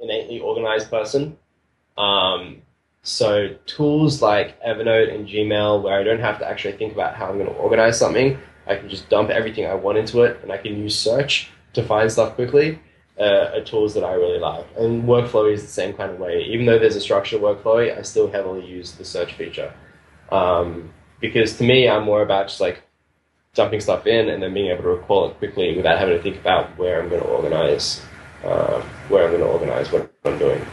innately 0.00 0.40
organized 0.40 0.90
person. 0.90 1.36
Um, 1.98 2.62
so 3.02 3.54
tools 3.66 4.20
like 4.20 4.60
Evernote 4.62 5.14
and 5.14 5.26
Gmail, 5.26 5.82
where 5.82 5.98
I 5.98 6.02
don't 6.02 6.20
have 6.20 6.38
to 6.38 6.48
actually 6.48 6.76
think 6.76 6.92
about 6.92 7.14
how 7.14 7.26
I'm 7.26 7.38
going 7.38 7.48
to 7.48 7.54
organize 7.54 7.98
something, 7.98 8.38
I 8.66 8.76
can 8.76 8.88
just 8.88 9.08
dump 9.08 9.30
everything 9.30 9.66
I 9.66 9.74
want 9.74 9.98
into 9.98 10.22
it, 10.22 10.38
and 10.42 10.52
I 10.52 10.58
can 10.58 10.76
use 10.76 10.98
search 10.98 11.50
to 11.72 11.82
find 11.82 12.10
stuff 12.10 12.34
quickly. 12.34 12.78
Uh, 13.18 13.50
are 13.54 13.60
tools 13.60 13.92
that 13.92 14.02
I 14.02 14.14
really 14.14 14.38
like, 14.38 14.66
and 14.78 15.04
workflow 15.04 15.52
is 15.52 15.60
the 15.60 15.68
same 15.68 15.92
kind 15.92 16.10
of 16.10 16.18
way. 16.18 16.42
Even 16.44 16.64
though 16.64 16.78
there's 16.78 16.96
a 16.96 17.00
structured 17.02 17.42
workflow, 17.42 17.98
I 17.98 18.00
still 18.00 18.30
heavily 18.30 18.64
use 18.64 18.92
the 18.92 19.04
search 19.04 19.34
feature. 19.34 19.74
Um, 20.30 20.90
because 21.20 21.56
to 21.58 21.64
me, 21.64 21.88
I'm 21.88 22.04
more 22.04 22.22
about 22.22 22.48
just 22.48 22.60
like 22.60 22.82
dumping 23.54 23.80
stuff 23.80 24.06
in 24.06 24.28
and 24.28 24.42
then 24.42 24.54
being 24.54 24.70
able 24.70 24.82
to 24.82 24.88
recall 24.88 25.28
it 25.30 25.38
quickly 25.38 25.76
without 25.76 25.98
having 25.98 26.16
to 26.16 26.22
think 26.22 26.36
about 26.36 26.76
where 26.78 27.02
I'm 27.02 27.08
going 27.08 27.22
to 27.22 27.28
organize, 27.28 28.02
uh, 28.44 28.80
where 29.08 29.24
I'm 29.24 29.30
going 29.30 29.42
to 29.42 29.48
organize 29.48 29.90
what 29.92 30.12
I'm 30.24 30.38
doing. 30.38 30.64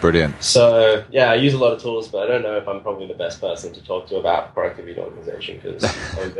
Brilliant. 0.00 0.42
So 0.42 1.04
yeah, 1.12 1.30
I 1.30 1.36
use 1.36 1.54
a 1.54 1.58
lot 1.58 1.72
of 1.72 1.80
tools, 1.80 2.08
but 2.08 2.24
I 2.24 2.26
don't 2.26 2.42
know 2.42 2.56
if 2.56 2.66
I'm 2.66 2.82
probably 2.82 3.06
the 3.06 3.14
best 3.14 3.40
person 3.40 3.72
to 3.72 3.84
talk 3.84 4.08
to 4.08 4.16
about 4.16 4.52
productivity 4.52 4.98
organization 4.98 5.60
because 5.62 5.84
I'm, 6.18 6.32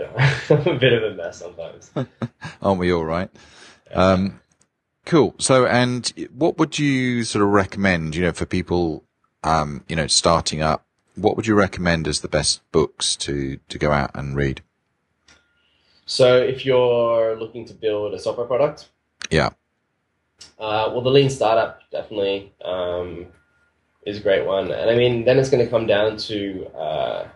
I'm, 0.67 0.67
a 0.67 0.79
bit 0.79 0.93
of 0.93 1.13
a 1.13 1.15
mess 1.15 1.39
sometimes. 1.39 1.93
Aren't 2.63 2.81
we 2.81 2.93
all 2.93 3.05
right? 3.05 3.31
Yeah. 3.89 4.05
Um, 4.05 4.41
cool. 5.07 5.37
So, 5.39 5.65
and 5.65 6.13
what 6.35 6.59
would 6.59 6.77
you 6.77 7.23
sort 7.23 7.45
of 7.45 7.51
recommend, 7.51 8.17
you 8.17 8.23
know, 8.23 8.33
for 8.33 8.47
people, 8.47 9.05
um, 9.45 9.85
you 9.89 9.95
know, 9.95 10.09
starting 10.09 10.61
up 10.61 10.85
what 11.15 11.37
would 11.37 11.47
you 11.47 11.55
recommend 11.55 12.09
as 12.09 12.21
the 12.21 12.29
best 12.29 12.61
books 12.73 13.17
to, 13.17 13.59
to 13.69 13.79
go 13.79 13.93
out 13.93 14.11
and 14.15 14.37
read? 14.37 14.63
So, 16.05 16.37
if 16.37 16.67
you're 16.67 17.37
looking 17.37 17.65
to 17.67 17.75
build 17.75 18.13
a 18.15 18.19
software 18.19 18.47
product, 18.47 18.89
yeah. 19.31 19.51
Uh, 20.59 20.91
well, 20.93 21.01
the 21.01 21.11
Lean 21.11 21.31
Startup 21.31 21.81
definitely 21.91 22.53
um, 22.65 23.27
is 24.05 24.19
a 24.19 24.21
great 24.21 24.45
one, 24.45 24.71
and 24.73 24.91
I 24.91 24.97
mean, 24.97 25.25
then 25.25 25.39
it's 25.39 25.49
going 25.49 25.65
to 25.65 25.71
come 25.71 25.87
down 25.87 26.17
to 26.17 26.67
uh, 26.77 27.29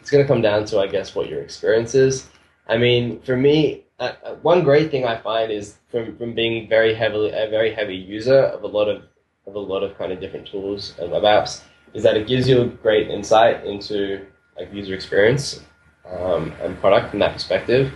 it's 0.00 0.10
going 0.10 0.24
to 0.24 0.28
come 0.28 0.40
down 0.40 0.64
to, 0.66 0.78
I 0.78 0.86
guess, 0.86 1.14
what 1.14 1.28
your 1.28 1.42
experience 1.42 1.94
is. 1.94 2.26
I 2.66 2.78
mean, 2.78 3.20
for 3.20 3.36
me, 3.36 3.84
uh, 3.98 4.12
uh, 4.24 4.34
one 4.36 4.64
great 4.64 4.90
thing 4.90 5.04
I 5.04 5.18
find 5.18 5.52
is 5.52 5.76
from, 5.90 6.16
from 6.16 6.34
being 6.34 6.68
very 6.68 6.94
heavily 6.94 7.30
a 7.30 7.48
very 7.50 7.74
heavy 7.74 7.96
user 7.96 8.38
of 8.38 8.62
a 8.62 8.66
lot 8.66 8.88
of 8.88 9.02
of 9.46 9.54
a 9.54 9.58
lot 9.58 9.82
of 9.82 9.96
kind 9.96 10.12
of 10.12 10.20
different 10.20 10.46
tools 10.46 10.94
and 10.98 11.10
web 11.10 11.22
apps 11.22 11.62
is 11.94 12.02
that 12.02 12.16
it 12.16 12.26
gives 12.26 12.48
you 12.48 12.62
a 12.62 12.66
great 12.66 13.08
insight 13.08 13.64
into 13.64 14.26
like 14.56 14.72
user 14.72 14.94
experience 14.94 15.60
um, 16.06 16.52
and 16.60 16.78
product 16.80 17.10
from 17.10 17.18
that 17.20 17.32
perspective. 17.32 17.92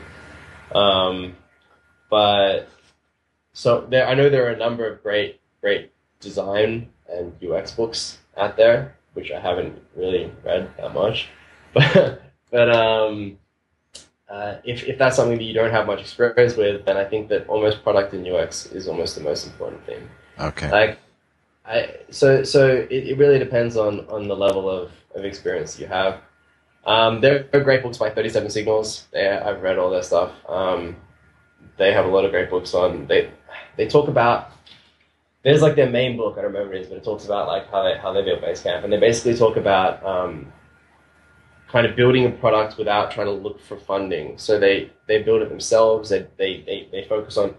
Um, 0.75 1.37
but 2.11 2.69
so 3.53 3.87
there, 3.89 4.07
I 4.07 4.15
know 4.15 4.29
there 4.29 4.47
are 4.47 4.51
a 4.51 4.57
number 4.57 4.91
of 4.91 5.03
great, 5.03 5.41
great 5.61 5.93
design 6.21 6.91
and 7.09 7.33
UX 7.43 7.73
books 7.73 8.19
out 8.37 8.57
there, 8.57 8.97
which 9.15 9.31
I 9.31 9.41
haven't 9.41 9.79
really 9.97 10.33
read 10.45 10.71
that 10.79 10.95
much. 10.95 11.29
But, 11.75 12.23
but 12.51 12.75
um, 12.75 13.39
uh, 14.29 14.57
if, 14.65 14.85
if 14.85 14.99
that's 14.99 15.17
something 15.17 15.37
that 15.37 15.45
you 15.45 15.55
don't 15.55 15.71
have 15.71 15.87
much 15.87 16.01
experience 16.01 16.57
with, 16.57 16.87
then 16.87 16.97
I 16.97 17.05
think 17.05 17.29
that 17.29 17.47
almost 17.49 17.83
product 17.83 18.15
and 18.15 18.27
UX 18.27 18.67
is 18.67 18.89
almost 18.89 19.15
the 19.15 19.23
most 19.23 19.47
important 19.47 19.85
thing. 19.85 20.09
Okay. 20.39 20.71
Like 20.71 20.99
I 21.73 21.97
so 22.11 22.45
so 22.45 22.69
it, 22.69 23.09
it 23.09 23.19
really 23.19 23.39
depends 23.39 23.77
on 23.77 24.01
on 24.09 24.29
the 24.29 24.37
level 24.37 24.69
of, 24.69 24.91
of 25.15 25.25
experience 25.25 25.79
you 25.81 25.87
have. 25.87 26.21
Um, 26.85 27.21
there 27.21 27.49
are 27.53 27.61
great 27.61 27.83
books 27.83 27.99
by 27.99 28.11
Thirty 28.11 28.29
Seven 28.29 28.51
Signals. 28.51 29.07
They, 29.13 29.29
I've 29.29 29.63
read 29.63 29.79
all 29.79 29.91
their 29.91 30.03
stuff. 30.03 30.33
Um, 30.49 30.97
they 31.79 31.93
have 31.93 32.05
a 32.05 32.09
lot 32.09 32.25
of 32.25 32.31
great 32.31 32.51
books 32.51 32.75
on. 32.75 33.07
They 33.07 33.31
they 33.77 33.89
talk 33.89 34.09
about. 34.09 34.51
There's 35.43 35.63
like 35.63 35.75
their 35.75 35.91
main 35.91 36.17
book. 36.17 36.35
I 36.39 36.43
don't 36.43 36.53
remember 36.53 36.75
it 36.75 36.83
is, 36.83 36.87
but 36.89 36.99
it 36.99 37.05
talks 37.05 37.25
about 37.25 37.49
like 37.49 37.69
how 37.71 37.83
they 37.83 37.97
how 37.99 38.13
they 38.13 38.23
build 38.23 38.43
Basecamp, 38.43 38.85
and 38.85 38.93
they 38.93 39.01
basically 39.01 39.37
talk 39.37 39.57
about 39.57 40.05
um, 40.05 40.53
kind 41.69 41.87
of 41.87 41.97
building 41.97 42.27
a 42.27 42.31
product 42.31 42.79
without 42.79 43.11
trying 43.11 43.27
to 43.27 43.33
look 43.33 43.61
for 43.61 43.77
funding. 43.79 44.37
So 44.39 44.61
they 44.61 44.93
they 45.09 45.23
build 45.23 45.43
it 45.43 45.49
themselves. 45.49 46.11
They 46.11 46.27
they 46.37 46.63
they, 46.67 46.89
they 46.93 47.05
focus 47.09 47.37
on 47.39 47.55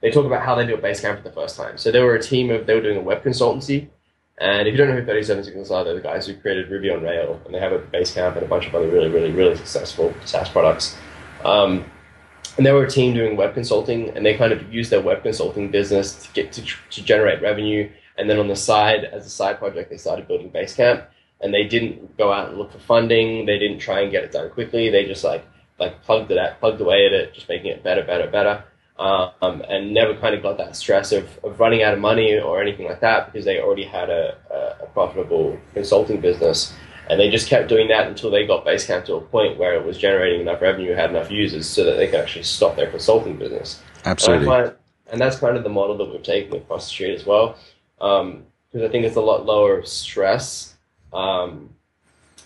they 0.00 0.10
talk 0.10 0.26
about 0.26 0.44
how 0.44 0.54
they 0.54 0.64
built 0.64 0.80
Basecamp 0.80 1.18
for 1.18 1.28
the 1.28 1.34
first 1.34 1.56
time. 1.56 1.76
So 1.76 1.90
they 1.90 2.00
were 2.00 2.14
a 2.14 2.22
team 2.22 2.50
of, 2.50 2.66
they 2.66 2.74
were 2.74 2.82
doing 2.82 2.98
a 2.98 3.02
web 3.02 3.22
consultancy. 3.22 3.88
And 4.40 4.68
if 4.68 4.72
you 4.72 4.78
don't 4.78 4.88
know 4.88 5.00
who 5.00 5.04
37 5.04 5.44
Signals 5.44 5.70
are, 5.72 5.82
they're 5.82 5.94
the 5.94 6.00
guys 6.00 6.26
who 6.26 6.36
created 6.36 6.70
Ruby 6.70 6.90
on 6.90 7.02
Rail. 7.02 7.40
And 7.44 7.52
they 7.52 7.58
have 7.58 7.72
a 7.72 7.80
Basecamp 7.80 8.36
and 8.36 8.44
a 8.44 8.48
bunch 8.48 8.66
of 8.66 8.74
other 8.74 8.88
really, 8.88 9.08
really, 9.08 9.32
really 9.32 9.56
successful 9.56 10.14
SaaS 10.24 10.48
products. 10.48 10.96
Um, 11.44 11.84
and 12.56 12.64
they 12.64 12.72
were 12.72 12.84
a 12.84 12.90
team 12.90 13.14
doing 13.14 13.36
web 13.36 13.54
consulting, 13.54 14.10
and 14.10 14.24
they 14.24 14.36
kind 14.36 14.52
of 14.52 14.72
used 14.72 14.90
their 14.90 15.00
web 15.00 15.22
consulting 15.22 15.70
business 15.70 16.14
to 16.26 16.32
get 16.32 16.52
to, 16.52 16.62
to 16.62 17.02
generate 17.02 17.42
revenue. 17.42 17.90
And 18.16 18.30
then 18.30 18.38
on 18.38 18.48
the 18.48 18.56
side, 18.56 19.04
as 19.04 19.26
a 19.26 19.30
side 19.30 19.58
project, 19.58 19.90
they 19.90 19.96
started 19.96 20.28
building 20.28 20.50
Basecamp. 20.50 21.06
And 21.40 21.54
they 21.54 21.64
didn't 21.64 22.16
go 22.16 22.32
out 22.32 22.48
and 22.48 22.58
look 22.58 22.72
for 22.72 22.80
funding. 22.80 23.46
They 23.46 23.58
didn't 23.58 23.78
try 23.78 24.00
and 24.00 24.10
get 24.10 24.24
it 24.24 24.32
done 24.32 24.50
quickly. 24.50 24.90
They 24.90 25.04
just 25.04 25.22
like 25.22 25.44
like 25.78 26.02
plugged 26.02 26.32
it 26.32 26.36
at 26.36 26.58
plugged 26.58 26.80
away 26.80 27.06
at 27.06 27.12
it, 27.12 27.32
just 27.32 27.48
making 27.48 27.70
it 27.70 27.84
better, 27.84 28.02
better, 28.02 28.28
better 28.28 28.64
um, 28.98 29.62
and 29.68 29.94
never 29.94 30.14
kind 30.16 30.34
of 30.34 30.42
got 30.42 30.58
that 30.58 30.74
stress 30.74 31.12
of, 31.12 31.38
of 31.44 31.60
running 31.60 31.82
out 31.82 31.94
of 31.94 32.00
money 32.00 32.38
or 32.38 32.60
anything 32.60 32.86
like 32.86 33.00
that 33.00 33.26
because 33.26 33.44
they 33.44 33.60
already 33.60 33.84
had 33.84 34.10
a, 34.10 34.36
a, 34.50 34.84
a 34.84 34.86
profitable 34.88 35.58
consulting 35.74 36.20
business. 36.20 36.74
And 37.10 37.18
they 37.18 37.30
just 37.30 37.48
kept 37.48 37.68
doing 37.68 37.88
that 37.88 38.06
until 38.06 38.30
they 38.30 38.46
got 38.46 38.66
Basecamp 38.66 39.06
to 39.06 39.14
a 39.14 39.20
point 39.20 39.58
where 39.58 39.74
it 39.74 39.84
was 39.84 39.96
generating 39.96 40.42
enough 40.42 40.60
revenue, 40.60 40.94
had 40.94 41.08
enough 41.08 41.30
users, 41.30 41.66
so 41.66 41.84
that 41.84 41.96
they 41.96 42.06
could 42.06 42.20
actually 42.20 42.42
stop 42.42 42.76
their 42.76 42.90
consulting 42.90 43.36
business. 43.38 43.80
Absolutely. 44.04 44.46
And, 44.46 44.66
find, 44.66 44.76
and 45.12 45.20
that's 45.20 45.38
kind 45.38 45.56
of 45.56 45.62
the 45.62 45.70
model 45.70 45.96
that 45.96 46.10
we've 46.10 46.22
taken 46.22 46.62
with 46.68 46.82
Street 46.82 47.14
as 47.14 47.24
well, 47.24 47.56
because 47.96 48.20
um, 48.20 48.44
I 48.74 48.88
think 48.88 49.06
it's 49.06 49.16
a 49.16 49.22
lot 49.22 49.46
lower 49.46 49.82
stress. 49.84 50.76
Um, 51.14 51.70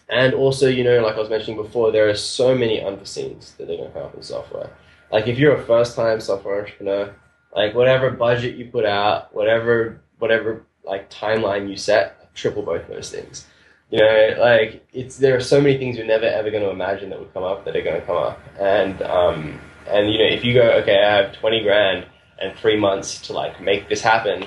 and 0.08 0.32
also, 0.32 0.68
you 0.68 0.84
know, 0.84 1.00
like 1.00 1.16
I 1.16 1.18
was 1.18 1.30
mentioning 1.30 1.56
before, 1.60 1.90
there 1.90 2.08
are 2.08 2.14
so 2.14 2.54
many 2.54 2.78
unforeseens 2.78 3.56
that 3.56 3.64
are 3.64 3.76
going 3.76 3.88
to 3.88 3.90
come 3.90 4.02
up 4.02 4.14
in 4.14 4.22
software 4.22 4.70
like 5.12 5.28
if 5.28 5.38
you're 5.38 5.54
a 5.54 5.62
first 5.62 5.94
time 5.94 6.20
software 6.20 6.60
entrepreneur, 6.60 7.14
like 7.54 7.74
whatever 7.74 8.10
budget 8.10 8.56
you 8.56 8.66
put 8.66 8.86
out, 8.86 9.34
whatever 9.34 10.00
whatever 10.18 10.64
like 10.84 11.10
timeline 11.10 11.68
you 11.68 11.76
set, 11.76 12.34
triple 12.34 12.62
both 12.62 12.88
those 12.88 13.10
things. 13.10 13.46
You 13.90 14.00
know, 14.00 14.36
like 14.38 14.86
it's 14.92 15.18
there 15.18 15.36
are 15.36 15.40
so 15.40 15.60
many 15.60 15.76
things 15.78 15.98
you're 15.98 16.06
never 16.06 16.24
ever 16.24 16.50
going 16.50 16.62
to 16.62 16.70
imagine 16.70 17.10
that 17.10 17.20
would 17.20 17.34
come 17.34 17.44
up 17.44 17.64
that 17.66 17.76
are 17.76 17.82
going 17.82 18.00
to 18.00 18.06
come 18.06 18.16
up, 18.16 18.40
and 18.58 19.02
um, 19.02 19.60
And 19.88 20.12
you 20.12 20.18
know, 20.18 20.24
if 20.24 20.44
you 20.44 20.54
go, 20.54 20.70
okay, 20.82 21.02
I 21.02 21.22
have 21.22 21.34
twenty 21.34 21.62
grand 21.62 22.06
and 22.38 22.56
three 22.58 22.78
months 22.78 23.20
to 23.26 23.32
like 23.32 23.60
make 23.60 23.88
this 23.88 24.00
happen, 24.00 24.46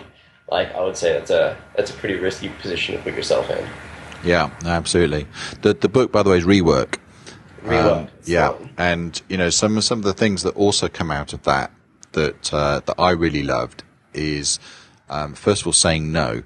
like 0.49 0.74
I 0.74 0.82
would 0.82 0.97
say 0.97 1.13
that's 1.13 1.32
a 1.32 1.57
that's 1.76 1.91
a 1.91 1.93
pretty 1.93 2.16
risky 2.16 2.49
position 2.61 2.95
to 2.95 3.01
put 3.01 3.13
yourself 3.13 3.49
in. 3.49 3.66
Yeah, 4.24 4.49
absolutely. 4.66 5.28
The 5.61 5.74
the 5.74 5.89
book, 5.89 6.11
by 6.11 6.24
the 6.24 6.30
way, 6.30 6.38
is 6.38 6.45
rework. 6.45 6.97
Um, 7.68 8.07
yeah, 8.26 8.53
and 8.78 9.22
you 9.30 9.38
know 9.38 9.49
some 9.49 9.80
some 9.82 9.99
of 9.99 10.05
the 10.05 10.13
things 10.13 10.43
that 10.43 10.55
also 10.55 10.88
come 10.88 11.11
out 11.11 11.34
of 11.34 11.43
that 11.43 11.72
that 12.13 12.53
uh, 12.53 12.82
that 12.86 12.95
I 12.99 13.11
really 13.11 13.43
loved 13.43 13.84
is 14.13 14.59
um, 15.09 15.34
first 15.34 15.61
of 15.61 15.68
all 15.68 15.74
saying 15.74 16.11
no. 16.11 16.43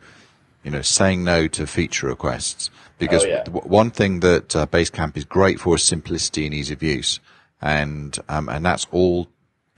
You 0.61 0.71
know, 0.71 0.81
saying 0.81 1.23
no 1.23 1.47
to 1.47 1.65
feature 1.65 2.07
requests 2.07 2.69
because 2.97 3.23
Oh, 3.23 3.27
yeah. 3.27 3.43
w- 3.45 3.65
one 3.65 3.91
thing 3.91 4.19
that 4.19 4.53
uh, 4.53 4.67
Basecamp 4.67 5.15
is 5.15 5.23
great 5.23 5.57
for 5.57 5.75
is 5.75 5.83
simplicity 5.83 6.45
and 6.45 6.53
ease 6.53 6.69
of 6.69 6.83
use, 6.83 7.21
and 7.61 8.19
um, 8.27 8.49
and 8.49 8.65
that's 8.65 8.85
all 8.91 9.29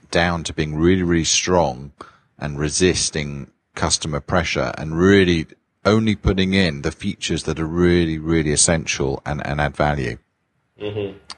down 0.09 0.43
to 0.45 0.53
being 0.53 0.75
really 0.75 1.03
really 1.03 1.23
strong 1.23 1.91
and 2.39 2.57
resisting 2.59 3.51
customer 3.75 4.19
pressure 4.19 4.73
and 4.77 4.97
really 4.97 5.45
only 5.85 6.15
putting 6.15 6.53
in 6.53 6.81
the 6.81 6.91
features 6.91 7.43
that 7.43 7.59
are 7.59 7.65
really 7.67 8.17
really 8.17 8.51
essential 8.51 9.21
and, 9.25 9.45
and 9.45 9.61
add 9.61 9.77
value 9.77 10.17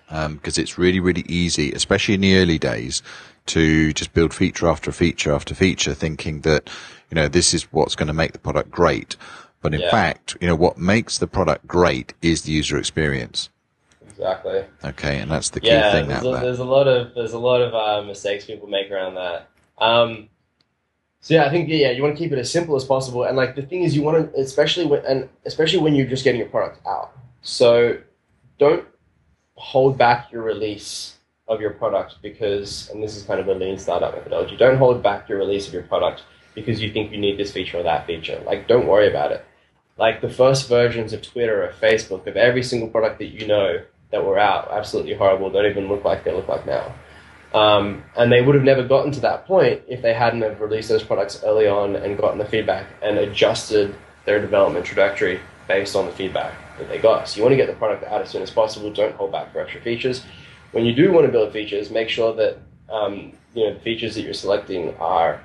because 0.10 0.58
it's 0.58 0.78
really, 0.78 1.00
really 1.00 1.26
easy, 1.28 1.72
especially 1.72 2.16
in 2.16 2.22
the 2.22 2.38
early 2.38 2.60
days, 2.60 3.02
to 3.48 3.94
just 3.94 4.14
build 4.14 4.34
feature 4.34 4.68
after 4.68 4.92
feature 4.92 5.34
after 5.34 5.54
feature, 5.56 5.94
thinking 5.94 6.42
that, 6.42 6.70
you 7.10 7.16
know, 7.16 7.28
this 7.28 7.54
is 7.54 7.64
what's 7.74 7.96
going 7.96 8.08
to 8.08 8.14
make 8.14 8.32
the 8.32 8.40
product 8.40 8.72
great. 8.72 9.16
But 9.62 9.74
in 9.74 9.82
Yeah. 9.82 9.92
fact, 9.92 10.38
you 10.40 10.48
know, 10.48 10.56
what 10.56 10.78
makes 10.78 11.18
the 11.18 11.28
product 11.28 11.68
great 11.68 12.14
is 12.22 12.44
the 12.44 12.52
user 12.52 12.78
experience. 12.78 13.50
Exactly. 14.08 14.64
Okay. 14.84 15.20
And 15.20 15.32
that's 15.32 15.50
the 15.50 15.60
key 15.60 15.70
yeah, 15.70 15.92
thing 15.92 16.08
there's 16.08 16.24
a, 16.24 16.32
there's 16.32 16.60
a 16.60 16.66
lot 16.66 16.88
of 16.88 17.16
there's 17.16 17.34
a 17.34 17.40
lot 17.40 17.62
of 17.62 17.74
uh, 17.74 18.06
mistakes 18.06 18.46
people 18.46 18.68
make 18.68 18.92
around 18.92 19.16
that. 19.16 19.50
Um, 19.80 20.30
so 21.20 21.34
yeah, 21.34 21.46
I 21.46 21.50
think 21.50 21.70
yeah, 21.70 21.92
you 21.92 22.04
want 22.04 22.16
to 22.16 22.22
keep 22.22 22.32
it 22.32 22.38
as 22.38 22.52
simple 22.52 22.76
as 22.76 22.84
possible, 22.84 23.24
and 23.24 23.36
like 23.36 23.56
the 23.56 23.62
thing 23.64 23.84
is, 23.84 23.96
you 23.96 24.04
want 24.04 24.34
to 24.34 24.40
especially 24.40 24.86
when 24.86 25.04
and 25.06 25.30
especially 25.46 25.80
when 25.80 25.96
you're 25.96 26.06
just 26.06 26.24
getting 26.24 26.40
your 26.40 26.50
product 26.50 26.86
out. 26.86 27.12
So 27.42 27.98
don't 28.60 28.86
hold 29.64 29.98
back 29.98 30.30
your 30.32 30.44
release 30.44 31.16
of 31.48 31.62
your 31.62 31.72
product 31.72 32.16
because, 32.22 32.90
and 32.90 33.02
this 33.02 33.16
is 33.16 33.24
kind 33.24 33.40
of 33.40 33.48
a 33.48 33.54
lean 33.54 33.78
startup 33.78 34.14
methodology. 34.14 34.58
Don't 34.58 34.78
hold 34.78 35.02
back 35.02 35.30
your 35.30 35.38
release 35.38 35.68
of 35.68 35.74
your 35.74 35.84
product 35.84 36.24
because 36.54 36.82
you 36.82 36.92
think 36.92 37.12
you 37.12 37.18
need 37.18 37.40
this 37.40 37.52
feature 37.52 37.80
or 37.80 37.84
that 37.84 38.06
feature. 38.06 38.42
Like, 38.46 38.68
don't 38.68 38.88
worry 38.88 39.10
about 39.10 39.32
it. 39.32 39.46
Like 39.98 40.20
the 40.22 40.30
first 40.30 40.68
versions 40.68 41.14
of 41.14 41.22
Twitter 41.22 41.64
or 41.64 41.72
Facebook 41.72 42.28
of 42.28 42.36
every 42.36 42.62
single 42.62 42.90
product 42.90 43.20
that 43.20 43.28
you 43.28 43.48
know 43.48 43.82
that 44.12 44.26
were 44.26 44.38
out, 44.38 44.70
absolutely 44.70 45.14
horrible. 45.14 45.50
Don't 45.50 45.66
even 45.66 45.88
look 45.88 46.04
like 46.04 46.26
they 46.26 46.34
look 46.34 46.50
like 46.50 46.66
now. 46.66 46.94
Um, 47.54 48.04
and 48.18 48.32
they 48.32 48.42
would 48.42 48.56
have 48.56 48.64
never 48.64 48.84
gotten 48.84 49.12
to 49.14 49.20
that 49.22 49.46
point 49.46 49.84
if 49.88 50.02
they 50.02 50.14
hadn't 50.14 50.42
have 50.42 50.60
released 50.60 50.90
those 50.90 51.04
products 51.04 51.42
early 51.44 51.68
on 51.68 51.96
and 51.96 52.18
gotten 52.18 52.38
the 52.38 52.46
feedback 52.46 52.88
and 53.02 53.18
adjusted 53.18 53.96
their 54.26 54.42
development 54.42 54.86
trajectory 54.86 55.40
based 55.68 55.96
on 55.96 56.06
the 56.06 56.12
feedback 56.12 56.54
that 56.78 56.90
they 56.90 57.00
got. 57.00 57.28
So 57.28 57.38
you 57.38 57.44
want 57.44 57.54
to 57.54 57.58
get 57.58 57.68
the 57.68 57.74
product 57.74 58.04
out 58.06 58.22
as 58.22 58.30
soon 58.30 58.42
as 58.42 58.52
possible. 58.52 58.92
Don't 58.92 59.16
hold 59.16 59.32
back 59.32 59.52
for 59.52 59.60
extra 59.60 59.82
features. 59.82 60.24
When 60.72 60.86
you 60.86 60.94
do 60.94 61.12
want 61.12 61.26
to 61.26 61.32
build 61.32 61.54
features, 61.54 61.90
make 61.92 62.10
sure 62.10 62.34
that 62.36 62.58
um, 62.90 63.34
you 63.54 63.66
know 63.66 63.74
the 63.74 63.80
features 63.80 64.16
that 64.16 64.22
you're 64.22 64.34
selecting 64.34 64.96
are 64.98 65.42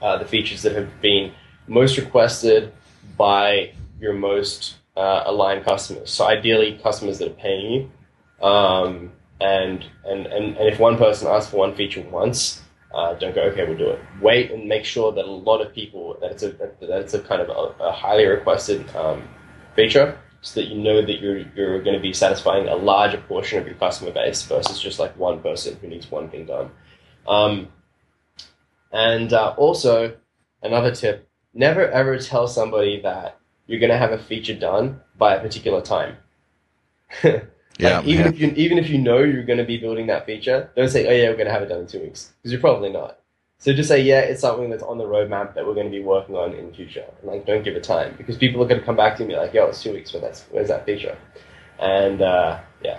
uh, 0.00 0.18
the 0.18 0.24
features 0.24 0.62
that 0.62 0.74
have 0.74 1.00
been 1.00 1.32
most 1.66 1.96
requested 1.96 2.72
by 3.16 3.72
your 4.00 4.12
most 4.12 4.76
uh, 4.96 5.22
aligned 5.26 5.64
customers. 5.64 6.10
So 6.10 6.26
ideally, 6.26 6.78
customers 6.82 7.18
that 7.18 7.28
are 7.28 7.34
paying 7.34 7.72
you. 7.72 8.46
Um, 8.46 9.12
and, 9.40 9.84
and, 10.04 10.26
and, 10.26 10.56
and 10.56 10.68
if 10.68 10.78
one 10.78 10.98
person 10.98 11.28
asks 11.28 11.50
for 11.50 11.58
one 11.58 11.74
feature 11.74 12.02
once, 12.02 12.62
uh, 12.94 13.14
don't 13.14 13.34
go, 13.34 13.42
okay, 13.42 13.64
we'll 13.64 13.78
do 13.78 13.90
it. 13.90 14.00
Wait 14.20 14.50
and 14.50 14.68
make 14.68 14.84
sure 14.84 15.12
that 15.12 15.24
a 15.24 15.30
lot 15.30 15.60
of 15.60 15.72
people, 15.72 16.16
that 16.20 16.32
it's 16.32 16.42
a, 16.42 16.50
that 16.50 17.00
it's 17.00 17.14
a 17.14 17.20
kind 17.20 17.40
of 17.40 17.48
a, 17.48 17.84
a 17.84 17.92
highly 17.92 18.26
requested 18.26 18.94
um, 18.94 19.22
feature 19.74 20.18
so 20.42 20.60
that 20.60 20.68
you 20.68 20.80
know 20.80 21.00
that 21.00 21.20
you're, 21.20 21.38
you're 21.54 21.80
going 21.82 21.96
to 21.96 22.02
be 22.02 22.12
satisfying 22.12 22.68
a 22.68 22.74
larger 22.74 23.18
portion 23.18 23.58
of 23.58 23.66
your 23.66 23.76
customer 23.76 24.10
base 24.10 24.42
versus 24.42 24.80
just 24.80 24.98
like 24.98 25.16
one 25.16 25.40
person 25.40 25.78
who 25.80 25.88
needs 25.88 26.10
one 26.10 26.28
thing 26.28 26.46
done. 26.46 26.70
Um, 27.26 27.68
and 28.92 29.32
uh, 29.32 29.54
also, 29.56 30.16
another 30.62 30.94
tip 30.94 31.28
never 31.54 31.88
ever 31.90 32.18
tell 32.18 32.48
somebody 32.48 33.00
that 33.02 33.38
you're 33.66 33.80
going 33.80 33.90
to 33.90 33.96
have 33.96 34.12
a 34.12 34.18
feature 34.18 34.54
done 34.54 35.00
by 35.16 35.34
a 35.34 35.40
particular 35.40 35.80
time. 35.80 36.16
Yeah, 37.78 38.02
even 38.02 38.26
yeah. 38.26 38.28
if 38.28 38.38
you 38.38 38.48
even 38.54 38.78
if 38.78 38.90
you 38.90 38.98
know 38.98 39.18
you're 39.18 39.44
going 39.44 39.58
to 39.58 39.64
be 39.64 39.78
building 39.78 40.06
that 40.08 40.26
feature, 40.26 40.70
don't 40.76 40.90
say, 40.90 41.06
"Oh 41.06 41.10
yeah, 41.10 41.30
we're 41.30 41.36
going 41.36 41.46
to 41.46 41.52
have 41.52 41.62
it 41.62 41.68
done 41.68 41.80
in 41.80 41.86
two 41.86 42.00
weeks," 42.00 42.32
because 42.36 42.52
you're 42.52 42.60
probably 42.60 42.90
not. 42.90 43.18
So 43.62 43.72
just 43.72 43.88
say, 43.88 44.02
"Yeah, 44.02 44.18
it's 44.18 44.40
something 44.40 44.70
that's 44.70 44.82
on 44.82 44.98
the 44.98 45.04
roadmap 45.04 45.54
that 45.54 45.64
we're 45.64 45.74
going 45.74 45.86
to 45.86 45.96
be 45.96 46.02
working 46.02 46.34
on 46.34 46.52
in 46.52 46.66
the 46.66 46.74
future." 46.74 47.04
And 47.20 47.30
like, 47.30 47.46
don't 47.46 47.62
give 47.62 47.76
it 47.76 47.84
time 47.84 48.12
because 48.18 48.36
people 48.36 48.60
are 48.60 48.66
going 48.66 48.80
to 48.80 48.84
come 48.84 48.96
back 48.96 49.16
to 49.18 49.24
me 49.24 49.36
like, 49.36 49.54
"Yo, 49.54 49.66
it's 49.66 49.80
two 49.80 49.92
weeks, 49.92 50.10
but 50.10 50.20
that's 50.20 50.42
where's 50.50 50.66
that 50.66 50.84
feature?" 50.84 51.16
And 51.78 52.20
uh, 52.22 52.58
yeah, 52.82 52.98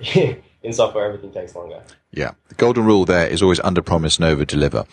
in 0.62 0.72
software, 0.72 1.06
everything 1.06 1.32
takes 1.32 1.56
longer. 1.56 1.82
Yeah. 2.12 2.30
The 2.48 2.54
golden 2.54 2.84
rule 2.84 3.04
there 3.04 3.26
is 3.26 3.42
always 3.42 3.58
under 3.58 3.82
promise 3.82 4.16
and 4.18 4.26
over 4.26 4.44
deliver. 4.44 4.84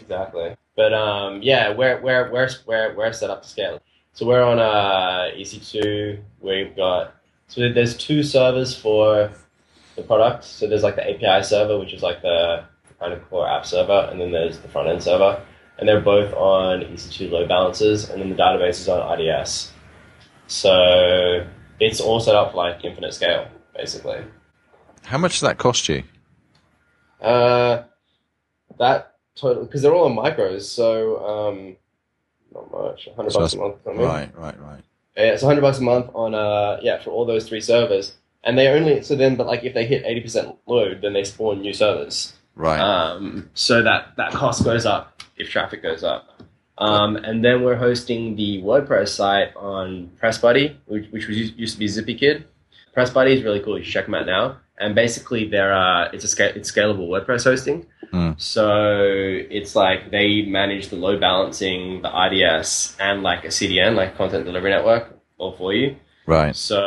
Exactly. 0.00 0.56
But 0.76 0.94
um, 0.94 1.42
yeah, 1.42 1.74
we're 1.74 2.00
we're 2.00 2.30
we're 2.30 2.48
we're 2.64 2.94
we're 2.94 3.12
set 3.12 3.28
up 3.28 3.42
to 3.42 3.48
scale. 3.48 3.82
So 4.12 4.24
we're 4.24 4.44
on 4.44 4.60
uh, 4.60 5.34
EC2. 5.36 6.20
We've 6.38 6.76
got 6.76 7.16
so 7.48 7.72
there's 7.72 7.96
two 7.96 8.22
servers 8.22 8.76
for 8.76 9.32
the 9.96 10.02
product. 10.02 10.44
So 10.44 10.68
there's 10.68 10.84
like 10.84 10.94
the 10.94 11.10
API 11.10 11.42
server, 11.42 11.76
which 11.76 11.92
is 11.92 12.04
like 12.04 12.22
the 12.22 12.66
kind 13.00 13.12
of 13.12 13.28
core 13.28 13.48
app 13.48 13.66
server, 13.66 14.08
and 14.12 14.20
then 14.20 14.30
there's 14.30 14.58
the 14.58 14.68
front 14.68 14.88
end 14.88 15.02
server, 15.02 15.40
and 15.78 15.88
they're 15.88 16.00
both 16.00 16.32
on 16.34 16.80
EC2 16.82 17.30
load 17.30 17.48
balancers, 17.48 18.10
and 18.10 18.20
then 18.20 18.28
the 18.30 18.36
database 18.36 18.80
is 18.80 18.88
on 18.88 19.18
RDS. 19.18 19.72
So 20.46 21.46
it's 21.80 22.00
all 22.00 22.20
set 22.20 22.34
up 22.34 22.54
like 22.54 22.84
infinite 22.84 23.14
scale, 23.14 23.48
basically. 23.74 24.22
How 25.04 25.18
much 25.18 25.32
does 25.32 25.40
that 25.48 25.58
cost 25.58 25.88
you? 25.88 26.02
Uh, 27.20 27.82
that 28.78 29.16
total 29.34 29.64
because 29.64 29.82
they're 29.82 29.94
all 29.94 30.04
on 30.06 30.14
micros, 30.16 30.62
so 30.62 31.24
um, 31.26 31.76
not 32.54 32.70
much, 32.70 33.08
hundred 33.16 33.30
So 33.32 33.40
bucks 33.40 33.52
a 33.54 33.56
that's- 33.56 33.70
month. 33.70 33.84
Something. 33.84 34.02
Right, 34.04 34.38
right, 34.38 34.60
right. 34.60 34.80
Yeah, 35.16 35.32
it's 35.32 35.42
hundred 35.42 35.60
bucks 35.62 35.78
a 35.78 35.82
month 35.82 36.10
on 36.14 36.34
uh 36.34 36.78
yeah 36.82 37.02
for 37.02 37.10
all 37.10 37.26
those 37.26 37.46
three 37.48 37.60
servers, 37.60 38.14
and 38.44 38.56
they 38.56 38.68
only 38.68 39.02
so 39.02 39.14
then 39.16 39.36
but 39.36 39.46
like 39.46 39.64
if 39.64 39.74
they 39.74 39.84
hit 39.84 40.04
eighty 40.06 40.20
percent 40.20 40.56
load, 40.66 41.00
then 41.02 41.12
they 41.12 41.24
spawn 41.24 41.60
new 41.60 41.72
servers. 41.74 42.34
Right. 42.60 42.78
Um, 42.78 43.48
so 43.54 43.82
that 43.82 44.16
that 44.18 44.32
cost 44.32 44.64
goes 44.64 44.84
up 44.84 45.22
if 45.36 45.48
traffic 45.48 45.82
goes 45.82 46.04
up. 46.04 46.42
Um, 46.76 47.16
and 47.16 47.42
then 47.42 47.62
we're 47.62 47.76
hosting 47.76 48.36
the 48.36 48.62
WordPress 48.62 49.08
site 49.08 49.54
on 49.56 50.10
Pressable, 50.20 50.76
which, 50.86 51.06
which 51.10 51.26
was 51.26 51.36
used 51.36 51.74
to 51.74 51.78
be 51.78 51.86
ZippyKid. 51.86 52.44
Pressable 52.94 53.30
is 53.30 53.42
really 53.42 53.60
cool. 53.60 53.78
You 53.78 53.84
should 53.84 53.92
check 53.94 54.04
them 54.06 54.14
out 54.14 54.26
now. 54.26 54.58
And 54.78 54.94
basically, 54.94 55.48
they're 55.48 55.74
uh, 55.74 56.10
it's 56.12 56.24
a 56.24 56.28
sca- 56.28 56.54
it's 56.54 56.70
scalable 56.70 57.08
WordPress 57.08 57.44
hosting. 57.44 57.86
Mm. 58.12 58.40
So 58.40 58.82
it's 59.58 59.74
like 59.74 60.10
they 60.10 60.42
manage 60.42 60.88
the 60.88 60.96
load 60.96 61.20
balancing, 61.20 62.02
the 62.02 62.08
RDS, 62.10 62.96
and 62.98 63.22
like 63.22 63.44
a 63.44 63.48
CDN, 63.48 63.94
like 63.94 64.16
content 64.16 64.44
delivery 64.44 64.70
network, 64.70 65.18
all 65.38 65.52
for 65.56 65.72
you. 65.72 65.96
right, 66.26 66.54
So 66.56 66.80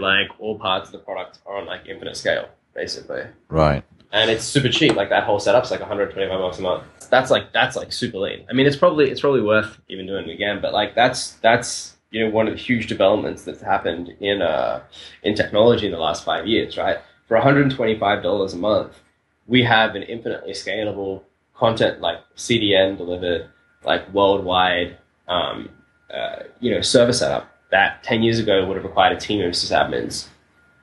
like 0.00 0.28
all 0.38 0.58
parts 0.58 0.88
of 0.88 0.92
the 0.92 0.98
product 0.98 1.38
are 1.46 1.56
on 1.56 1.66
like 1.66 1.86
infinite 1.86 2.16
scale, 2.16 2.48
basically 2.74 3.22
right. 3.48 3.82
And 4.12 4.30
it's 4.30 4.44
super 4.44 4.68
cheap. 4.68 4.94
Like 4.94 5.10
that 5.10 5.24
whole 5.24 5.38
setup's 5.38 5.70
like 5.70 5.80
125 5.80 6.38
bucks 6.38 6.58
a 6.58 6.62
month. 6.62 6.84
That's 7.10 7.30
like 7.30 7.52
that's 7.52 7.76
like 7.76 7.92
super 7.92 8.18
lean. 8.18 8.44
I 8.50 8.52
mean, 8.52 8.66
it's 8.66 8.76
probably 8.76 9.10
it's 9.10 9.20
probably 9.20 9.42
worth 9.42 9.78
even 9.88 10.06
doing 10.06 10.28
it 10.28 10.32
again. 10.32 10.60
But 10.60 10.72
like 10.72 10.94
that's 10.94 11.32
that's 11.34 11.96
you 12.10 12.24
know 12.24 12.30
one 12.30 12.46
of 12.48 12.54
the 12.54 12.60
huge 12.60 12.86
developments 12.86 13.44
that's 13.44 13.60
happened 13.60 14.14
in 14.20 14.42
uh 14.42 14.82
in 15.22 15.34
technology 15.34 15.86
in 15.86 15.92
the 15.92 15.98
last 15.98 16.24
five 16.24 16.46
years, 16.46 16.76
right? 16.76 16.98
For 17.26 17.36
125 17.36 18.22
dollars 18.22 18.54
a 18.54 18.58
month, 18.58 19.00
we 19.46 19.62
have 19.64 19.94
an 19.94 20.02
infinitely 20.04 20.52
scalable 20.52 21.22
content 21.54 22.00
like 22.00 22.18
CDN 22.36 22.96
delivered, 22.96 23.48
like 23.84 24.12
worldwide, 24.14 24.96
um, 25.26 25.68
uh, 26.12 26.44
you 26.60 26.70
know, 26.70 26.80
server 26.80 27.12
setup 27.12 27.50
that 27.70 28.02
10 28.02 28.22
years 28.22 28.38
ago 28.38 28.66
would 28.66 28.76
have 28.76 28.84
required 28.84 29.16
a 29.16 29.20
team 29.20 29.44
of 29.44 29.52
sysadmins 29.52 30.28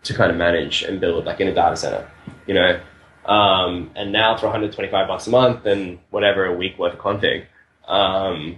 to 0.03 0.13
kind 0.13 0.29
of 0.29 0.37
manage 0.37 0.83
and 0.83 0.99
build 0.99 1.25
like 1.25 1.39
in 1.39 1.47
a 1.47 1.53
data 1.53 1.75
center, 1.75 2.09
you 2.45 2.53
know. 2.53 2.79
Um, 3.25 3.91
and 3.95 4.11
now 4.11 4.37
for 4.37 4.45
125 4.45 5.07
bucks 5.07 5.27
a 5.27 5.29
month 5.31 5.65
and 5.65 5.99
whatever 6.11 6.45
a 6.45 6.55
week 6.55 6.77
worth 6.77 6.93
of 6.93 6.99
config, 6.99 7.45
um, 7.87 8.57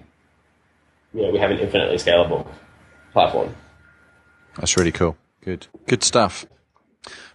you 1.13 1.21
know, 1.21 1.31
we 1.31 1.39
have 1.39 1.51
an 1.51 1.59
infinitely 1.59 1.97
scalable 1.97 2.47
platform. 3.13 3.55
That's 4.57 4.75
really 4.77 4.91
cool. 4.91 5.17
Good, 5.41 5.67
good 5.87 6.03
stuff. 6.03 6.45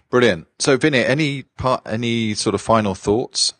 Brilliant. 0.09 0.47
So, 0.59 0.77
Vinny, 0.77 1.03
any 1.03 1.43
part, 1.57 1.81
any 1.87 2.35
sort 2.35 2.53
of 2.53 2.61
final 2.61 2.93
thoughts 2.93 3.53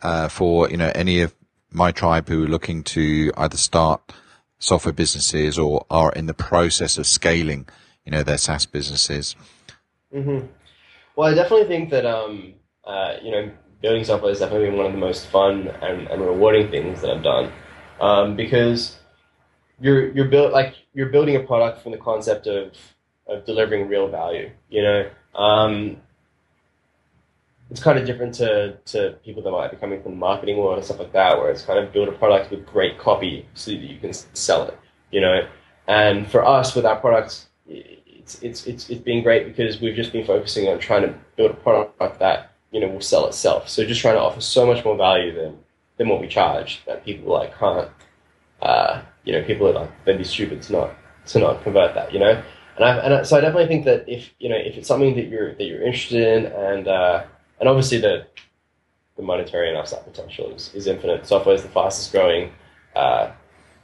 uh, 0.00 0.28
for 0.28 0.70
you 0.70 0.76
know 0.76 0.90
any 0.94 1.20
of 1.20 1.34
my 1.70 1.92
tribe 1.92 2.28
who 2.28 2.44
are 2.44 2.48
looking 2.48 2.82
to 2.82 3.30
either 3.36 3.56
start 3.56 4.12
software 4.58 4.92
businesses 4.92 5.58
or 5.58 5.84
are 5.90 6.12
in 6.12 6.26
the 6.26 6.34
process 6.34 6.98
of 6.98 7.06
scaling, 7.06 7.68
you 8.04 8.12
know, 8.12 8.22
their 8.22 8.38
SaaS 8.38 8.66
businesses? 8.66 9.36
Mm-hmm. 10.14 10.46
Well, 11.14 11.30
I 11.30 11.34
definitely 11.34 11.66
think 11.66 11.90
that 11.90 12.06
um, 12.06 12.54
uh, 12.88 13.16
you 13.22 13.30
know 13.30 13.50
building 13.80 14.02
software 14.02 14.30
has 14.30 14.40
definitely 14.40 14.68
been 14.68 14.76
one 14.76 14.86
of 14.86 14.92
the 14.92 14.98
most 14.98 15.26
fun 15.26 15.68
and, 15.82 16.08
and 16.08 16.20
rewarding 16.20 16.68
things 16.68 17.00
that 17.00 17.10
I've 17.10 17.22
done 17.22 17.52
um, 18.00 18.34
because 18.34 18.96
you're 19.80 20.10
you're 20.12 20.26
built 20.26 20.52
like 20.52 20.74
you're 20.94 21.10
building 21.10 21.36
a 21.36 21.40
product 21.40 21.82
from 21.82 21.92
the 21.92 21.98
concept 21.98 22.46
of 22.46 22.72
of 23.26 23.44
delivering 23.44 23.88
real 23.88 24.08
value. 24.08 24.50
You 24.70 24.82
know, 24.82 25.10
um, 25.34 25.98
it's 27.70 27.82
kind 27.82 27.98
of 27.98 28.06
different 28.06 28.34
to, 28.36 28.78
to 28.86 29.18
people 29.24 29.42
that 29.42 29.50
might 29.50 29.70
be 29.70 29.76
coming 29.76 30.02
from 30.02 30.12
the 30.12 30.18
marketing 30.18 30.56
world 30.56 30.78
and 30.78 30.84
stuff 30.84 30.98
like 30.98 31.12
that, 31.12 31.38
where 31.38 31.50
it's 31.50 31.62
kind 31.62 31.78
of 31.78 31.92
build 31.92 32.08
a 32.08 32.12
product 32.12 32.50
with 32.50 32.66
great 32.66 32.98
copy 32.98 33.46
so 33.54 33.70
that 33.70 33.80
you 33.80 33.98
can 33.98 34.12
sell 34.12 34.66
it. 34.66 34.78
You 35.10 35.20
know, 35.20 35.46
and 35.86 36.26
for 36.30 36.44
us 36.44 36.74
with 36.74 36.86
our 36.86 36.96
products, 36.96 37.48
it's 37.66 38.42
it's 38.42 38.66
it's 38.66 38.90
it's 38.90 39.02
been 39.02 39.22
great 39.22 39.46
because 39.46 39.80
we've 39.80 39.96
just 39.96 40.12
been 40.12 40.26
focusing 40.26 40.68
on 40.68 40.78
trying 40.78 41.02
to 41.02 41.14
build 41.36 41.50
a 41.50 41.54
product 41.54 42.00
like 42.00 42.18
that 42.18 42.52
you 42.70 42.80
know 42.80 42.88
will 42.88 43.00
sell 43.00 43.26
itself. 43.26 43.68
So 43.68 43.84
just 43.84 44.00
trying 44.00 44.14
to 44.14 44.20
offer 44.20 44.40
so 44.40 44.66
much 44.66 44.84
more 44.84 44.96
value 44.96 45.34
than 45.34 45.58
than 45.96 46.08
what 46.08 46.20
we 46.20 46.28
charge 46.28 46.82
that 46.86 47.04
people 47.04 47.32
like 47.32 47.56
can't. 47.58 47.90
Uh, 48.62 49.02
you 49.24 49.32
know, 49.32 49.42
people 49.44 49.68
are 49.68 49.72
like 49.72 50.04
they'd 50.04 50.18
be 50.18 50.24
stupid 50.24 50.62
to 50.62 50.72
not 50.72 50.90
to 51.26 51.38
not 51.38 51.62
convert 51.62 51.94
that. 51.94 52.12
You 52.12 52.20
know, 52.20 52.42
and 52.76 52.84
I 52.84 52.96
and 52.98 53.14
I, 53.14 53.22
so 53.22 53.36
I 53.36 53.40
definitely 53.40 53.68
think 53.68 53.84
that 53.84 54.08
if 54.08 54.30
you 54.38 54.48
know 54.48 54.56
if 54.56 54.76
it's 54.76 54.88
something 54.88 55.14
that 55.16 55.26
you're 55.26 55.54
that 55.54 55.64
you're 55.64 55.82
interested 55.82 56.20
in 56.20 56.46
and 56.52 56.88
uh, 56.88 57.24
and 57.60 57.68
obviously 57.68 57.98
the 57.98 58.26
the 59.16 59.22
monetary 59.22 59.68
and 59.68 59.76
upside 59.76 60.04
potential 60.04 60.50
is, 60.54 60.72
is 60.74 60.86
infinite. 60.86 61.26
Software 61.26 61.54
is 61.54 61.62
the 61.62 61.68
fastest 61.68 62.12
growing 62.12 62.52
uh, 62.94 63.32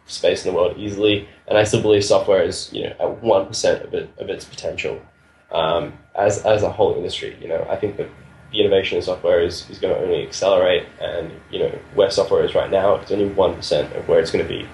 space 0.07 0.45
in 0.45 0.53
the 0.53 0.57
world 0.57 0.79
easily, 0.79 1.29
and 1.49 1.59
I 1.59 1.65
still 1.65 1.83
believe 1.83 2.05
software 2.05 2.43
is 2.43 2.73
you 2.73 2.85
know 2.85 2.95
at 3.01 3.23
one 3.23 3.47
percent 3.47 3.85
of 3.85 3.95
it 3.95 4.11
of 4.19 4.29
its 4.31 4.45
potential 4.45 5.01
um, 5.51 5.93
as 6.15 6.45
as 6.45 6.63
a 6.63 6.71
whole 6.71 6.95
industry. 6.97 7.37
You 7.41 7.49
know, 7.49 7.67
I 7.69 7.77
think 7.77 7.97
that 7.97 8.09
the 8.55 8.61
innovation 8.61 8.97
in 8.97 9.03
software 9.03 9.43
is, 9.43 9.69
is 9.69 9.79
going 9.81 9.93
to 9.93 10.01
only 10.01 10.23
accelerate, 10.23 10.87
and 11.01 11.33
you 11.51 11.59
know 11.59 11.79
where 11.95 12.09
software 12.09 12.45
is 12.45 12.55
right 12.55 12.71
now, 12.71 12.95
it's 12.95 13.11
only 13.11 13.27
one 13.27 13.55
percent 13.57 13.93
of 13.95 14.07
where 14.07 14.21
it's 14.21 14.31
going 14.31 14.47
to 14.47 14.49
be 14.49 14.67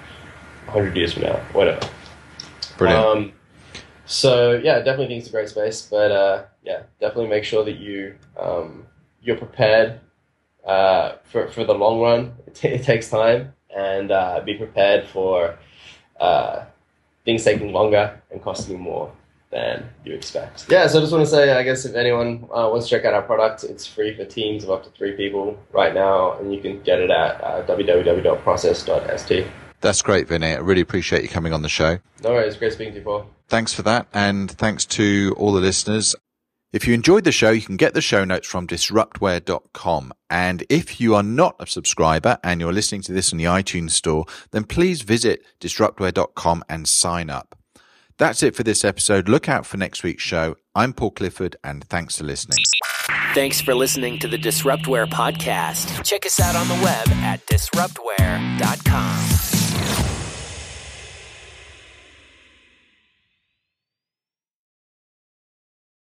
hundred 0.67 0.95
years 0.95 1.13
from 1.13 1.23
now, 1.23 1.37
whatever. 1.51 1.79
Brilliant. 2.77 3.05
Um, 3.05 3.33
so 4.05 4.53
yeah, 4.63 4.77
definitely 4.77 5.07
think 5.07 5.19
it's 5.21 5.29
a 5.29 5.31
great 5.31 5.49
space, 5.49 5.81
but 5.89 6.11
uh, 6.11 6.43
yeah, 6.63 6.83
definitely 6.99 7.29
make 7.29 7.43
sure 7.43 7.65
that 7.65 7.77
you 7.77 8.15
um, 8.39 8.85
you're 9.23 9.37
prepared 9.37 9.99
uh, 10.63 11.13
for 11.23 11.47
for 11.47 11.63
the 11.63 11.73
long 11.73 12.01
run. 12.01 12.33
It, 12.45 12.55
t- 12.55 12.67
it 12.67 12.83
takes 12.83 13.09
time, 13.09 13.53
and 13.75 14.11
uh, 14.11 14.41
be 14.45 14.53
prepared 14.53 15.07
for 15.07 15.57
uh, 16.19 16.65
things 17.25 17.43
taking 17.43 17.73
longer 17.73 18.21
and 18.29 18.43
costing 18.43 18.79
more 18.79 19.11
than 19.51 19.87
you 20.05 20.13
expect. 20.13 20.65
Yeah, 20.69 20.87
so 20.87 20.97
I 20.97 21.01
just 21.01 21.11
want 21.13 21.25
to 21.25 21.29
say, 21.29 21.51
I 21.51 21.63
guess 21.63 21.85
if 21.85 21.95
anyone 21.95 22.45
uh, 22.45 22.69
wants 22.71 22.87
to 22.87 22.95
check 22.95 23.05
out 23.05 23.13
our 23.13 23.21
product, 23.21 23.63
it's 23.63 23.85
free 23.85 24.15
for 24.15 24.25
teams 24.25 24.63
of 24.63 24.71
up 24.71 24.83
to 24.85 24.89
three 24.91 25.11
people 25.13 25.57
right 25.71 25.93
now, 25.93 26.37
and 26.39 26.53
you 26.53 26.61
can 26.61 26.81
get 26.81 26.99
it 26.99 27.11
at 27.11 27.43
uh, 27.43 27.65
www.process.st. 27.67 29.47
That's 29.81 30.01
great, 30.01 30.27
Vinay. 30.27 30.55
I 30.55 30.59
really 30.59 30.81
appreciate 30.81 31.23
you 31.23 31.29
coming 31.29 31.53
on 31.53 31.61
the 31.61 31.69
show. 31.69 31.99
No 32.23 32.31
worries, 32.31 32.55
great 32.55 32.73
speaking 32.73 32.93
to 32.93 32.99
you, 32.99 33.05
Paul. 33.05 33.27
Thanks 33.47 33.73
for 33.73 33.81
that, 33.83 34.07
and 34.13 34.49
thanks 34.49 34.85
to 34.87 35.35
all 35.37 35.51
the 35.51 35.61
listeners. 35.61 36.15
If 36.71 36.87
you 36.87 36.93
enjoyed 36.93 37.25
the 37.25 37.33
show, 37.33 37.49
you 37.49 37.61
can 37.61 37.75
get 37.75 37.93
the 37.93 37.99
show 37.99 38.23
notes 38.23 38.47
from 38.47 38.65
disruptware.com. 38.65 40.13
And 40.29 40.63
if 40.69 41.01
you 41.01 41.15
are 41.15 41.23
not 41.23 41.57
a 41.59 41.67
subscriber 41.67 42.37
and 42.45 42.61
you're 42.61 42.71
listening 42.71 43.01
to 43.01 43.11
this 43.11 43.33
in 43.33 43.37
the 43.37 43.43
iTunes 43.43 43.91
store, 43.91 44.25
then 44.51 44.63
please 44.63 45.01
visit 45.01 45.43
disruptware.com 45.59 46.63
and 46.69 46.87
sign 46.87 47.29
up. 47.29 47.57
That's 48.21 48.43
it 48.43 48.55
for 48.55 48.61
this 48.61 48.85
episode. 48.85 49.27
Look 49.27 49.49
out 49.49 49.65
for 49.65 49.77
next 49.77 50.03
week's 50.03 50.21
show. 50.21 50.55
I'm 50.75 50.93
Paul 50.93 51.09
Clifford, 51.09 51.55
and 51.63 51.83
thanks 51.85 52.19
for 52.19 52.23
listening. 52.23 52.59
Thanks 53.33 53.59
for 53.59 53.73
listening 53.73 54.19
to 54.19 54.27
the 54.27 54.37
Disruptware 54.37 55.07
podcast. 55.07 56.05
Check 56.05 56.27
us 56.27 56.39
out 56.39 56.55
on 56.55 56.67
the 56.67 56.75
web 56.83 57.09
at 57.23 57.43
disruptware.com. 57.47 59.60